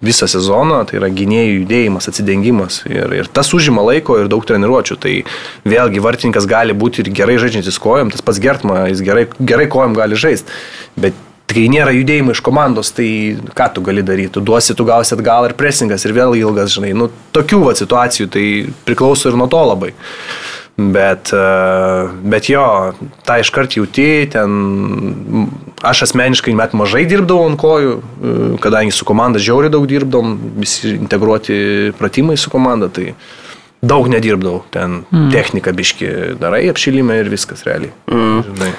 [0.00, 2.80] visą sezoną, tai yra gynėjų judėjimas, atsidengimas.
[2.88, 4.96] Ir, ir tas užima laiko ir daug treniruočių.
[5.00, 5.16] Tai
[5.68, 9.96] vėlgi vartininkas gali būti ir gerai žaidžiantis kojom, tas pats Gertma, jis gerai, gerai kojom
[9.98, 10.56] gali žaisti.
[11.00, 11.18] Bet
[11.50, 13.08] kai nėra judėjimo iš komandos, tai
[13.58, 14.34] ką tu gali daryti?
[14.36, 16.94] Tu duosi, tu gausi atgal ir presingas ir vėl ilgas, žinai.
[16.96, 18.46] Nu, tokių va, situacijų tai
[18.86, 19.92] priklauso ir nuo to labai.
[20.76, 22.64] Bet, e, bet jo,
[23.26, 25.48] tą iškart jauti, ten
[25.84, 30.94] aš asmeniškai met mažai dirbdavau ant kojų, e, kadangi su komanda žiauriai daug dirbdom, visi
[30.96, 33.14] integruoti pratimai su komanda, tai
[33.80, 35.28] daug nedirbdavau, ten mm.
[35.34, 37.92] technika biški darai, apšilimą ir viskas realiai.
[38.08, 38.46] Mm.
[38.48, 38.70] Žinai.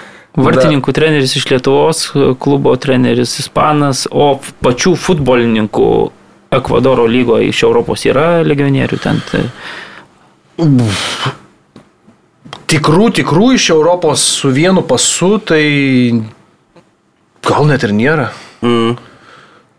[0.41, 2.05] Vartininkų treneris iš Lietuvos,
[2.39, 5.91] klubo treneris Ispanas, o pačių futbolininkų
[6.51, 9.21] Ekvadoro lygoje iš Europos yra legionierių ten.
[9.29, 9.45] Tai...
[12.71, 15.63] Tikrų, tikrų iš Europos su vienu pasu, tai
[17.43, 18.29] gal net ir nėra.
[18.63, 18.93] Mm.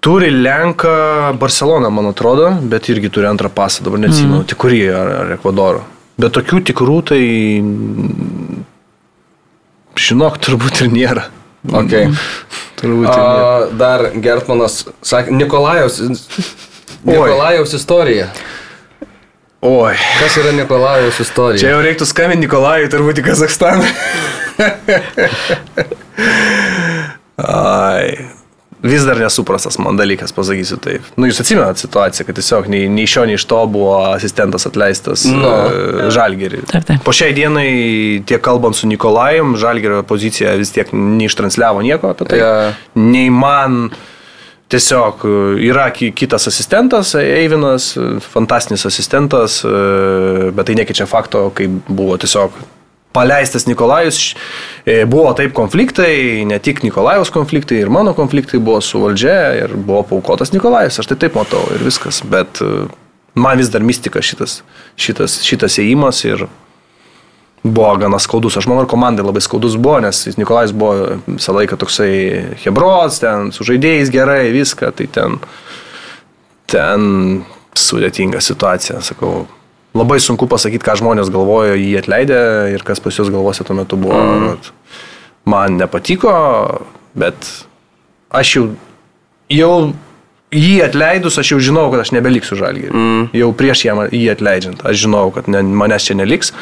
[0.02, 4.48] Turi Lenką Barcelona, man atrodo, bet irgi turi antrą pasą, dabar neatsimenu, mm.
[4.50, 5.84] tik kurį ar, ar Ekvadoro.
[6.20, 7.22] Bet tokių tikrų tai,
[9.96, 11.28] žinok, turbūt ir nėra.
[11.62, 12.10] Okay.
[12.82, 13.46] Turbūt ir nėra.
[13.46, 16.02] A, dar Gertmanas sakė, Nikolajaus,
[17.06, 18.28] Nikolajaus istorija.
[19.62, 19.94] Oi.
[20.18, 21.60] Kas yra Nikolajaus istorija?
[21.62, 23.86] Čia jau reiktų skambinti Nikolajui, turbūt į Kazakstaną.
[27.38, 28.26] Ai.
[28.82, 31.06] Vis dar nesuprastas man dalykas, pasakysiu taip.
[31.14, 34.66] Nu, jūs atsimenat situaciją, kad tiesiog nei, nei iš šio, nei iš to buvo asistentas
[34.66, 35.46] atleistas no.
[35.46, 36.64] uh, Žalgerį.
[36.66, 37.04] Taip, taip.
[37.06, 37.68] Po šiai dienai,
[38.26, 42.42] tiek kalbant su Nikolajum, Žalgerio pozicija vis tiek neištransliavo nieko apie tai.
[42.42, 42.82] Yeah.
[42.98, 43.92] Nei man
[44.72, 45.32] tiesiog e,
[45.68, 52.16] yra ki- kitas asistentas, Eivinas, e, fantastinis asistentas, e, bet tai nekeičia fakto, kai buvo
[52.20, 52.56] tiesiog
[53.12, 54.18] paleistas Nikolajus,
[55.12, 60.00] buvo taip konfliktai, ne tik Nikolajus konfliktai, ir mano konfliktai buvo su valdžia ir buvo
[60.14, 62.62] paukotas Nikolajus, aš tai taip matau ir viskas, bet
[63.36, 64.62] man vis dar mistika šitas,
[64.96, 66.46] šitas, šitas įėjimas ir
[67.62, 68.56] buvo gana skaudus.
[68.58, 72.12] Aš manau, ir komandai labai skaudus buvo, nes Nikolajus buvo visą laiką toksai
[72.64, 75.38] hebros, ten su žaidėjais gerai, viską, tai ten,
[76.70, 77.08] ten
[77.78, 79.46] sudėtinga situacija, sakau.
[79.92, 82.38] Labai sunku pasakyti, ką žmonės galvojo jį atleidę
[82.72, 84.16] ir kas pas juos galvose tuo metu buvo.
[84.16, 84.70] Mm.
[85.52, 86.32] Man nepatiko,
[87.18, 87.50] bet
[88.32, 88.62] aš jau,
[89.52, 89.74] jau
[90.52, 92.88] jį atleidus, aš jau žinau, kad aš nebeliksiu žalgį.
[92.88, 93.26] Mm.
[93.36, 96.54] Jau prieš jam, jį atleidžiant, aš žinau, kad ne, manęs čia neliks.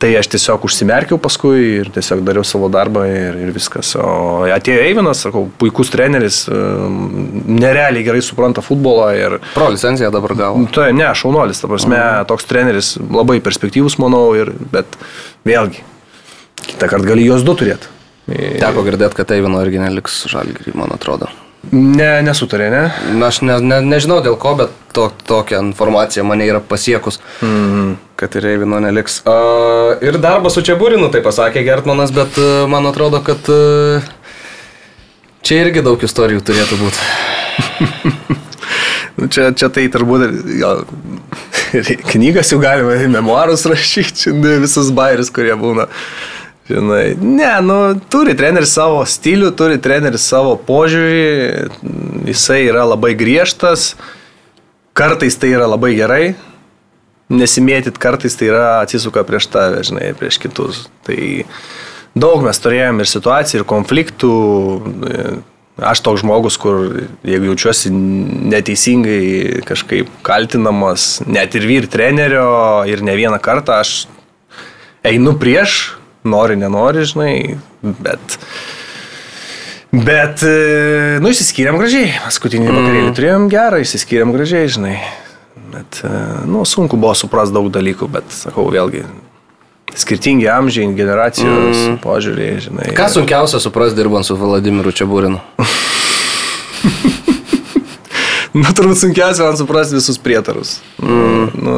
[0.00, 3.90] Tai aš tiesiog užsimerkiau paskui ir tiesiog dariau savo darbą ir, ir viskas.
[4.00, 9.36] O atėjo Eivinas, sakau, puikus treneris, nerealiai gerai supranta futbolą ir...
[9.52, 10.64] Pro licenciją dabar gavo.
[10.72, 12.30] Tai ne, šaunuolis, ta prasme, mhm.
[12.32, 14.96] toks treneris labai perspektyvus, manau, ir, bet
[15.48, 15.84] vėlgi,
[16.64, 17.92] kitą kartą gali juos du turėti.
[18.30, 21.28] Teko girdėti, kad Eivino irgi neliks žalgį, man atrodo.
[21.68, 22.84] Ne, nesutarė, ne?
[23.20, 27.90] Na, aš ne, ne, nežinau dėl ko, bet to, tokia informacija mane yra pasiekus, mm.
[28.18, 29.20] kad ir Eivino neliks.
[29.28, 34.08] Uh, ir darbas su Čiabūrinu, tai pasakė Gertmanas, bet uh, man atrodo, kad uh,
[35.44, 37.04] čia irgi daug istorijų turėtų būti.
[39.20, 40.26] nu, čia, čia tai turbūt
[40.64, 40.86] gal,
[42.14, 44.32] knygas jau galima, memoarus rašyti,
[44.64, 45.90] visus bairius, kurie būna.
[46.70, 47.76] Žinai, ne, nu,
[48.12, 51.70] turi treneris savo stilių, turi treneris savo požiūrį,
[52.30, 53.94] jisai yra labai griežtas,
[54.94, 56.24] kartais tai yra labai gerai,
[57.30, 60.84] nesimėtit kartais tai yra atsisuka prieš tave, žinai, prieš kitus.
[61.06, 61.18] Tai
[62.14, 64.34] daug mes turėjom ir situacijų, ir konfliktų.
[65.80, 66.90] Aš toks žmogus, kur
[67.24, 72.50] jeigu jaučiuosi neteisingai kažkaip kaltinamas, net ir vyr trenerio
[72.90, 74.04] ir ne vieną kartą, aš
[75.08, 77.34] einu prieš, nori, nenori, žinai,
[77.82, 78.38] bet...
[79.90, 82.12] Bet, e, nu, išsiskyrėm gražiai.
[82.22, 82.76] Paskutinį mm.
[82.78, 84.92] vakarėlį turėjom gerą, išsiskyrėm gražiai, žinai.
[85.72, 86.12] Bet, e,
[86.46, 89.02] nu, sunku buvo suprasti daug dalykų, bet, sakau, vėlgi,
[89.98, 91.98] skirtingi amžiai, generacijos mm.
[92.04, 92.92] požiūriai, žinai.
[92.94, 95.42] Ką sunkiausia suprasti dirbant su Vladimiru Čiabūrinu?
[98.60, 100.78] nu, turbūt sunkiausia man suprasti visus prietarus.
[101.02, 101.66] Mm.
[101.66, 101.74] Nu,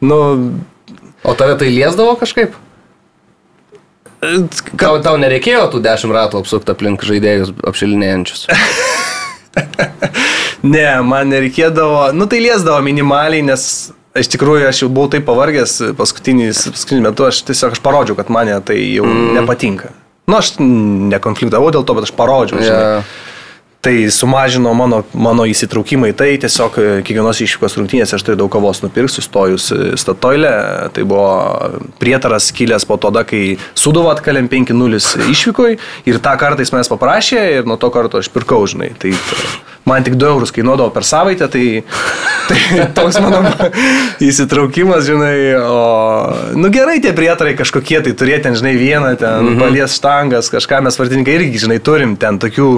[0.00, 0.16] nu,
[1.20, 2.56] o tave tai liesdavo kažkaip?
[4.80, 8.46] Tau, tau nereikėjo tų dešimt ratų apsukti aplink žaidėjus apšilinėjančius.
[10.74, 13.66] ne, man nereikėdavo, nu tai liesdavo minimaliai, nes
[14.18, 16.50] iš tikrųjų aš jau buvau taip pavargęs paskutinį
[17.04, 19.36] metu, aš tiesiog aš parodžiau, kad mane tai jau mm.
[19.40, 19.92] nepatinka.
[20.30, 22.62] Nu, aš nekonfliktavau dėl to, bet aš parodžiau.
[22.62, 23.04] Yeah.
[23.04, 23.32] Žinai.
[23.84, 28.48] Tai sumažino mano, mano įsitraukimą į tai, tiesiog e, kiekvienos išvykos rungtynės aš turiu daug
[28.54, 30.52] kavos nupirkti, sustojus e, statoilę.
[30.96, 31.26] Tai buvo
[32.00, 35.76] prietaras kilęs po tada, kai Suduvo atkalėm 5-0 išvykoj
[36.08, 38.94] ir tą kartą jis manęs paprašė ir nuo to karto aš pirkau, žinai.
[38.96, 39.42] Tai, tai
[39.84, 41.82] man tik 2 eurus kainuodavo per savaitę, tai,
[42.48, 43.42] tai toks mano
[44.28, 45.36] įsitraukimas, žinai.
[45.60, 45.80] O,
[46.58, 49.60] nu gerai tie prietarai kažkokie, tai turėti ten, žinai, vieną, ten mm -hmm.
[49.60, 52.70] palies štangas, kažką mes vartininkai irgi, žinai, turim ten tokių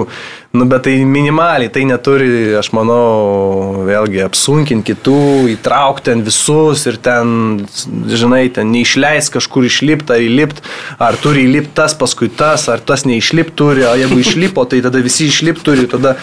[0.51, 5.17] Nu, bet tai minimaliai, tai neturi, aš manau, vėlgi apsunkinti kitų,
[5.53, 7.65] įtraukti ten visus ir ten,
[8.07, 10.63] žinai, ten neišleis kažkur išlipti ar įlipti,
[11.03, 15.03] ar turi įlipti tas, paskui tas, ar tas neišlipti turi, o jeigu išlipo, tai tada
[15.03, 16.15] visi išlipti turi, tada,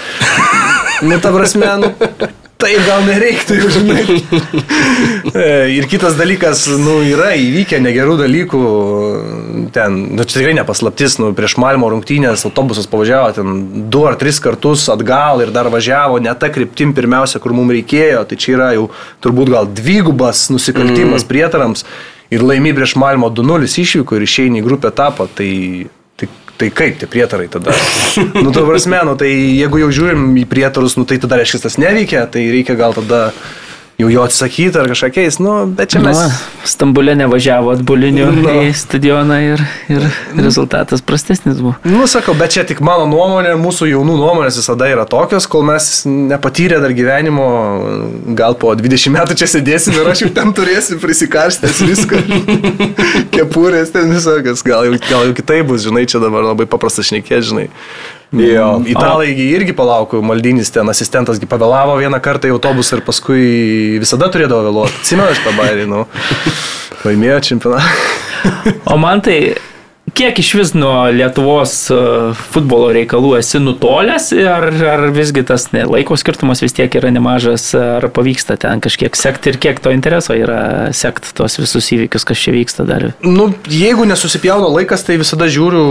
[1.05, 1.91] nu, ta prasme, nu,
[2.61, 4.05] tai gal nereiktų žinai.
[5.35, 8.61] E, ir kitas dalykas, nu, yra įvykę negerų dalykų.
[9.75, 14.39] Ten, nu, čia tikrai nepaslaptis, nu, prieš Malmo rungtynės autobusas pavažiavo ten du ar tris
[14.43, 18.23] kartus atgal ir dar važiavo ne tą kryptim pirmiausia, kur mums reikėjo.
[18.31, 18.89] Tai čia yra jau
[19.25, 21.31] turbūt gal dvigubas nusikaltimas mm.
[21.33, 21.87] prietarams.
[22.33, 25.29] Ir laimi prieš Malmo 2-0 išvyko ir išeini į grupę etapą.
[25.37, 25.51] Tai
[26.55, 27.75] Tai kaip tie prietarai tada?
[28.45, 31.79] nu, to prasme, nu, tai jeigu jau žiūrim į prietarus, nu, tai tada reiškia tas
[31.83, 33.33] neveikia, tai reikia gal tada
[33.99, 36.19] jau jo atsisakyti ar kažkokiais, nu, bet čia mes.
[36.19, 36.31] Nu,
[36.65, 38.53] Stambulė nevažiavo atbuliniu nu.
[38.65, 39.61] į stadioną ir,
[39.93, 40.07] ir
[40.39, 41.75] rezultatas prastesnis buvo.
[41.87, 45.91] Nu, sakau, bet čia tik mano nuomonė, mūsų jaunų nuomonės visada yra tokios, kol mes
[46.09, 47.47] nepatyrę dar gyvenimo,
[48.39, 52.25] gal po 20 metų čia sėdėsim ir aš jau ten turėsiu prisikarstęs viską.
[53.35, 57.51] Kepurės ten visokias, gal jau, gal jau kitaip bus, žinai, čia dabar labai paprasta šnekėti,
[57.53, 57.69] žinai.
[58.35, 58.69] Jo.
[58.91, 63.45] Italai irgi palaukų, Maldinis ten asistentas pavėlavo vieną kartą į autobusą ir paskui
[64.03, 64.99] visada turėdavo vėluoti.
[65.03, 66.03] Atsimenu, aš tą bairį, nu,
[67.07, 68.65] laimėjo čempionatą.
[68.91, 69.39] o man tai
[70.15, 71.97] kiek iš vis nuo Lietuvos e,
[72.53, 77.67] futbolo reikalų esi nutolęs, ar, ar visgi tas ne, laiko skirtumas vis tiek yra nemažas,
[77.79, 82.45] ar pavyksta ten kažkiek sekti ir kiek to intereso yra sekti tos visus įvykius, kas
[82.45, 83.09] čia vyksta dar?
[83.27, 85.85] Nu, jeigu nesusipjauno laikas, tai visada žiūriu,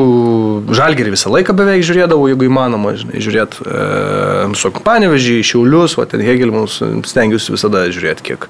[0.74, 6.24] žalgerį visą laiką beveik žiūrėdavau, jeigu įmanoma, žinai, žiūrėti, e, su panevežį, šiaulius, o ten
[6.24, 6.80] Hegelmus,
[7.12, 8.48] stengiuosi visada žiūrėti, kiek,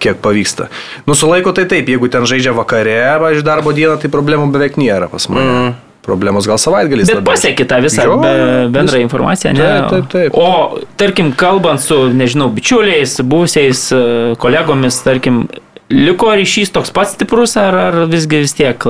[0.00, 0.70] kiek pavyksta.
[1.04, 4.80] Nu, su laiko tai taip, jeigu ten žaidžia vakare, važiuoju, darbo dieną, tai problemų beveik
[4.80, 5.46] nėra pas mane.
[5.46, 5.78] Mm.
[6.00, 7.10] Problemos gal savaitgalis.
[7.12, 8.30] Bet pasiekė tą visą jo, be,
[8.72, 9.04] bendrą vis...
[9.04, 9.60] informaciją, ne?
[9.60, 10.38] Taip, taip, taip.
[10.38, 14.00] O, tarkim, kalbant su, nežinau, bičiuliais, buvusiais e,
[14.40, 15.42] kolegomis, tarkim,
[15.92, 18.88] liko ryšys toks pats stiprus, ar, ar visgi vis tiek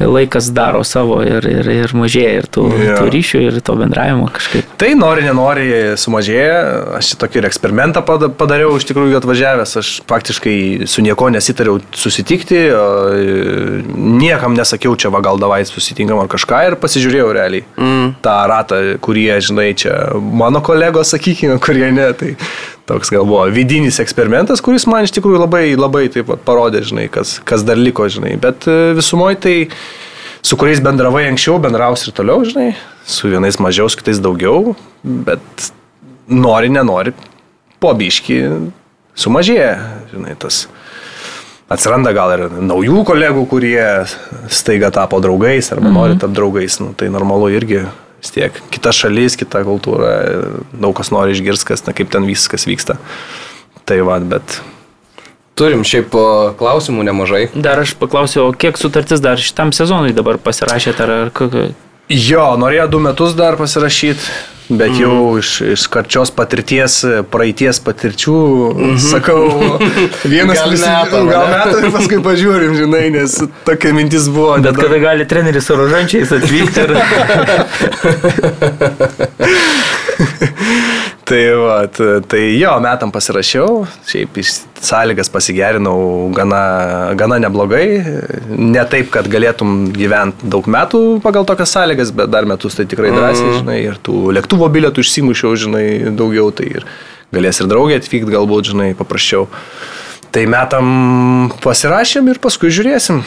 [0.00, 2.98] laikas daro savo ir, ir, ir mažėja ir tų, yeah.
[2.98, 4.72] tų ryšių ir to bendravimo kažkaip.
[4.80, 5.68] Tai nori, nenori
[6.00, 6.58] sumažėja.
[6.98, 9.76] Aš tokį ir eksperimentą pada- padariau, iš tikrųjų atvažiavęs.
[9.80, 10.56] Aš faktiškai
[10.90, 12.84] su nieko nesitariau susitikti, o,
[13.94, 17.66] niekam nesakiau čia, va gal davai susitinkam ar kažką ir pasižiūrėjau realiai.
[17.78, 18.14] Mm.
[18.24, 22.10] tą ratą, kurie, žinai, čia mano kolegos, sakykime, kurie ne.
[22.18, 22.34] Tai
[22.88, 27.06] toks gal buvo vidinis eksperimentas, kuris man iš tikrųjų labai, labai taip pat parodė, žinai,
[27.12, 28.34] kas, kas dar liko, žinai.
[28.40, 29.54] Bet e, visumoje tai
[30.44, 32.74] su kuriais bendravai anksčiau, bendraus ir toliau, žinai,
[33.08, 35.70] su vienais mažiau, su kitais daugiau, bet
[36.28, 37.14] nori, nenori,
[37.80, 38.40] pobiški
[39.16, 39.74] sumažėja,
[40.12, 40.66] žinai, tas.
[41.72, 43.80] Atsiranda gal ir naujų kolegų, kurie
[44.52, 45.96] staiga tapo draugais arba mhm.
[45.96, 47.86] nori tapti draugais, nu, tai normalu irgi
[48.24, 48.60] vis tiek.
[48.72, 50.14] Kita šalis, kita kultūra,
[50.72, 52.96] daug kas nori išgirsti, kas, na, kaip ten viskas vyksta.
[53.84, 54.62] Tai va, bet
[55.54, 56.10] Turim šiaip
[56.58, 57.44] klausimų nemažai.
[57.54, 61.12] Dar aš paklausiau, o kiek sutartis dar šitam sezonui dabar pasirašėte, ar,
[62.10, 64.26] Jo, norėjo du metus dar pasirašyti,
[64.68, 65.00] bet mm.
[65.00, 66.98] jau iš, iš karčios patirties,
[67.32, 68.36] praeities patirčių,
[68.72, 68.98] mm.
[69.02, 69.40] sakau,
[70.32, 73.36] vienas Gal metam, gal metų ir paskui pažiūrim, žinai, nes
[73.68, 74.56] tokia mintis buvo.
[74.64, 76.90] Bet kada gali treneris su rožančiais atvykti ir...
[81.24, 81.76] Tai, va,
[82.28, 84.36] tai jo, metam pasirašiau, šiaip
[84.84, 87.86] sąlygas pasigerinau gana, gana neblogai.
[88.52, 93.14] Ne taip, kad galėtum gyventi daug metų pagal tokias sąlygas, bet dar metus tai tikrai
[93.14, 96.88] drąsiai, žinai, ir tų lėktuvo bilietų išsimušiau, žinai, daugiau, tai ir
[97.32, 99.48] galės ir draugė atvykti, galbūt, žinai, paprasčiau.
[100.34, 100.86] Tai metam
[101.64, 103.24] pasirašėm ir paskui žiūrėsim,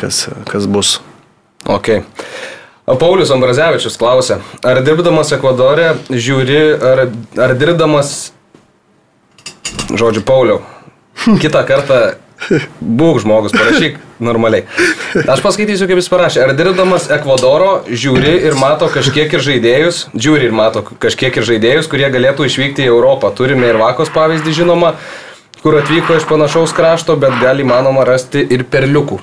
[0.00, 0.96] kas, kas bus.
[1.68, 2.00] Ok.
[2.96, 7.04] Paulius Ambrazevičius klausė, ar dirbdamas Ekvadorė žiūri, ar,
[7.36, 8.30] ar dirbdamas,
[9.92, 10.62] žodžiu, Pauliau,
[11.42, 12.00] kitą kartą
[12.80, 14.64] būk žmogus, parašyk normaliai.
[15.28, 16.42] Aš paskaitysiu, kaip jis parašė.
[16.46, 21.90] Ar dirbdamas Ekvadoro žiūri ir mato kažkiek ir žaidėjus, žiūri ir mato kažkiek ir žaidėjus,
[21.90, 23.32] kurie galėtų išvykti į Europą.
[23.34, 24.94] Turime ir Vakos pavyzdį žinoma,
[25.64, 29.20] kur atvyko iš panašaus krašto, bet gali manoma rasti ir perliukų.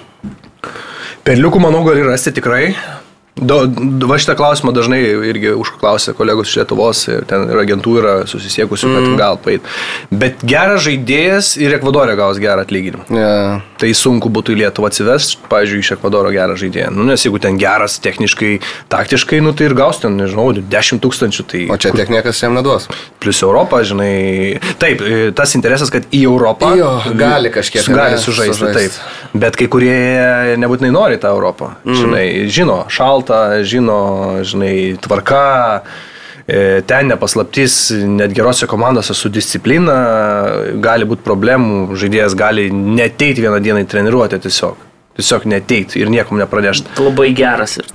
[1.26, 2.76] Perliukų, manau, gali rasti tikrai.
[3.36, 7.96] Do, do, va šitą klausimą dažnai irgi užklausė kolegos iš Lietuvos ir ten ir agentų
[8.00, 8.96] yra susisiekusių, mm.
[8.96, 9.66] kad gal pait.
[10.08, 13.04] Bet geras žaidėjas ir Ekvadorė gaus gerą atlyginimą.
[13.12, 13.66] Yeah.
[13.82, 16.94] Tai sunku būtų į Lietuvą atsivesti, pavyzdžiui, iš Ekvadoro gerą žaidėją.
[16.96, 18.54] Nu, nes jeigu ten geras techniškai,
[18.96, 21.48] taktiškai, nu tai ir gaus ten, nežinau, 10 tūkstančių.
[21.52, 22.88] Tai O čia tiek niekas jam neduos.
[23.20, 24.62] plus Europą, žinai.
[24.80, 28.56] Taip, e, tas interesas, kad į Europą Jo, gali kažkiek, gali sužaisti.
[28.64, 28.80] sužaist.
[28.80, 29.36] Taip.
[29.36, 31.74] Bet kai kurie nebūtinai nori tą Europą.
[31.84, 32.00] Mm.
[32.00, 32.86] Žinai, žino
[33.26, 35.82] šaltą, žino, žinai, tvarka.
[36.48, 43.60] e, Ten nepaslaptis, net gerose komandose su disciplina gali būti problemų, žaidėjas gali neteiti vieną
[43.60, 44.78] dieną į treniruotę tiesiog.
[45.16, 47.00] Tiesiog neteiti ir niekam nepranešti.
[47.00, 47.78] Labai geras.
[47.78, 47.86] Ir...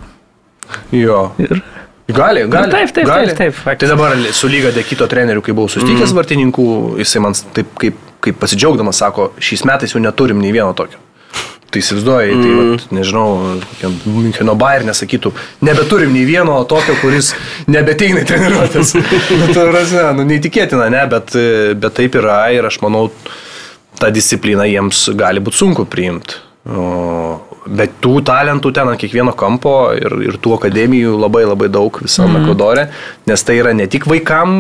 [0.92, 1.32] Jo.
[1.38, 1.62] ir...
[2.10, 2.66] Gali, gali.
[2.66, 3.26] Nu, taip, taip, gali.
[3.28, 3.88] taip, taip, Tai faktiškai.
[3.96, 6.16] dabar su lyga dekito treneriu, kai buvau susitikęs mm.
[6.18, 6.64] vartininkų,
[6.98, 10.98] jisai man taip kaip, kaip pasidžiaugdamas sako, šiais metais jau neturim nei vieno tokio.
[11.70, 12.40] Tai įsivaizduoji, mm.
[12.42, 13.26] tai vat, nežinau,
[13.62, 15.30] kokiam Müncheno Bayer nesakytų,
[15.62, 17.30] nebeturim nei vieno tokio, kuris
[17.70, 18.96] nebeteina treniruotės.
[19.40, 21.36] nu, tai prasme, nu, neįtikėtina, ne, bet,
[21.78, 23.04] bet taip yra ir aš manau,
[24.00, 26.40] tą discipliną jiems gali būti sunku priimti.
[27.70, 32.34] Bet tų talentų ten ant kiekvieno kampo ir, ir tų akademijų labai labai daug visame
[32.34, 32.42] mm.
[32.42, 32.84] Ekvadore,
[33.30, 34.50] nes tai yra ne tik vaikam,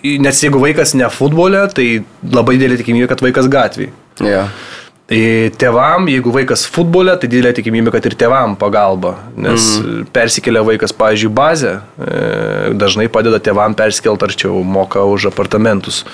[0.00, 1.88] nes jeigu vaikas ne futbole, tai
[2.22, 3.92] labai didelė tikimybė, kad vaikas gatvėje.
[4.22, 4.54] Yeah.
[5.04, 10.06] Tėvam, jeigu vaikas futbole, tai didelė tikimybė, kad ir tėvam pagalba, nes mm.
[10.14, 12.22] persikelia vaikas, pavyzdžiui, bazę, e,
[12.80, 16.06] dažnai padeda tėvam persikelt arčiau, moka už apartamentus,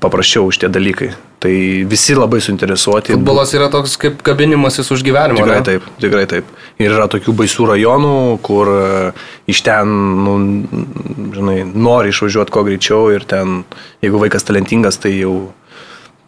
[0.00, 1.10] paprasčiau už tie dalykai.
[1.44, 1.52] Tai
[1.90, 3.12] visi labai suinteresuoti.
[3.18, 5.36] Futbolas yra toks kaip kabinimasis už gyvenimą.
[5.42, 5.68] Tikrai ne?
[5.68, 6.48] taip, tikrai taip.
[6.80, 8.84] Ir yra tokių baisių rajonų, kur e,
[9.52, 9.92] iš ten,
[10.24, 10.38] nu,
[11.36, 13.60] žinai, nori išvažiuoti kuo greičiau ir ten,
[14.00, 15.50] jeigu vaikas talentingas, tai jau,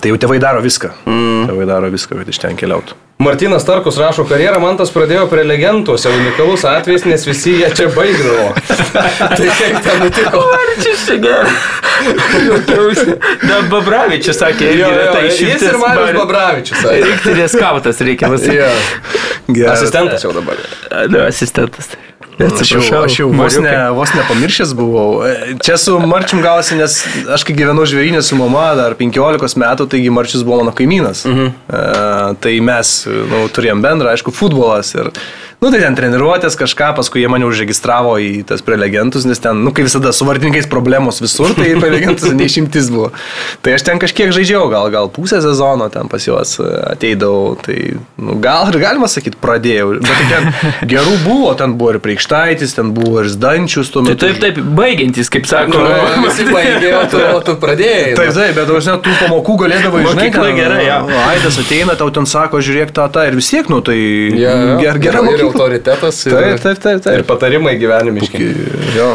[0.05, 0.93] tai jau tėvai daro viską.
[1.09, 1.49] Mm.
[1.49, 3.01] Tėvai daro viską, kad iš ten keliautų.
[3.25, 8.51] Martinas Tarkus rašo, karjerą Mantas pradėjo prie legenduose, unikalus atvejis, nes visi jie čia baigdavo.
[9.39, 10.43] tai kaip ten nutiko?
[10.51, 11.53] Marčius čia gerai.
[13.45, 16.83] Da, Babravičius sakė, Jo, jo, yra ta jis ir Marius Babravičius.
[16.83, 16.99] sakė.
[17.07, 19.63] Rinktinės skautas reikia pasakyti.
[19.63, 19.71] Jo.
[19.73, 20.61] Asistentas jau dabar.
[21.09, 21.95] Nu, asistentas.
[22.35, 25.23] Aš jau, aš jau vos, ne, vos nepamiršęs buvau.
[25.23, 26.97] E, Čia su Marčium gausi, nes
[27.31, 31.23] aš kai gyvenau žvėrynė su mama dar 15 metų, taigi Marčius buvo mano kaimynas.
[31.31, 31.53] Mhm.
[31.71, 31.85] E,
[32.43, 35.13] tai mes nu, turėjom bendrą, aišku, futbolas ir
[35.65, 39.71] Nu tai ten treniruotės kažką, paskui jie mane užregistravo į tas prelegentus, nes ten, nu
[39.73, 43.07] kaip visada, su vardininkais problemos visur, tai prelegentus neišimtis buvo.
[43.65, 47.79] Tai aš ten kažkiek žaidžiau, gal, gal pusę sezono ten pas juos e, ateidavau, tai
[48.21, 49.95] nu, gal ir galima sakyti, pradėjau.
[50.05, 54.19] Bet tai ten gerų buvo, ten buvo ir Preikštaitis, ten buvo ir Zdančius tuo Tai
[54.19, 54.29] metu.
[54.29, 55.81] taip, taip, baigiantis, kaip sako.
[55.81, 55.97] Nu,
[56.27, 58.13] Visi baigė, o tu, o tu pradėjai.
[58.21, 61.01] Taip, taip, bet aš net tų pamokų galėdavai, žinai, Mokykla ten, gera, jo.
[61.31, 63.97] Aidas ateina, tau ten sako, žiūrėk tą, tą ir vis tiek, nu tai
[64.35, 64.79] Ja, ja.
[64.85, 65.54] ger, gera mokykla.
[65.55, 66.25] Autoritetas.
[66.27, 67.21] Ir, Taip, taip, taip, taip.
[67.21, 68.51] Ir patarimai gyvenimiški.
[68.99, 69.15] Jo.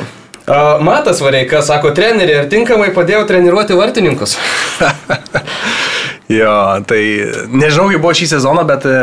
[0.82, 4.38] Matas Vareika sako, treneri, ar tinkamai padėjau treniruoti vartininkus?
[6.30, 7.00] Jo, tai
[7.50, 8.98] nežinau, kaip buvo šį sezoną, bet e,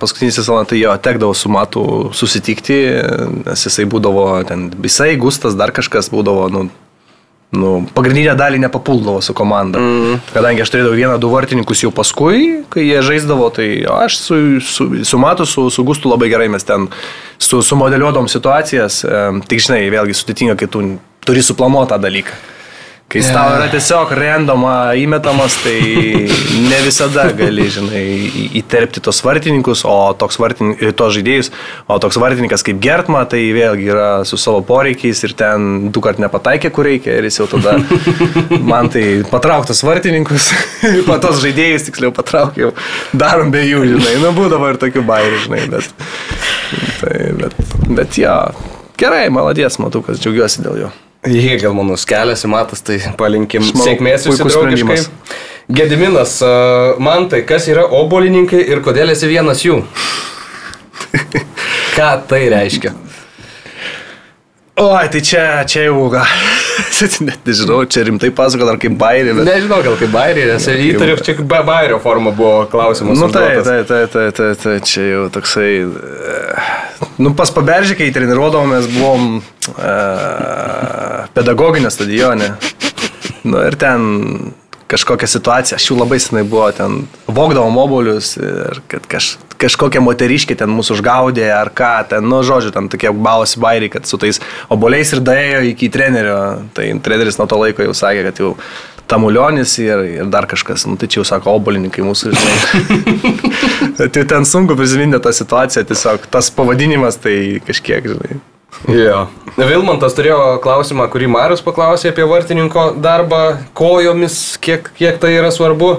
[0.00, 1.84] paskutinį sezoną tai jo tekdavo su Matu
[2.18, 2.78] susitikti,
[3.44, 6.64] nes jisai būdavo ten visai, Gustas, dar kažkas būdavo, nu,
[7.54, 9.80] nu, pagrindinę dalį nepapuldavo su komanda.
[9.80, 10.20] Mm.
[10.34, 14.88] Kadangi aš turėdavau vieną, du vartininkus jau paskui, kai jie žaisdavo, tai aš su, su,
[15.06, 16.88] su Matu, su, su Gustu labai gerai mes ten
[17.38, 19.02] su, sumodeliuodom situacijas.
[19.04, 20.84] E, tik žinai, vėlgi sudėtinga, kai tu
[21.24, 22.53] turi suplanuotą dalyką.
[23.14, 23.30] Kai yeah.
[23.30, 25.76] tau yra tiesiog randoma įmetamas, tai
[26.70, 28.02] ne visada gali, žinai,
[28.58, 31.52] įterpti tos vartininkus, o toks vartininkas, tos žaidėjus,
[31.86, 36.18] o toks vartininkas kaip Gertma, tai vėlgi yra su savo poreikiais ir ten du kart
[36.18, 37.76] nepataikė, kur reikia ir jis jau tada
[38.72, 40.50] man tai patrauktas vartininkus,
[41.10, 42.74] patos žaidėjus tiksliau patraukiau,
[43.14, 46.08] darom be jų, žinai, nu būdavo ir tokių bairių, žinai, bet,
[46.98, 47.60] tai, bet,
[47.94, 48.40] bet jo,
[49.00, 50.92] gerai, maladės, matau, kad džiaugiuosi dėl jo.
[51.24, 54.98] Jie gal manus keliasi, matas, tai palinkim Aš manau, sėkmės jūsų draugiškai.
[55.72, 56.36] Gediminas,
[57.00, 59.80] man tai kas yra obolininkai ir kodėl esi vienas jų?
[61.96, 62.92] Ką tai reiškia?
[64.84, 66.26] Oi, tai čia, čia jau, gal,
[67.28, 69.46] net nežinau, čia rimtai pasakot, ar kaip bairį, bet...
[69.46, 73.22] Nežinau, gal kaip bairį, nes įtariu, čia kaip ba- bairio forma buvo klausimas.
[73.22, 75.70] Nu tai, tai, tai, tai, tai, tai, čia jau toksai...
[75.86, 76.83] e,
[77.14, 79.94] Nu, pas paberžį, kai treniruodavom, mes buvom e,
[81.36, 82.54] pedagoginė stadione.
[83.46, 84.54] Nu ir ten
[84.90, 90.56] kažkokia situacija, aš jau labai senai buvo, ten vogdavom obolius ir kad kaž, kažkokia moteriškė
[90.60, 94.42] ten mūsų užgaudė ar ką, ten, nu, žodžiu, ten tokie bavosi bairiai, kad su tais
[94.72, 96.40] oboliais ir daėjo iki trenerio.
[96.76, 98.54] Tai treneris nuo to laiko jau sakė, kad jau
[99.10, 103.34] tamulionis ir, ir dar kažkas, nu tai čia jau sako obolininkai mūsų, žinai.
[104.14, 108.40] tai ten sunku prisiminti tą situaciją, tiesiog tas pavadinimas tai kažkiek, žinai.
[108.90, 109.26] Jo.
[109.56, 113.42] Vilmantas turėjo klausimą, kurį Marius paklausė apie vartininko darbą
[113.76, 115.92] kojomis, kiek, kiek tai yra svarbu.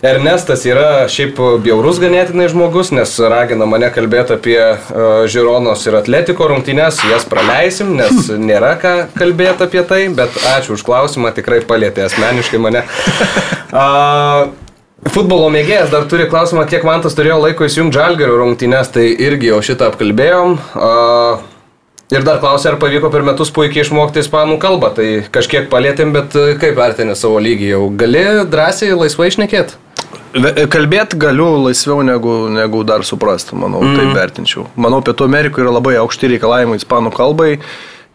[0.00, 6.48] Ernestas yra šiaip bjaurus ganėtinai žmogus, nes ragina mane kalbėti apie uh, Žironos ir Atletiko
[6.48, 12.08] rungtynes, jas praleisim, nes nėra ką kalbėti apie tai, bet ačiū už klausimą, tikrai palėtė
[12.08, 12.84] asmeniškai mane.
[13.70, 14.50] Uh,
[15.14, 19.60] Futbolo mėgėjas dar turi klausimą, kiek Mantas turėjo laiko įsijungti Žalgerio rungtynes, tai irgi jau
[19.62, 20.56] šitą apkalbėjom.
[20.74, 21.44] Uh,
[22.10, 24.88] Ir dar klausė, ar pavyko per metus puikiai išmokti ispanų kalbą.
[24.96, 27.84] Tai kažkiek palėtėm, bet e, kaip vertinė savo lygį jau?
[28.00, 29.78] Gali drąsiai, laisvai išnekėti?
[30.30, 33.96] Kalbėti galiu laisviau negu, negu dar suprasti, manau, mm.
[33.98, 34.66] taip vertinčiau.
[34.78, 37.56] Manau, Pietų Amerikoje yra labai aukšti reikalavimai ispanų kalbai.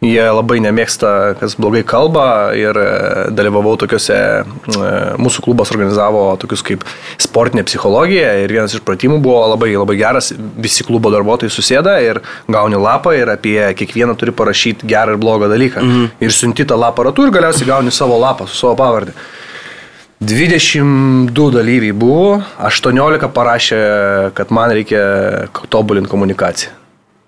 [0.04, 1.10] Jie labai nemėgsta,
[1.40, 2.90] kas blogai kalba ir e,
[3.34, 4.90] dalyvavau tokiuose, e,
[5.24, 6.84] mūsų klubas organizavo tokius kaip
[7.22, 12.20] sportinė psichologija ir vienas iš pratimų buvo labai, labai geras, visi klubo darbuotojai susėda ir
[12.52, 15.82] gauni lapą ir apie kiekvieną turi parašyti gerą ir blogą dalyką.
[15.82, 16.12] Mhm.
[16.28, 19.16] Ir siunti tą lapą ratu ir galiausiai gauni savo lapą su savo pavardė.
[20.26, 23.82] 22 dalyviai buvo, 18 parašė,
[24.38, 25.04] kad man reikia
[25.70, 26.74] tobulinti komunikaciją.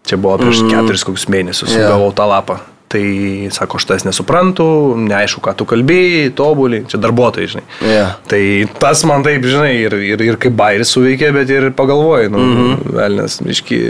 [0.07, 0.71] Čia buvo prieš mm.
[0.71, 1.91] keturis kokius mėnesius, yeah.
[1.91, 2.61] gavau tą lapą.
[2.87, 3.03] Tai
[3.51, 4.65] sako, aš tas nesuprantu,
[5.09, 7.63] neaišku, ką tu kalbėjai, tobulį, čia darbuotojai, žinai.
[7.83, 8.13] Yeah.
[8.31, 8.39] Tai
[8.79, 12.61] tas man taip, žinai, ir, ir, ir kaip bairis suveikė, bet ir pagalvojai, nu, mm
[12.61, 12.95] -hmm.
[12.95, 13.81] velnės, biški,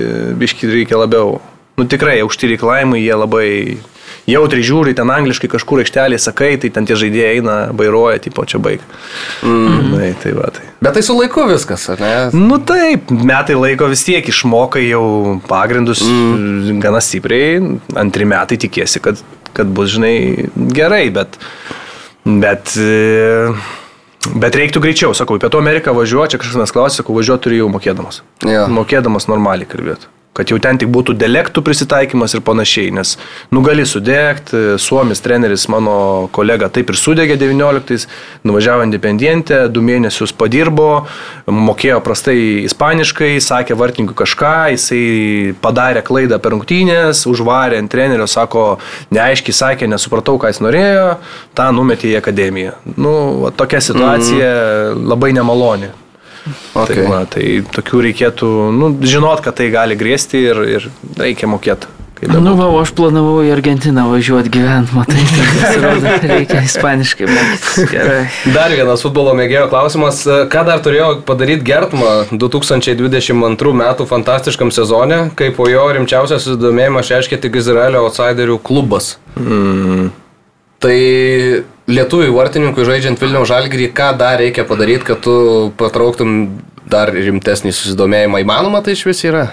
[0.41, 1.37] biški reikia labiau.
[1.77, 3.49] Nu tikrai, aukšti reikalavimai, jie labai
[4.27, 8.59] jautri žiūri, ten angliškai kažkur aikštelė sakai, tai ten tie žaidėjai eina, bairuoja, tipo čia
[8.63, 8.83] baig.
[9.45, 9.93] Mm.
[9.93, 10.67] Na, tai va, tai.
[10.83, 12.13] Bet tai su laiku viskas, ar ne?
[12.35, 15.05] Nu taip, metai laiko vis tiek išmokai jau
[15.47, 16.83] pagrindus mm.
[16.83, 19.23] gana stipriai, antri metai tikėsi, kad,
[19.57, 20.15] kad bus, žinai,
[20.75, 21.39] gerai, bet,
[22.27, 23.55] bet, e,
[24.35, 27.63] bet reiktų greičiau, sakau, į Pietų Ameriką važiuoju, čia kažkas manęs klausė, sakau, važiuoju turiu
[27.63, 28.21] jau mokėdamas.
[28.43, 28.67] Jo.
[28.75, 30.11] Mokėdamas normaliai kalbėti.
[30.37, 33.15] Kad jau ten tik būtų delektų prisitaikymas ir panašiai, nes
[33.53, 38.05] nu gali sudegti, Suomis treneris, mano kolega taip ir sudegė 19,
[38.45, 41.07] nuvažiavo independientę, du mėnesius padirbo,
[41.49, 42.37] mokėjo prastai
[42.67, 45.03] ispaniškai, sakė vartininkui kažką, jisai
[45.63, 48.67] padarė klaidą per rungtynės, užvarė ant trenerio, sako,
[49.15, 51.07] neaiškiai sakė, nesupratau, ką jis norėjo,
[51.57, 52.77] tą numetė į akademiją.
[52.95, 53.13] Nu,
[53.57, 55.07] tokia situacija mm.
[55.09, 55.95] labai nemaloni.
[56.73, 56.95] Okay.
[56.95, 57.45] Tai, va, tai
[57.75, 61.93] tokių reikėtų, nu, žinot, kad tai gali grėsti ir, ir reikia mokėti.
[62.25, 67.91] Nu, va, aš planavau į Argentiną važiuoti gyventi, matai, tai pasirodo, reikia ispaniškai mokytis.
[67.91, 68.23] Gerai.
[68.55, 70.23] Dar vienas futbolo mėgėjo klausimas.
[70.25, 77.41] Ką dar turėjo padaryti Gertma 2022 metų fantastiškam sezone, kai po jo rimčiausią susidomėjimą šeškė
[77.43, 79.17] tik Izraelio outsiderių klubas?
[79.37, 80.09] Mm.
[80.83, 80.97] Tai
[81.89, 85.37] lietuvių vartininkui žaidžiant Vilniaus žalgyrį, ką dar reikia padaryti, kad tu
[85.79, 88.43] patrauktum dar rimtesnį susidomėjimą?
[88.43, 89.47] Įmanoma tai iš vis yra?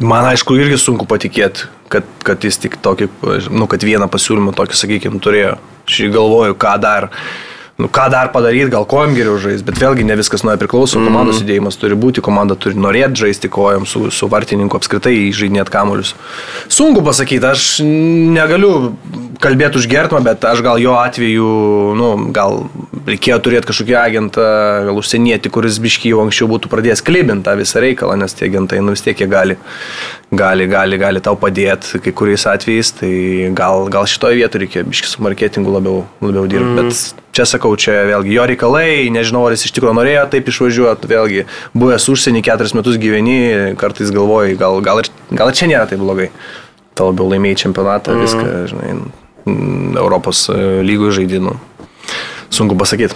[0.00, 3.08] Man aišku irgi sunku patikėti, kad, kad jis tik tokį,
[3.52, 5.56] nu, kad vieną pasiūlymą tokį, sakykime, turėjo.
[5.88, 7.08] Aš galvoju, ką dar
[7.80, 11.10] nu, ką dar padaryti, gal kojom geriau žaisti, bet vėlgi ne viskas nuo priklauso, mm
[11.10, 16.12] komandos judėjimas turi būti, komanda turi norėti žaisti kojom su, su vartininku apskritai žaidinėti kamuolius.
[16.70, 18.92] Sunku pasakyti, aš negaliu
[19.42, 21.50] kalbėti už Gertmą, bet aš gal jo atveju,
[21.98, 22.66] nu, gal
[23.08, 24.46] reikėjo turėti kažkokį agentą,
[24.90, 28.82] gal užsienietį, kuris bišky jau anksčiau būtų pradėjęs klibinti tą visą reikalą, nes tie agentai,
[28.84, 29.56] nu vis tiek jie gali,
[30.30, 33.12] gali, gali, gali tau padėti kai kuriais atvejais, tai
[33.56, 36.70] gal, gal šitoje vietoje reikia bišky su marketingu labiau, labiau dirbti.
[36.70, 36.78] Mm.
[36.84, 41.06] Bet Čia sakau, čia vėlgi jo reikalai, nežinau, ar jis iš tikrųjų norėjo taip išvažiuoti,
[41.12, 41.44] vėlgi
[41.78, 43.36] buvęs užsienį keturis metus gyveni,
[43.78, 46.26] kartais galvoji, gal, gal, ir, gal ir čia nėra taip blogai.
[46.98, 48.26] Ta labiau laimėjai čempionatą, mm.
[48.26, 48.96] viską, žinai,
[50.02, 51.54] Europos e, lygų žaidimų.
[52.50, 53.14] Sunku pasakyti.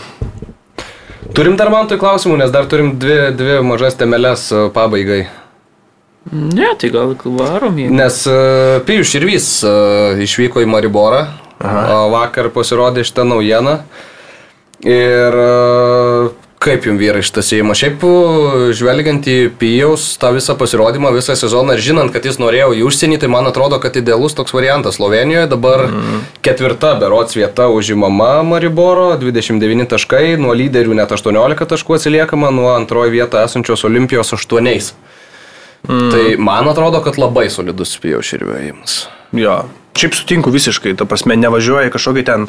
[1.35, 5.25] Turim dar man tų klausimų, nes dar turim dvi, dvi mažas temelės e, pabaigai.
[6.33, 7.91] Ne, tai gal varom jį.
[7.93, 11.25] Nes uh, Pijus Širvys uh, išvyko į Mariborą,
[11.65, 12.07] Aha.
[12.13, 13.79] Vakar pasirodė šitą naujieną.
[14.85, 15.37] Ir
[16.65, 17.79] kaip jums vyrai šitas įėjimas?
[17.81, 18.05] Šiaip
[18.77, 23.19] žvelgiant į Pijaus tą visą pasirodymą, visą sezoną ir žinant, kad jis norėjo į užsienį,
[23.23, 24.99] tai man atrodo, kad idealus toks variantas.
[24.99, 26.21] Slovenijoje dabar mm.
[26.45, 33.13] ketvirta berots vieta užimama Mariboro, 29 taškai, nuo lyderių net 18 taškų atsiliekama, nuo antrojo
[33.15, 34.73] vietą esančios Olimpijos 8.
[35.89, 36.11] Mm.
[36.11, 38.99] Tai man atrodo, kad labai solidus Pijaus širvėjimas.
[39.37, 39.59] Jo,
[39.95, 42.49] Šiaip sutinku visiškai, ta prasme, nevažiuoja kažkokį ten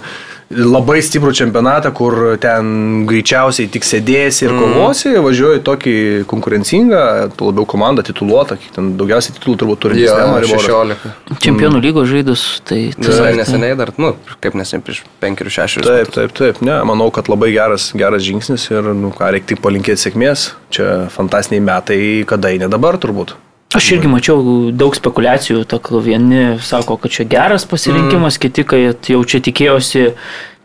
[0.49, 4.61] labai stiprų čempionatą, kur ten greičiausiai tik sėdėsi ir mm.
[4.61, 5.23] kovosi, mm.
[5.25, 5.95] važiuoja tokį
[6.29, 7.03] konkurencingą,
[7.39, 10.03] labiau komandą tituluotą, ten daugiausiai titulų turbūt turi.
[10.05, 11.13] Ja, 16.
[11.45, 12.81] Čempionų lygos žaidus, tai...
[12.97, 15.85] Visai tai, neseniai dar, nu, kaip neseniai prieš 5-6.
[15.85, 19.65] Taip, taip, taip, ne, manau, kad labai geras, geras žingsnis ir, nu, ką reikia tik
[19.65, 20.51] palinkėti sėkmės.
[20.73, 21.99] Čia fantastiniai metai,
[22.29, 23.37] kada ne dabar turbūt.
[23.75, 24.39] Aš irgi mačiau
[24.71, 25.63] daug spekulacijų,
[26.05, 28.43] vieni sako, kad čia geras pasirinkimas, mm.
[28.45, 30.05] kiti, kad jau čia tikėjosi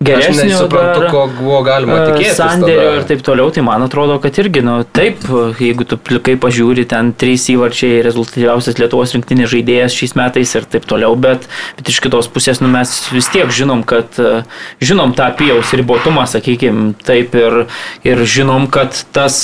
[0.01, 0.31] geresnio.
[0.31, 2.39] Aš nesuprantu, ko buvo galima e, tikėtis.
[2.39, 5.27] Sandėrio ir taip toliau, tai man atrodo, kad irgi, nu, taip,
[5.61, 10.87] jeigu tu plikai pažiūri, ten trys įvarčiai rezultatyviausias Lietuvos rinktinės žaidėjas šiais metais ir taip
[10.89, 11.45] toliau, bet,
[11.77, 14.41] bet iš kitos pusės, nu, mes vis tiek žinom, kad e,
[14.81, 17.67] žinom tą pijaus ribotumą, sakykime, taip ir,
[18.09, 19.43] ir žinom, kad tas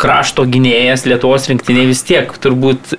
[0.00, 2.96] krašto gynėjas Lietuvos rinktinė vis tiek turbūt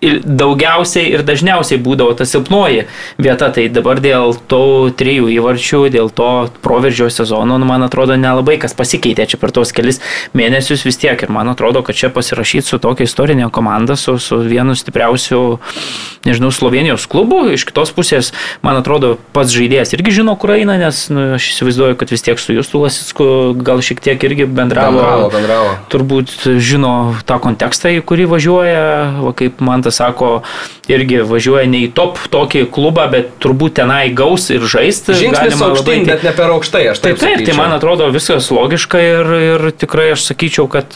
[0.00, 2.86] daugiausiai ir dažniausiai būdavo ta silpnoji
[3.20, 3.50] vieta.
[3.50, 6.30] Tai dabar dėl tų trijų įvarčių, dėl to
[6.64, 10.00] proveržio sezono, nu, man atrodo, nelabai kas pasikeitė čia per tos kelis
[10.36, 11.20] mėnesius vis tiek.
[11.20, 15.58] Ir man atrodo, kad čia pasirašyti su tokia istorinė komanda, su, su vienu stipriausiu,
[16.28, 17.42] nežinau, Slovenijos klubu.
[17.52, 18.32] Iš kitos pusės,
[18.64, 22.40] man atrodo, pats žaidėjas irgi žino, kur eina, nes nu, aš įsivaizduoju, kad vis tiek
[22.40, 23.28] su Justu Lasicku
[23.66, 25.00] gal šiek tiek irgi bendravo.
[25.00, 25.76] Bendravo, bendravo.
[25.92, 26.94] Turbūt žino
[27.28, 28.84] tą kontekstą, į kurį važiuoja,
[29.24, 30.42] va, kaip man tas Vytautas sako,
[30.90, 35.14] irgi važiuoja ne į top tokį klubą, bet turbūt tenai gaus ir žaisti.
[35.14, 37.18] Žingsnis aukštyn, bet ne per aukštai, aš taip.
[37.20, 40.94] Taip, taip tai man atrodo viskas logiška ir, ir tikrai aš sakyčiau, kad,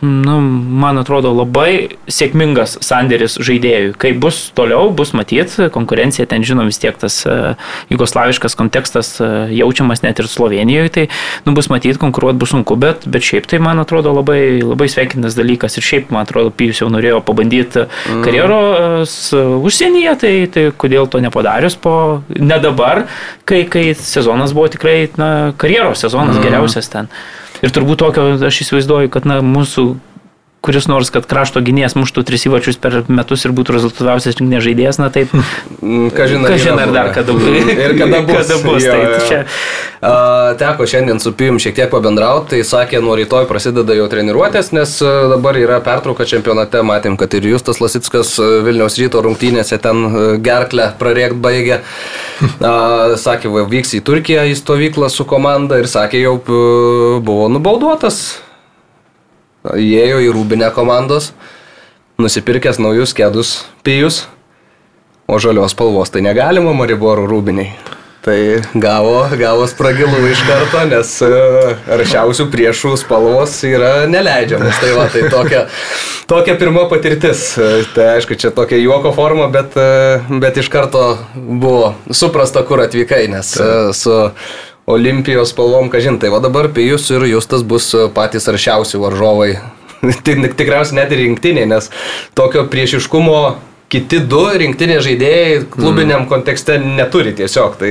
[0.00, 0.36] nu,
[0.84, 3.94] man atrodo labai sėkmingas sandėris žaidėjui.
[4.00, 7.54] Kai bus toliau, bus matyti, konkurencija ten žinom vis tiek tas uh,
[7.92, 11.06] jugoslaviškas kontekstas uh, jaučiamas net ir Slovenijoje, tai
[11.44, 15.36] nu, bus matyti, konkuruoti bus sunku, bet, bet šiaip tai man atrodo labai, labai sveikintas
[15.36, 18.22] dalykas ir šiaip man atrodo Pijus jau norėjo pabandyti mm.
[18.24, 23.04] karjeros užsienyje, tai, tai kodėl to nepadarius po, ne dabar,
[23.48, 25.30] kai, kai sezonas buvo tikrai na,
[25.60, 26.46] karjeros sezonas mm.
[26.46, 27.10] geriausias ten.
[27.64, 29.94] Ir turbūt tokio aš įsivaizduoju, kad na, mūsų
[30.64, 35.00] kuris nors, kad krašto gynėjas muštų tris įvačius per metus ir būtų rezultatyviausias rinktinės žaidėjas,
[35.02, 35.34] na taip.
[35.84, 37.44] Mm, kažin, kažin ar dar kada bus.
[37.44, 38.36] Ir kada bus.
[38.38, 39.18] kada bus jo, tai.
[39.28, 39.40] Čia...
[40.00, 44.70] Uh, teko šiandien su Pijum šiek tiek pabendrauti, tai sakė, nuo rytoj prasideda jau treniruotės,
[44.76, 44.94] nes
[45.34, 48.32] dabar yra pertrauka čempionate, matėm, kad ir Justas Lasitskas
[48.64, 51.82] Vilniaus ryto rungtynėse ten gerklę prarėkt baigė.
[52.40, 58.24] Uh, sakė, va, vyks į Turkiją į stovyklą su komanda ir sakė, jau buvo nubauduotas
[59.72, 61.32] įėjo į rūbinę komandos,
[62.20, 64.24] nusipirkęs naujus kėdus pijus,
[65.26, 67.72] o žalios spalvos tai negalima Mariborų rūbiniai.
[68.24, 68.36] Tai
[68.80, 71.28] gavo, gavo spragilų iš karto, nes e,
[71.92, 74.78] aršiausių priešų spalvos yra neleidžiamas.
[74.80, 75.66] Tai va, tai tokia,
[76.30, 77.50] tokia pirma patirtis.
[77.60, 82.80] E, Tai aišku, čia tokia juoko forma, bet, e, bet iš karto buvo suprasta, kur
[82.86, 84.16] atvykai, nes e, su
[84.86, 89.54] Olimpijos spalvom, kažin, tai va dabar Pijus ir Justas bus e, patys aršiausi varžovai.
[90.26, 91.88] Tik- Tikriausiai net ir rinktiniai, nes
[92.36, 93.38] tokio priešiškumo
[93.94, 97.76] kiti du rinktiniai žaidėjai klubiniam kontekste neturi tiesiog.
[97.80, 97.90] Tai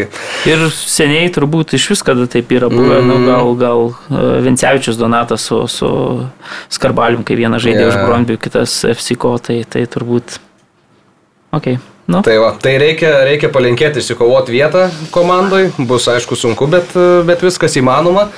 [0.49, 3.10] Ir seniai turbūt iš vis, kada taip yra buvę, mm.
[3.10, 5.90] nu, gal, gal e, Vincevičius Donatas su, su
[6.74, 7.90] Skarbalium, kai vienas žaidė Jo.
[7.94, 10.38] už Brombių, kitas FCK, tai, tai turbūt...
[11.53, 11.76] Ok,
[12.06, 12.22] nu.
[12.26, 16.96] Tai, va, tai reikia, reikia palinkėti išsikovoti vietą komandai, bus aišku sunku, bet,
[17.28, 18.30] bet viskas įmanoma.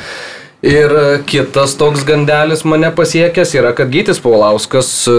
[0.65, 0.89] Ir
[1.29, 5.13] kitas toks gandelis mane pasiekęs yra, kad Gytis Paulauskas e,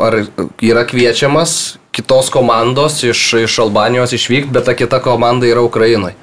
[0.00, 0.16] ar
[0.64, 6.16] yra kviečiamas kitos komandos iš, iš Albanijos išvykti, bet ta kita komanda yra Ukrainoje.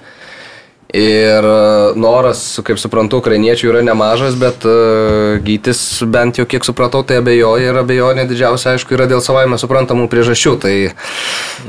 [0.90, 7.04] Ir e, noras, kaip suprantu, ukrainiečių yra nemažas, bet uh, Gytis bent jau kiek supratau,
[7.06, 10.56] tai abejoja ir abejonė didžiausia, aišku, yra dėl savaime suprantamų priežasčių.
[10.66, 10.74] Tai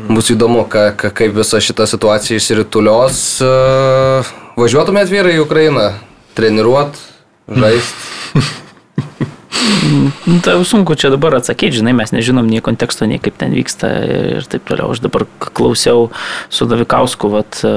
[0.09, 3.21] bus įdomu, ka, ka, kaip visa šita situacija išsiritulios.
[3.45, 5.91] Uh, važiuotumėt vyrai į Ukrainą,
[6.41, 6.97] treniruot,
[7.53, 8.41] žaisti.
[9.51, 13.53] Nu, Tai jau sunku čia dabar atsakyti, žinai, mes nežinom nei konteksto, nei kaip ten
[13.55, 13.89] vyksta
[14.39, 14.93] ir taip toliau.
[14.95, 16.09] Aš dabar klausiau
[16.53, 17.73] su Davikausku, vat, e,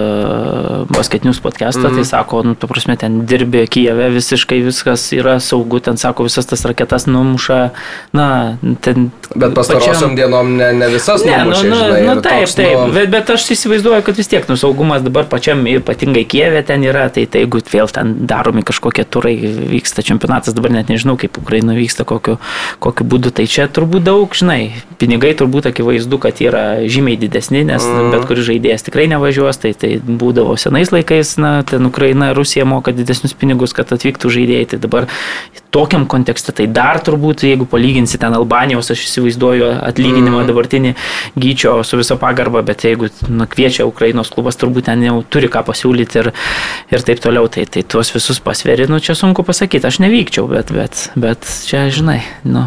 [0.94, 1.98] basketinius podcastą, mm.
[1.98, 6.48] tai sako, nu, tu prasme, ten dirbi Kijeve, visiškai viskas yra saugu, ten sako, visas
[6.50, 7.60] tas raketas numuša,
[8.14, 8.28] na,
[8.86, 9.10] ten...
[9.34, 12.78] Bet pastarosiom dienom ne, ne visas Ne, nu, numušė, nu, žinai, nu, taip, toks, taip,
[12.78, 16.86] nu, bet, bet aš įsivaizduoju, kad vis tiek nu, saugumas dabar pačiam, ypatingai Kijeve ten
[16.86, 19.36] yra, tai, tai jeigu vėl ten daromi kažkokie turai,
[19.74, 22.36] vyksta čempionatas, dabar net nežinau, kaip Ukraina vyksta, kokiu,
[22.84, 27.84] kokiu būdu, tai čia turbūt daug, žinai, pinigai turbūt akivaizdu, kad yra žymiai didesni, nes
[27.88, 28.12] mm.
[28.12, 32.94] bet kuris žaidėjas tikrai nevažiuos, tai tai būdavo senais laikais, na, ten Ukraina, Rusija moka
[32.96, 35.08] didesnius pinigus, kad atvyktų žaidėjai, tai dabar
[35.74, 40.52] tokiam kontekste, tai dar turbūt, jeigu palyginsi ten Albanijos, aš įsivaizduoju atlyginimą mm.
[40.52, 40.94] dabartinį
[41.40, 45.66] gyčio su viso pagarba, bet jeigu nu, kviečia Ukrainos klubas, turbūt ten jau turi ką
[45.68, 46.32] pasiūlyti ir,
[46.94, 50.74] ir taip toliau, tai, tai tuos visus pasveri, nu čia sunku pasakyti, aš nevykčiau, bet,
[50.76, 52.66] bet, bet čia, žinai, nu.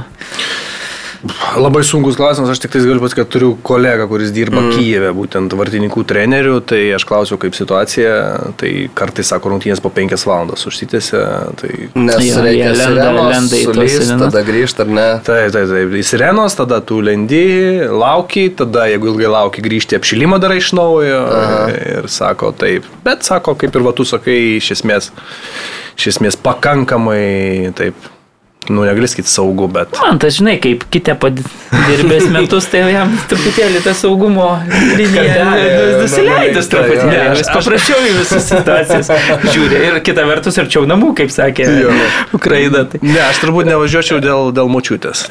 [1.56, 4.74] Labai sunkus klausimas, aš tik tais galiu pasakyti, kad turiu kolegą, kuris dirba mm.
[4.76, 8.12] Kyjeve, būtent vartininkų trenerių, tai aš klausiau, kaip situacija,
[8.60, 11.22] tai kartais sako rungtynės po 5 valandas užsitęsia,
[11.58, 11.70] tai...
[11.98, 14.22] Nes Jo, reikia lenda- lenda į sirenas.
[14.22, 15.06] tada grįžti ar ne.
[15.26, 15.96] Taip, taip, taip.
[15.98, 17.42] Į sirenos, tada tu lendi,
[17.90, 21.62] lauki, tada jeigu ilgai lauki, grįžti apšilimą darai iš naujo Aha.
[21.96, 22.86] ir sako taip.
[23.08, 25.10] Bet sako, kaip ir va tu sakai, iš esmės,
[25.96, 28.12] iš esmės pakankamai taip,
[28.72, 29.94] nu negali sakyti saugu, bet...
[30.02, 34.48] Man tas, žinai, kaip kitė padirbės metus, tai jam truputėlį ta saugumo
[34.96, 35.66] linija Kartelė,
[36.02, 37.16] nusileidus normaliai, truputėlį.
[37.20, 37.36] jo.
[37.40, 39.12] Vis paprasčiau į visas situacijas
[39.54, 39.80] žiūri.
[39.90, 41.92] Ir kita vertus, arčiau namų, kaip sakė Jo.
[42.36, 42.84] Ukraina.
[42.88, 43.00] Tai.
[43.04, 45.26] Ne, aš turbūt nevažiuočiau dėl, dėl močiutės.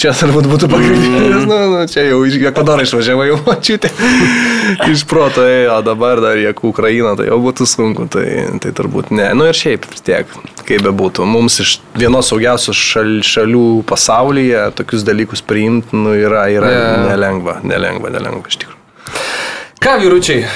[0.00, 3.90] Čia turbūt būtų pagrindinis, nu, nu, čia jau iš Ekvadoro išvažiavau jau močiutė.
[4.92, 8.26] iš proto, ėjo, o dabar dar į Ukrainą, tai jau būtų sunku, tai,
[8.62, 9.28] tai turbūt ne.
[9.36, 10.30] Nu ir šiaip tiek,
[10.68, 16.70] kaip bebūtų, mums iš vienos saugiausių šal, šalių pasaulyje tokius dalykus priimti, nu, yra, yra
[16.72, 17.10] Ne.
[17.12, 18.80] nelengva, nelengva, nelengva iš tikrųjų.
[19.86, 20.46] Ką, vyručiai,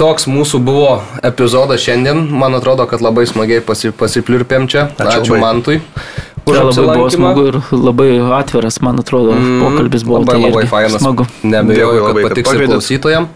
[0.00, 2.24] toks mūsų buvo epizodas šiandien.
[2.32, 4.88] Man atrodo, kad labai smagiai pasi, pasipliurpėm čia.
[4.98, 5.36] Ačiū Ačiū.
[5.38, 5.76] Mantui.
[6.48, 8.08] Tai labai buvo smagu ir labai
[8.40, 10.24] atviras, man atrodo, mm, pokalbis buvo.
[10.24, 10.96] Labai, tai labai fainas.
[11.04, 11.26] Smagu.
[11.44, 12.72] Nebejoju, kad patiks ir pakvietėt.
[12.72, 13.28] klausytojam.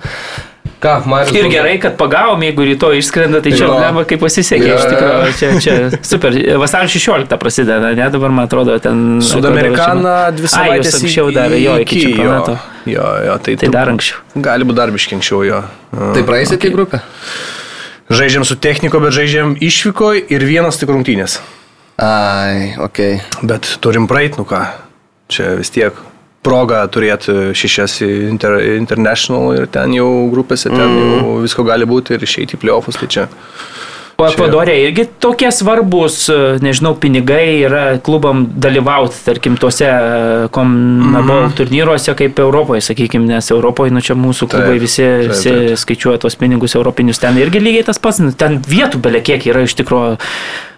[0.83, 1.33] Ką, Marius?
[1.37, 3.79] Ir gerai, kad pagavom, jeigu rytoj išskrenda, tai čia Jo.
[3.81, 4.91] lema kaip pasisekė Jo, iš jo.
[4.93, 5.33] tikrųjų.
[5.39, 5.75] Čia, čia
[6.05, 6.37] super.
[6.61, 9.21] Vasario 16 prasideda, ne dabar man atrodo ten.
[9.25, 12.57] Sudamerikaną dvi savaitės anksčiau dar, jo, iki jo, čempionato.
[12.91, 14.21] jo, jo, tai, Tai dar anksčiau.
[14.45, 15.61] Gali būti dar biškiai anksčiau jo.
[15.95, 16.73] Tai praeisit okay.
[16.73, 17.03] į grupę?
[18.13, 21.39] Žaidžiam su techniko, bet žaidžiam išvykoje ir vienas tik rungtynės.
[21.97, 23.21] Ai, okei.
[23.23, 23.47] Okay.
[23.47, 24.67] Bet turim praeit, nu ką.
[25.33, 25.97] Čia vis tiek
[26.45, 31.15] proga turėti šešias inter, international ir ten jau grupėse, ten mm.
[31.17, 33.01] jau visko gali būti ir išeiti į playoffus.
[33.01, 33.29] Tai čia.
[34.15, 36.29] O Ekvadorė irgi tokie svarbus,
[36.63, 39.89] nežinau, pinigai yra klubam dalyvauti, tarkim, tuose
[40.55, 41.55] komnabol mm.
[41.59, 45.81] turnyruose kaip Europoje, sakykime, nes Europoje, nu čia mūsų klubai Taip, visi, taip, visi taip.
[45.83, 49.75] skaičiuoja tos pinigus europinius, ten irgi lygiai tas pats, nu, ten vietų belekiek yra iš
[49.83, 50.15] tikrųjų.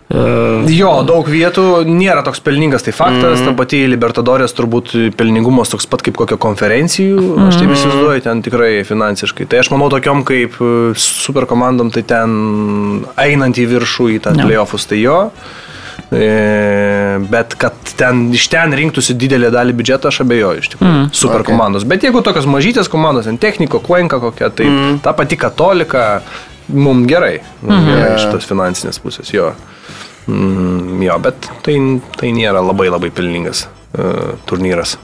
[0.07, 3.49] Jo, daug vietų nėra toks pelningas, tai faktas, mm.
[3.49, 7.49] ta pati Libertadorės turbūt pelningumas toks pat kaip kokio konferencijų, mm.
[7.51, 9.49] aš taip įsivaizduoju, ten tikrai finansiškai.
[9.51, 12.37] Tai aš manau tokiom kaip e, super komandom, tai ten
[13.19, 14.47] einant į viršų į tą Jo.
[14.47, 15.21] playoffus, tai jo.
[16.15, 16.25] E,
[17.27, 20.93] Bet kad ten iš ten rinktųsi didelę dalį biudžeto, aš abejoju iš tikrųjų.
[20.93, 21.07] Mm.
[21.17, 21.51] Super Okay.
[21.51, 21.87] komandos.
[21.89, 25.01] Bet jeigu tokios mažytės komandos, ten techniko, kvenka kokia, tai mm.
[25.03, 26.21] ta pati katolika,
[26.69, 27.41] Mums gerai.
[27.63, 27.91] Mums Mhm.
[27.93, 29.53] gerai iš tos finansinės pusės, jo.
[30.27, 31.77] Mm, jo, bet tai,
[32.19, 33.67] tai nėra labai labai pelningas
[33.97, 34.97] uh, turnyras.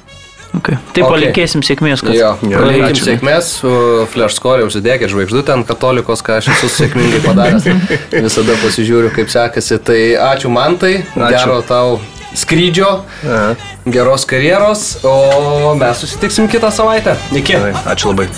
[0.53, 0.77] Okay.
[0.93, 1.09] Tai Okay.
[1.09, 3.05] palinkėsim sėkmės, kad Jo, Jo, palinkim ačiū.
[3.07, 3.71] sėkmės, su
[4.13, 7.65] flash score užsidėkit žvaigždutę ant katolikos, ką aš esu sėkmingai padaręs.
[8.27, 9.79] Visada pasižiūriu, kaip sekasi.
[9.81, 10.01] Tai
[10.35, 12.01] ačiū man tai, gero tau
[12.35, 12.91] skrydžio,
[13.25, 13.55] Aha.
[13.87, 17.17] geros karjeros, o mes susitiksim kitą savaitę.
[17.33, 17.53] Iki.
[17.53, 18.29] Gerai, Ačiū labai.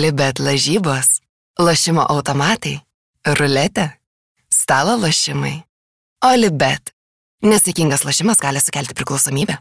[0.00, 1.18] Olibet lažybos,
[1.60, 2.78] lošimo automatai,
[3.36, 3.82] ruletė,
[4.48, 5.58] stalo lošimai.
[6.24, 6.94] Olibet.
[7.44, 9.58] Nesėkmingas lošimas gali sukelti priklausomybę.